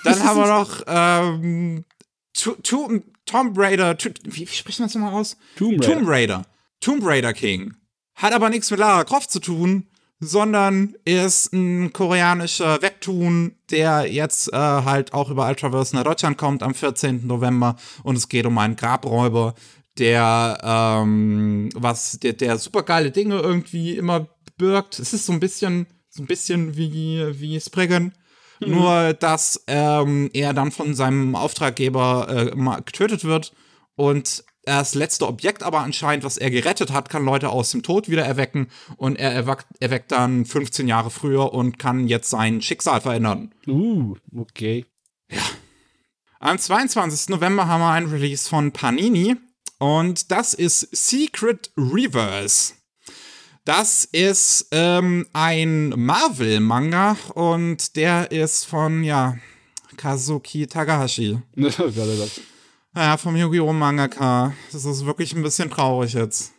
Dann 0.04 0.22
haben 0.24 0.38
wir 0.38 0.46
noch 0.58 0.82
ähm, 0.86 1.84
Tomb 2.32 3.58
Raider, 3.58 3.96
wie, 4.24 4.40
wie 4.40 4.46
spricht 4.46 4.78
man 4.78 4.88
das 4.88 4.94
nochmal 4.94 5.14
aus? 5.14 5.36
Tomb 5.56 5.80
Raider. 5.82 5.94
Tomb 5.94 6.08
Raider. 6.08 6.46
Tomb 6.80 7.04
Raider 7.04 7.32
King. 7.32 7.74
Hat 8.14 8.32
aber 8.32 8.50
nichts 8.50 8.70
mit 8.70 8.80
Lara 8.80 9.04
Croft 9.04 9.30
zu 9.30 9.40
tun, 9.40 9.86
sondern 10.20 10.96
ist 11.04 11.52
ein 11.52 11.92
koreanischer 11.92 12.82
Webtoon, 12.82 13.52
der 13.70 14.12
jetzt 14.12 14.52
äh, 14.52 14.56
halt 14.56 15.12
auch 15.12 15.30
über 15.30 15.46
Ultraverse 15.46 15.94
nach 15.94 16.04
Deutschland 16.04 16.36
kommt 16.38 16.62
am 16.62 16.74
14. 16.74 17.26
November 17.26 17.76
und 18.02 18.16
es 18.16 18.28
geht 18.28 18.46
um 18.46 18.58
einen 18.58 18.76
Grabräuber, 18.76 19.54
der 19.98 20.58
ähm, 20.62 21.70
was 21.74 22.18
der, 22.20 22.32
der 22.32 22.58
super 22.58 22.82
geile 22.82 23.10
Dinge 23.10 23.38
irgendwie 23.38 23.96
immer 23.96 24.28
birgt. 24.56 24.98
Es 24.98 25.12
ist 25.12 25.26
so 25.26 25.32
ein 25.32 25.40
bisschen 25.40 25.86
so 26.08 26.22
ein 26.22 26.26
bisschen 26.26 26.76
wie 26.76 27.38
wie 27.38 27.60
Spriggan. 27.60 28.12
Mhm. 28.60 28.70
Nur, 28.70 29.12
dass 29.14 29.62
ähm, 29.68 30.30
er 30.32 30.52
dann 30.52 30.72
von 30.72 30.94
seinem 30.94 31.36
Auftraggeber 31.36 32.26
äh, 32.28 32.82
getötet 32.82 33.24
wird 33.24 33.52
und 33.94 34.44
das 34.68 34.94
letzte 34.94 35.26
Objekt 35.26 35.62
aber 35.62 35.80
anscheinend, 35.80 36.24
was 36.24 36.36
er 36.36 36.50
gerettet 36.50 36.92
hat, 36.92 37.08
kann 37.08 37.24
Leute 37.24 37.48
aus 37.48 37.70
dem 37.70 37.82
Tod 37.82 38.08
wieder 38.08 38.24
erwecken 38.24 38.68
und 38.96 39.16
er 39.16 39.32
erweckt, 39.32 39.66
erweckt 39.80 40.12
dann 40.12 40.44
15 40.44 40.88
Jahre 40.88 41.10
früher 41.10 41.52
und 41.52 41.78
kann 41.78 42.06
jetzt 42.08 42.30
sein 42.30 42.62
Schicksal 42.62 43.00
verändern. 43.00 43.52
Uh, 43.66 44.16
okay. 44.36 44.84
Ja. 45.30 45.42
Am 46.40 46.58
22. 46.58 47.30
November 47.30 47.66
haben 47.66 47.80
wir 47.80 47.90
ein 47.90 48.06
Release 48.06 48.48
von 48.48 48.72
Panini 48.72 49.36
und 49.78 50.30
das 50.30 50.54
ist 50.54 50.88
Secret 50.92 51.70
Reverse. 51.76 52.74
Das 53.64 54.04
ist 54.06 54.68
ähm, 54.70 55.26
ein 55.32 55.90
Marvel-Manga 55.90 57.16
und 57.34 57.96
der 57.96 58.30
ist 58.30 58.64
von, 58.64 59.04
ja, 59.04 59.36
Kazuki 59.96 60.66
Takahashi. 60.66 61.38
Ja, 62.98 63.16
vom 63.16 63.36
Yu-Gi-Oh! 63.36 63.72
Mangaka. 63.72 64.54
Das 64.72 64.84
ist 64.84 65.06
wirklich 65.06 65.32
ein 65.32 65.44
bisschen 65.44 65.70
traurig 65.70 66.14
jetzt. 66.14 66.52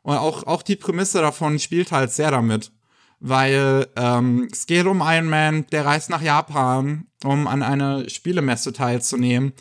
Und 0.00 0.16
auch, 0.16 0.44
auch 0.44 0.62
die 0.62 0.76
Prämisse 0.76 1.20
davon 1.20 1.58
spielt 1.58 1.92
halt 1.92 2.10
sehr 2.10 2.30
damit. 2.30 2.72
Weil 3.20 3.86
ähm, 3.94 4.48
es 4.50 4.64
geht 4.64 4.86
um 4.86 5.02
Iron 5.04 5.28
Man, 5.28 5.66
der 5.72 5.84
reist 5.84 6.08
nach 6.08 6.22
Japan, 6.22 7.08
um 7.22 7.46
an 7.46 7.62
einer 7.62 8.08
Spielemesse 8.08 8.72
teilzunehmen. 8.72 9.52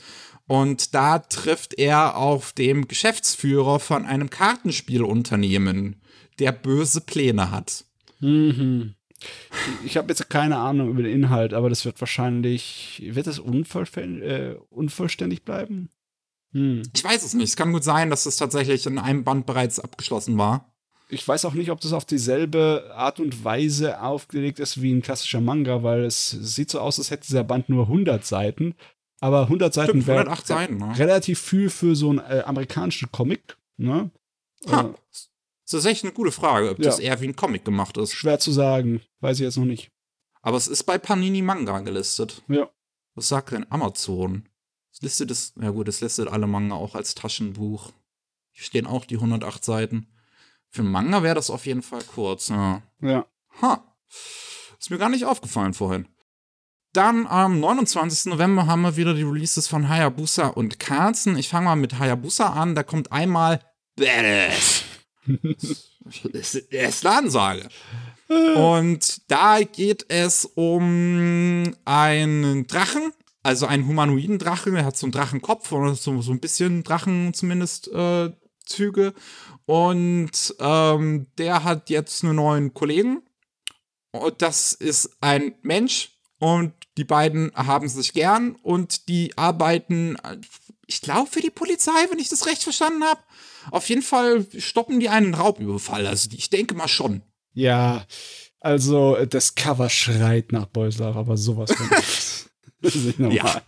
Und 0.48 0.94
da 0.96 1.20
trifft 1.20 1.74
er 1.74 2.16
auf 2.16 2.54
den 2.54 2.88
Geschäftsführer 2.88 3.82
von 3.82 4.06
einem 4.06 4.30
Kartenspielunternehmen, 4.30 6.02
der 6.40 6.54
böse 6.54 7.02
Pläne 7.02 7.52
hat. 7.52 7.84
Mhm. 8.22 8.96
Ich 9.84 9.98
habe 9.98 10.08
jetzt 10.08 10.30
keine 10.30 10.56
Ahnung 10.56 10.90
über 10.90 11.04
den 11.04 11.12
Inhalt, 11.12 11.54
aber 11.54 11.68
das 11.68 11.84
wird 11.84 12.00
wahrscheinlich, 12.00 13.04
wird 13.06 13.28
es 13.28 13.40
unvollständig, 13.40 14.24
äh, 14.24 14.56
unvollständig 14.70 15.44
bleiben? 15.44 15.90
Hm. 16.54 16.84
Ich 16.94 17.04
weiß 17.04 17.24
es 17.24 17.34
nicht. 17.34 17.50
Es 17.50 17.56
kann 17.56 17.74
gut 17.74 17.84
sein, 17.84 18.10
dass 18.10 18.26
es 18.26 18.38
tatsächlich 18.38 18.86
in 18.86 18.98
einem 18.98 19.24
Band 19.24 19.46
bereits 19.46 19.80
abgeschlossen 19.80 20.38
war. 20.38 20.74
Ich 21.10 21.28
weiß 21.28 21.46
auch 21.46 21.54
nicht, 21.54 21.70
ob 21.70 21.80
das 21.82 21.94
auf 21.94 22.06
dieselbe 22.06 22.92
Art 22.96 23.20
und 23.20 23.44
Weise 23.44 24.02
aufgelegt 24.02 24.60
ist 24.60 24.82
wie 24.82 24.94
ein 24.94 25.02
klassischer 25.02 25.42
Manga, 25.42 25.84
weil 25.84 26.06
es 26.06 26.30
sieht 26.30 26.72
so 26.72 26.80
aus, 26.80 26.98
als 26.98 27.12
hätte 27.12 27.28
dieser 27.28 27.44
Band 27.44 27.70
nur 27.70 27.84
100 27.84 28.26
Seiten. 28.26 28.76
Aber 29.20 29.44
100 29.44 29.74
Seiten 29.74 30.08
wäre 30.08 30.26
ne? 30.26 30.98
relativ 30.98 31.40
viel 31.40 31.70
für 31.70 31.96
so 31.96 32.10
einen 32.10 32.20
äh, 32.20 32.44
amerikanischen 32.46 33.12
Comic. 33.12 33.58
Ne? 33.78 34.12
Ha, 34.70 34.82
äh, 34.82 34.94
das 35.10 35.74
ist 35.74 35.86
echt 35.86 36.04
eine 36.04 36.14
gute 36.14 36.32
Frage, 36.32 36.72
ob 36.72 36.80
ja. 36.80 36.86
das 36.86 37.00
eher 37.00 37.22
wie 37.22 37.28
ein 37.28 37.36
Comic 37.36 37.64
gemacht 37.64 37.98
ist. 37.98 38.14
Schwer 38.14 38.40
zu 38.40 38.52
sagen, 38.52 39.02
weiß 39.22 39.40
ich 39.40 39.44
jetzt 39.44 39.58
noch 39.58 39.66
nicht. 39.66 39.92
Aber 40.42 40.58
es 40.58 40.68
ist 40.68 40.84
bei 40.84 40.98
Panini 40.98 41.42
Manga 41.42 41.80
gelistet. 41.80 42.44
Ja. 42.48 42.70
Was 43.16 43.30
sagt 43.30 43.52
denn 43.52 43.66
Amazon? 43.72 44.50
Das 45.04 45.20
listet 45.20 45.32
es, 45.32 45.54
ja 45.62 45.70
gut, 45.70 45.90
das 45.90 46.00
listet 46.00 46.30
alle 46.30 46.48
Manga 46.48 46.76
auch 46.76 46.96
als 46.96 47.14
Taschenbuch. 47.14 47.92
Hier 48.52 48.64
stehen 48.64 48.88
auch 48.88 49.04
die 49.04 49.16
108 49.16 49.64
Seiten. 49.64 50.08
Für 50.70 50.84
Manga 50.84 51.24
wäre 51.24 51.36
das 51.36 51.50
auf 51.50 51.66
jeden 51.66 51.82
Fall 51.82 52.04
kurz. 52.04 52.48
Ja. 52.48 52.82
Ja. 53.02 53.26
Ha. 53.62 53.84
Ist 54.80 54.90
mir 54.90 54.98
gar 54.98 55.10
nicht 55.10 55.26
aufgefallen 55.26 55.74
vorhin. 55.74 56.08
Dann 56.94 57.28
am 57.28 57.60
29. 57.60 58.32
November 58.32 58.66
haben 58.66 58.82
wir 58.82 58.96
wieder 58.96 59.14
die 59.14 59.24
Releases 59.24 59.68
von 59.68 59.90
Hayabusa 59.90 60.48
und 60.48 60.80
Carlson. 60.80 61.38
Ich 61.38 61.50
fange 61.50 61.66
mal 61.66 61.76
mit 61.76 62.00
Hayabusa 62.00 62.54
an. 62.54 62.74
Da 62.74 62.84
kommt 62.84 63.12
einmal 63.12 63.60
Badass. 63.98 64.84
das 66.32 66.56
ist 66.56 67.06
eine 67.06 67.18
Ansage. 67.18 67.68
Und 68.56 69.30
da 69.30 69.62
geht 69.64 70.06
es 70.10 70.46
um 70.46 71.76
einen 71.84 72.68
Drachen, 72.68 73.12
also 73.44 73.66
einen 73.66 73.88
humanoiden 73.88 74.40
Drachen. 74.40 74.76
Er 74.76 74.86
hat 74.86 74.98
so 74.98 75.06
einen 75.06 75.12
Drachenkopf 75.12 75.72
oder 75.72 75.96
so, 75.96 76.22
so 76.22 76.32
ein 76.32 76.40
bisschen 76.40 76.84
Drachen 76.84 77.34
zumindest 77.34 77.90
äh, 77.90 78.32
Züge. 78.66 79.14
Und 79.66 80.56
ähm, 80.60 81.28
der 81.38 81.64
hat 81.64 81.90
jetzt 81.90 82.24
einen 82.24 82.38
neuen 82.38 82.74
Kollegen. 82.74 83.22
Und 84.12 84.42
das 84.42 84.74
ist 84.74 85.18
ein 85.22 85.56
Mensch. 85.62 86.12
Und 86.40 86.74
die 86.98 87.04
beiden 87.04 87.52
haben 87.56 87.88
sich 87.88 88.14
gern 88.14 88.56
und 88.64 89.08
die 89.08 89.38
arbeiten, 89.38 90.18
ich 90.88 91.00
glaube, 91.00 91.30
für 91.30 91.40
die 91.40 91.50
Polizei, 91.50 91.92
wenn 92.10 92.20
ich 92.20 92.28
das 92.28 92.46
recht 92.46 92.64
verstanden 92.64 93.04
habe. 93.04 93.22
Auf 93.72 93.88
jeden 93.88 94.02
Fall 94.02 94.46
stoppen 94.58 95.00
die 95.00 95.08
einen 95.08 95.34
Raubüberfall. 95.34 96.06
Also 96.06 96.30
ich 96.34 96.50
denke 96.50 96.76
mal 96.76 96.90
schon. 96.90 97.22
Ja, 97.54 98.06
also 98.60 99.26
das 99.26 99.56
Cover 99.56 99.90
schreit 99.90 100.52
nach 100.52 100.66
Boyslav, 100.66 101.16
aber 101.16 101.38
sowas 101.38 101.72
von. 101.72 101.90
Ja. 103.18 103.62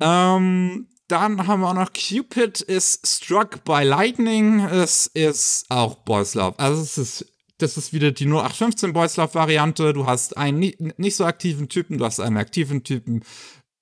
Ähm, 0.00 0.88
dann 1.08 1.46
haben 1.46 1.60
wir 1.60 1.68
auch 1.68 1.74
noch 1.74 1.92
Cupid 1.92 2.60
is 2.62 3.00
struck 3.04 3.64
by 3.64 3.82
lightning. 3.84 4.60
Es 4.60 5.06
ist 5.08 5.66
auch 5.68 5.96
Boys 5.96 6.34
Love. 6.34 6.58
Also 6.58 6.82
es 6.82 6.98
ist, 6.98 7.32
das 7.58 7.76
ist 7.76 7.92
wieder 7.92 8.12
die 8.12 8.24
0815 8.24 8.92
Boys 8.92 9.16
Love 9.16 9.34
Variante. 9.34 9.92
Du 9.92 10.06
hast 10.06 10.36
einen 10.36 10.58
nicht, 10.58 10.98
nicht 10.98 11.16
so 11.16 11.24
aktiven 11.24 11.68
Typen, 11.68 11.98
du 11.98 12.04
hast 12.04 12.20
einen 12.20 12.36
aktiven 12.36 12.82
Typen. 12.82 13.24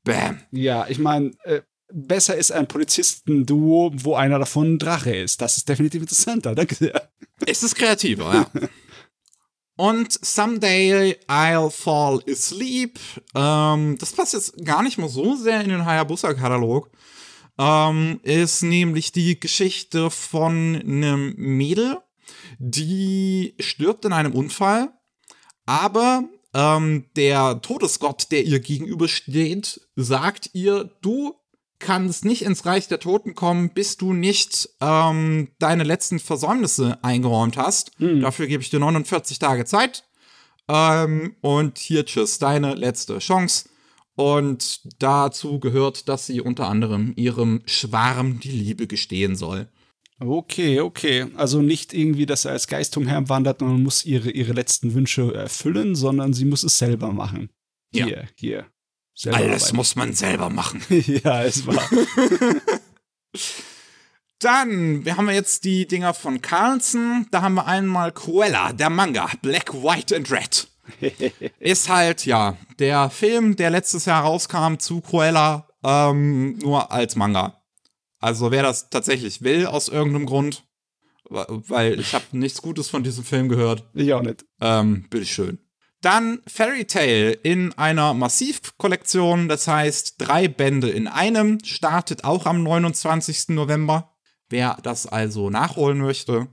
Bam. 0.03 0.41
Ja, 0.51 0.87
ich 0.89 0.99
meine, 0.99 1.33
äh, 1.45 1.61
besser 1.93 2.37
ist 2.37 2.53
ein 2.53 2.67
Polizistenduo, 2.67 3.93
wo 3.95 4.15
einer 4.15 4.39
davon 4.39 4.75
ein 4.75 4.79
Drache 4.79 5.15
ist. 5.15 5.41
Das 5.41 5.57
ist 5.57 5.69
definitiv 5.69 6.03
interessanter. 6.03 6.55
Danke 6.55 6.75
sehr. 6.75 7.11
Es 7.47 7.63
ist 7.63 7.75
kreativer, 7.75 8.35
ja. 8.35 8.69
Und 9.81 10.13
Someday 10.23 11.17
I'll 11.27 11.71
Fall 11.71 12.21
Asleep. 12.29 13.01
Ähm, 13.35 13.97
das 13.99 14.13
passt 14.13 14.35
jetzt 14.35 14.63
gar 14.63 14.83
nicht 14.83 14.99
mal 14.99 15.09
so 15.09 15.37
sehr 15.37 15.63
in 15.63 15.71
den 15.71 15.87
Hayabusa-Katalog. 15.87 16.91
Ähm, 17.57 18.21
ist 18.23 18.61
nämlich 18.61 19.11
die 19.13 19.41
Geschichte 19.41 20.11
von 20.11 20.77
einem 20.77 21.33
Mädel, 21.39 21.97
die 22.59 23.55
stirbt 23.59 24.05
in 24.05 24.13
einem 24.13 24.35
Unfall, 24.35 24.93
aber 25.65 26.25
ähm, 26.53 27.07
der 27.17 27.63
Todesgott, 27.63 28.31
der 28.33 28.45
ihr 28.45 28.61
gegenübersteht, 28.61 29.81
sagt 29.97 30.51
ihr, 30.53 30.91
du 31.01 31.40
kannst 31.81 32.25
nicht 32.25 32.43
ins 32.43 32.65
Reich 32.67 32.87
der 32.87 33.01
Toten 33.01 33.35
kommen, 33.35 33.71
bis 33.71 33.97
du 33.97 34.13
nicht 34.13 34.69
ähm, 34.81 35.49
deine 35.59 35.83
letzten 35.83 36.21
Versäumnisse 36.21 37.03
eingeräumt 37.03 37.57
hast. 37.57 37.99
Mhm. 37.99 38.21
Dafür 38.21 38.47
gebe 38.47 38.63
ich 38.63 38.71
dir 38.71 38.79
49 38.79 39.39
Tage 39.39 39.65
Zeit. 39.65 40.05
Ähm, 40.69 41.35
und 41.41 41.79
hier, 41.79 42.07
tschüss, 42.07 42.39
deine 42.39 42.75
letzte 42.75 43.19
Chance. 43.19 43.69
Und 44.15 44.83
dazu 45.03 45.59
gehört, 45.59 46.09
dass 46.09 46.27
sie 46.27 46.41
unter 46.41 46.69
anderem 46.69 47.15
ihrem 47.17 47.63
Schwarm 47.67 48.39
die 48.39 48.51
Liebe 48.51 48.87
gestehen 48.87 49.35
soll. 49.35 49.69
Okay, 50.21 50.81
okay. 50.81 51.27
Also 51.37 51.63
nicht 51.63 51.95
irgendwie, 51.95 52.27
dass 52.27 52.45
er 52.45 52.53
als 52.53 52.67
Geist 52.69 52.97
umherwandert 52.99 53.63
und 53.63 53.83
muss 53.83 54.05
ihre, 54.05 54.31
ihre 54.31 54.53
letzten 54.53 54.93
Wünsche 54.93 55.35
erfüllen, 55.35 55.95
sondern 55.95 56.35
sie 56.35 56.45
muss 56.45 56.63
es 56.63 56.77
selber 56.77 57.13
machen. 57.13 57.49
Hier, 57.93 58.09
ja. 58.09 58.23
hier. 58.37 58.67
Selber 59.21 59.37
Alles 59.37 59.65
arbeiten. 59.65 59.77
muss 59.77 59.97
man 59.97 60.13
selber 60.15 60.49
machen. 60.49 60.83
ja, 60.89 61.45
es 61.45 61.67
war. 61.67 61.83
Dann, 64.39 65.05
wir 65.05 65.19
haben 65.19 65.29
jetzt 65.29 65.65
die 65.65 65.87
Dinger 65.87 66.15
von 66.15 66.41
Carlson. 66.41 67.27
Da 67.31 67.43
haben 67.43 67.57
wir 67.57 67.67
einmal 67.67 68.13
Cruella, 68.13 68.73
der 68.73 68.89
Manga, 68.89 69.29
Black, 69.43 69.75
White 69.75 70.17
and 70.17 70.31
Red. 70.31 70.69
ist 71.61 71.91
halt, 71.91 72.25
ja, 72.25 72.57
der 72.79 73.11
Film, 73.11 73.57
der 73.57 73.69
letztes 73.69 74.07
Jahr 74.07 74.23
rauskam 74.23 74.79
zu 74.79 75.03
Cruella, 75.03 75.69
ähm, 75.85 76.57
nur 76.57 76.91
als 76.91 77.15
Manga. 77.15 77.63
Also 78.21 78.51
wer 78.51 78.63
das 78.63 78.89
tatsächlich 78.89 79.43
will, 79.43 79.67
aus 79.67 79.89
irgendeinem 79.89 80.25
Grund, 80.25 80.65
weil 81.29 82.01
ich 82.01 82.15
habe 82.15 82.25
nichts 82.33 82.63
Gutes 82.63 82.89
von 82.89 83.03
diesem 83.03 83.25
Film 83.25 83.51
gehört. 83.51 83.85
Ich 83.93 84.15
auch 84.15 84.23
nicht. 84.23 84.47
Ähm, 84.63 85.07
bitteschön. 85.11 85.59
Dann 86.01 86.41
Fairy 86.47 86.87
Tale 86.87 87.33
in 87.33 87.77
einer 87.77 88.15
Massivkollektion, 88.15 89.49
das 89.49 89.69
heißt 89.69 90.15
drei 90.19 90.49
Bände 90.49 90.89
in 90.89 91.07
einem, 91.07 91.63
startet 91.63 92.25
auch 92.25 92.47
am 92.47 92.63
29. 92.63 93.51
November. 93.51 94.15
Wer 94.49 94.79
das 94.83 95.07
also 95.07 95.51
nachholen 95.51 95.99
möchte. 95.99 96.49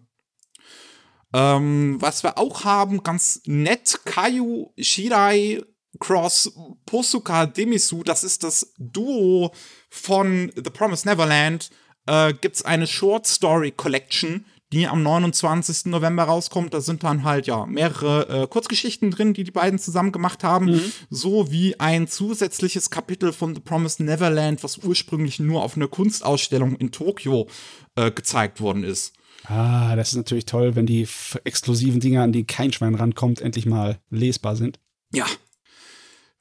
Ähm, 1.33 1.97
was 1.99 2.23
wir 2.23 2.37
auch 2.37 2.63
haben, 2.63 3.03
ganz 3.03 3.41
nett, 3.45 3.99
Kaiju 4.05 4.71
Shirai 4.77 5.63
Cross 5.99 6.53
Posuka 6.85 7.45
Demisu, 7.45 8.03
das 8.03 8.23
ist 8.23 8.43
das 8.43 8.73
Duo 8.77 9.51
von 9.89 10.51
The 10.55 10.69
Promised 10.69 11.05
Neverland, 11.05 11.69
äh, 12.05 12.33
gibt 12.33 12.57
es 12.57 12.65
eine 12.65 12.87
Short 12.87 13.25
Story 13.25 13.71
Collection, 13.71 14.45
die 14.73 14.87
am 14.87 15.01
29. 15.01 15.85
November 15.85 16.23
rauskommt. 16.23 16.73
Da 16.73 16.81
sind 16.81 17.03
dann 17.03 17.23
halt 17.23 17.47
ja 17.47 17.65
mehrere 17.65 18.43
äh, 18.43 18.47
Kurzgeschichten 18.47 19.11
drin, 19.11 19.33
die 19.33 19.43
die 19.43 19.51
beiden 19.51 19.79
zusammen 19.79 20.11
gemacht 20.11 20.43
haben, 20.43 20.65
mhm. 20.65 20.91
sowie 21.09 21.75
ein 21.79 22.07
zusätzliches 22.07 22.89
Kapitel 22.89 23.31
von 23.33 23.55
The 23.55 23.61
Promised 23.61 24.01
Neverland, 24.01 24.63
was 24.63 24.79
ursprünglich 24.79 25.39
nur 25.39 25.63
auf 25.63 25.75
einer 25.75 25.87
Kunstausstellung 25.87 26.75
in 26.75 26.91
Tokio 26.91 27.47
äh, 27.95 28.11
gezeigt 28.11 28.59
worden 28.59 28.83
ist. 28.83 29.13
Ah, 29.45 29.95
das 29.95 30.09
ist 30.09 30.15
natürlich 30.15 30.45
toll, 30.45 30.75
wenn 30.75 30.85
die 30.85 31.07
exklusiven 31.45 32.01
Dinge, 32.01 32.21
an 32.21 32.33
die 32.33 32.45
kein 32.45 32.73
Schwein 32.73 32.95
rankommt, 32.95 33.39
endlich 33.39 33.65
mal 33.65 33.99
lesbar 34.09 34.55
sind. 34.57 34.79
Ja. 35.13 35.25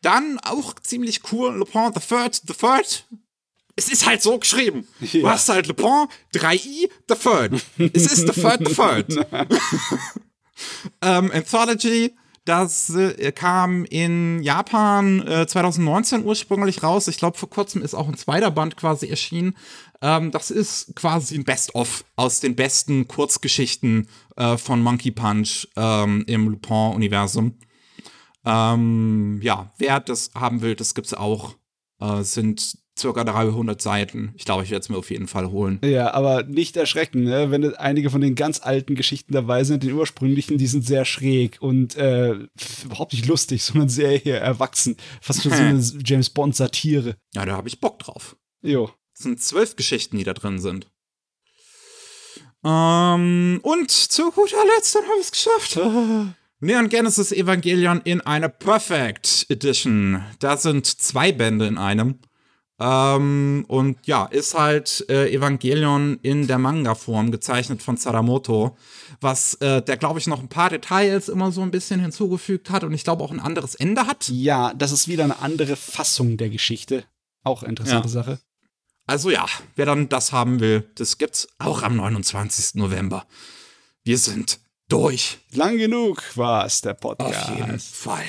Dann 0.02 0.38
auch 0.42 0.74
ziemlich 0.74 1.20
cool, 1.32 1.56
Le 1.56 1.64
Pont 1.64 1.94
the 1.94 2.00
Third, 2.00 2.34
the 2.34 2.54
Third, 2.54 3.06
es 3.76 3.88
ist 3.88 4.06
halt 4.06 4.22
so 4.22 4.38
geschrieben. 4.38 4.88
Ja. 5.00 5.20
Du 5.20 5.28
hast 5.28 5.48
halt 5.48 5.66
Le 5.66 5.74
Pont, 5.74 6.10
3i, 6.34 6.88
the 7.08 7.14
third. 7.14 7.52
es 7.94 8.06
ist 8.06 8.26
the 8.26 8.40
third, 8.40 8.66
the 8.66 8.74
third. 8.74 9.26
ähm, 11.02 11.30
Anthology, 11.32 12.14
das 12.46 12.90
äh, 12.90 13.32
kam 13.32 13.84
in 13.84 14.42
Japan 14.42 15.26
äh, 15.26 15.46
2019 15.46 16.24
ursprünglich 16.24 16.82
raus. 16.82 17.08
Ich 17.08 17.18
glaube, 17.18 17.36
vor 17.36 17.50
kurzem 17.50 17.82
ist 17.82 17.94
auch 17.94 18.08
ein 18.08 18.16
zweiter 18.16 18.50
Band 18.50 18.76
quasi 18.76 19.08
erschienen. 19.08 19.56
Ähm, 20.00 20.30
das 20.30 20.50
ist 20.50 20.94
quasi 20.94 21.34
ein 21.36 21.44
Best-of 21.44 22.04
aus 22.14 22.40
den 22.40 22.54
besten 22.54 23.08
Kurzgeschichten 23.08 24.08
äh, 24.36 24.56
von 24.56 24.80
Monkey 24.80 25.10
Punch 25.10 25.68
ähm, 25.76 26.24
im 26.26 26.48
Lupin-Universum. 26.48 27.58
Ähm, 28.44 29.40
ja, 29.42 29.72
wer 29.78 30.00
das 30.00 30.30
haben 30.34 30.60
will, 30.60 30.76
das 30.76 30.94
gibt's 30.94 31.14
auch. 31.14 31.56
Äh, 32.00 32.22
sind 32.22 32.78
circa 32.98 33.24
300 33.24 33.80
Seiten. 33.80 34.32
Ich 34.36 34.44
glaube, 34.44 34.64
ich 34.64 34.70
werde 34.70 34.82
es 34.82 34.88
mir 34.88 34.96
auf 34.96 35.10
jeden 35.10 35.28
Fall 35.28 35.50
holen. 35.50 35.78
Ja, 35.84 36.12
aber 36.14 36.42
nicht 36.44 36.76
erschrecken, 36.76 37.24
ne? 37.24 37.50
wenn 37.50 37.74
einige 37.76 38.10
von 38.10 38.20
den 38.20 38.34
ganz 38.34 38.60
alten 38.62 38.94
Geschichten 38.94 39.32
dabei 39.32 39.64
sind, 39.64 39.82
den 39.82 39.92
ursprünglichen, 39.92 40.58
die 40.58 40.66
sind 40.66 40.86
sehr 40.86 41.04
schräg 41.04 41.58
und 41.60 41.96
äh, 41.96 42.36
überhaupt 42.84 43.12
nicht 43.12 43.26
lustig, 43.26 43.62
sondern 43.64 43.88
sehr 43.88 44.24
eher 44.24 44.40
erwachsen. 44.40 44.96
Fast 45.20 45.42
schon 45.42 45.52
so 45.52 45.58
eine 45.62 46.02
James 46.04 46.30
Bond-Satire. 46.30 47.16
Ja, 47.34 47.44
da 47.44 47.56
habe 47.56 47.68
ich 47.68 47.80
Bock 47.80 47.98
drauf. 47.98 48.36
Jo. 48.62 48.90
Das 49.14 49.22
sind 49.22 49.40
zwölf 49.40 49.76
Geschichten, 49.76 50.18
die 50.18 50.24
da 50.24 50.34
drin 50.34 50.58
sind. 50.58 50.88
Ähm, 52.64 53.60
und 53.62 53.90
zu 53.90 54.30
guter 54.30 54.64
Letzt, 54.74 54.94
dann 54.94 55.04
habe 55.04 55.20
ich 55.20 55.26
es 55.26 55.32
geschafft. 55.32 55.78
Neon 56.60 56.88
Genesis 56.88 57.32
Evangelion 57.32 58.00
in 58.04 58.22
einer 58.22 58.48
Perfect 58.48 59.46
Edition. 59.50 60.24
Da 60.38 60.56
sind 60.56 60.86
zwei 60.86 61.30
Bände 61.30 61.66
in 61.66 61.76
einem. 61.76 62.18
Ähm, 62.78 63.64
und 63.68 64.06
ja, 64.06 64.26
ist 64.26 64.54
halt 64.54 65.06
äh, 65.08 65.32
Evangelion 65.32 66.18
in 66.22 66.46
der 66.46 66.58
Manga-Form 66.58 67.30
gezeichnet 67.30 67.82
von 67.82 67.96
Sadamoto, 67.96 68.76
was 69.20 69.54
äh, 69.54 69.80
der, 69.80 69.96
glaube 69.96 70.18
ich, 70.18 70.26
noch 70.26 70.40
ein 70.40 70.48
paar 70.48 70.68
Details 70.68 71.30
immer 71.30 71.52
so 71.52 71.62
ein 71.62 71.70
bisschen 71.70 72.00
hinzugefügt 72.00 72.68
hat 72.68 72.84
und 72.84 72.92
ich 72.92 73.04
glaube 73.04 73.24
auch 73.24 73.30
ein 73.30 73.40
anderes 73.40 73.74
Ende 73.74 74.06
hat. 74.06 74.28
Ja, 74.28 74.74
das 74.74 74.92
ist 74.92 75.08
wieder 75.08 75.24
eine 75.24 75.38
andere 75.40 75.76
Fassung 75.76 76.36
der 76.36 76.50
Geschichte. 76.50 77.04
Auch 77.44 77.62
interessante 77.62 78.08
ja. 78.08 78.12
Sache. 78.12 78.38
Also 79.06 79.30
ja, 79.30 79.46
wer 79.76 79.86
dann 79.86 80.08
das 80.08 80.32
haben 80.32 80.60
will, 80.60 80.90
das 80.96 81.16
gibt's 81.16 81.48
auch 81.58 81.82
am 81.82 81.96
29. 81.96 82.74
November. 82.74 83.26
Wir 84.04 84.18
sind 84.18 84.60
durch. 84.88 85.38
Lang 85.52 85.78
genug 85.78 86.22
war 86.36 86.66
es, 86.66 86.80
der 86.82 86.94
Podcast. 86.94 87.50
Auf 87.50 87.56
jeden 87.56 87.78
Fall. 87.78 88.24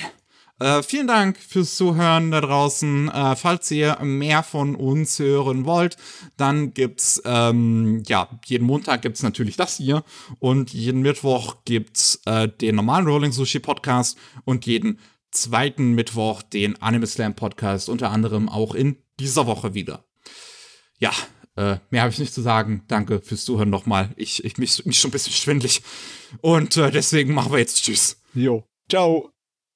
Äh, 0.60 0.82
vielen 0.82 1.06
Dank 1.06 1.38
fürs 1.38 1.76
Zuhören 1.76 2.30
da 2.30 2.40
draußen. 2.40 3.08
Äh, 3.08 3.36
falls 3.36 3.70
ihr 3.70 3.98
mehr 4.02 4.42
von 4.42 4.74
uns 4.74 5.18
hören 5.18 5.64
wollt, 5.64 5.96
dann 6.36 6.74
gibt's 6.74 7.22
ähm, 7.24 8.02
ja 8.06 8.28
jeden 8.46 8.66
Montag 8.66 9.02
gibt's 9.02 9.22
natürlich 9.22 9.56
das 9.56 9.76
hier 9.76 10.02
und 10.40 10.72
jeden 10.72 11.02
Mittwoch 11.02 11.58
gibt's 11.64 12.20
äh, 12.26 12.48
den 12.48 12.74
normalen 12.74 13.06
Rolling 13.06 13.32
Sushi 13.32 13.60
Podcast 13.60 14.18
und 14.44 14.66
jeden 14.66 14.98
zweiten 15.30 15.92
Mittwoch 15.92 16.42
den 16.42 16.80
Anime 16.82 17.06
Slam 17.06 17.34
Podcast, 17.34 17.88
unter 17.88 18.10
anderem 18.10 18.48
auch 18.48 18.74
in 18.74 18.96
dieser 19.20 19.46
Woche 19.46 19.74
wieder. 19.74 20.04
Ja, 20.98 21.12
äh, 21.56 21.78
mehr 21.90 22.02
habe 22.02 22.12
ich 22.12 22.18
nicht 22.18 22.34
zu 22.34 22.42
sagen. 22.42 22.84
Danke 22.88 23.20
fürs 23.20 23.44
Zuhören 23.44 23.70
nochmal. 23.70 24.10
Ich, 24.16 24.44
ich 24.44 24.58
mich, 24.58 24.84
mich 24.86 24.98
schon 24.98 25.10
ein 25.10 25.12
bisschen 25.12 25.32
schwindlig. 25.32 25.82
Und 26.40 26.76
äh, 26.76 26.90
deswegen 26.90 27.34
machen 27.34 27.52
wir 27.52 27.58
jetzt 27.58 27.82
Tschüss. 27.82 28.20
Jo. 28.34 28.64
Ciao. 28.88 29.30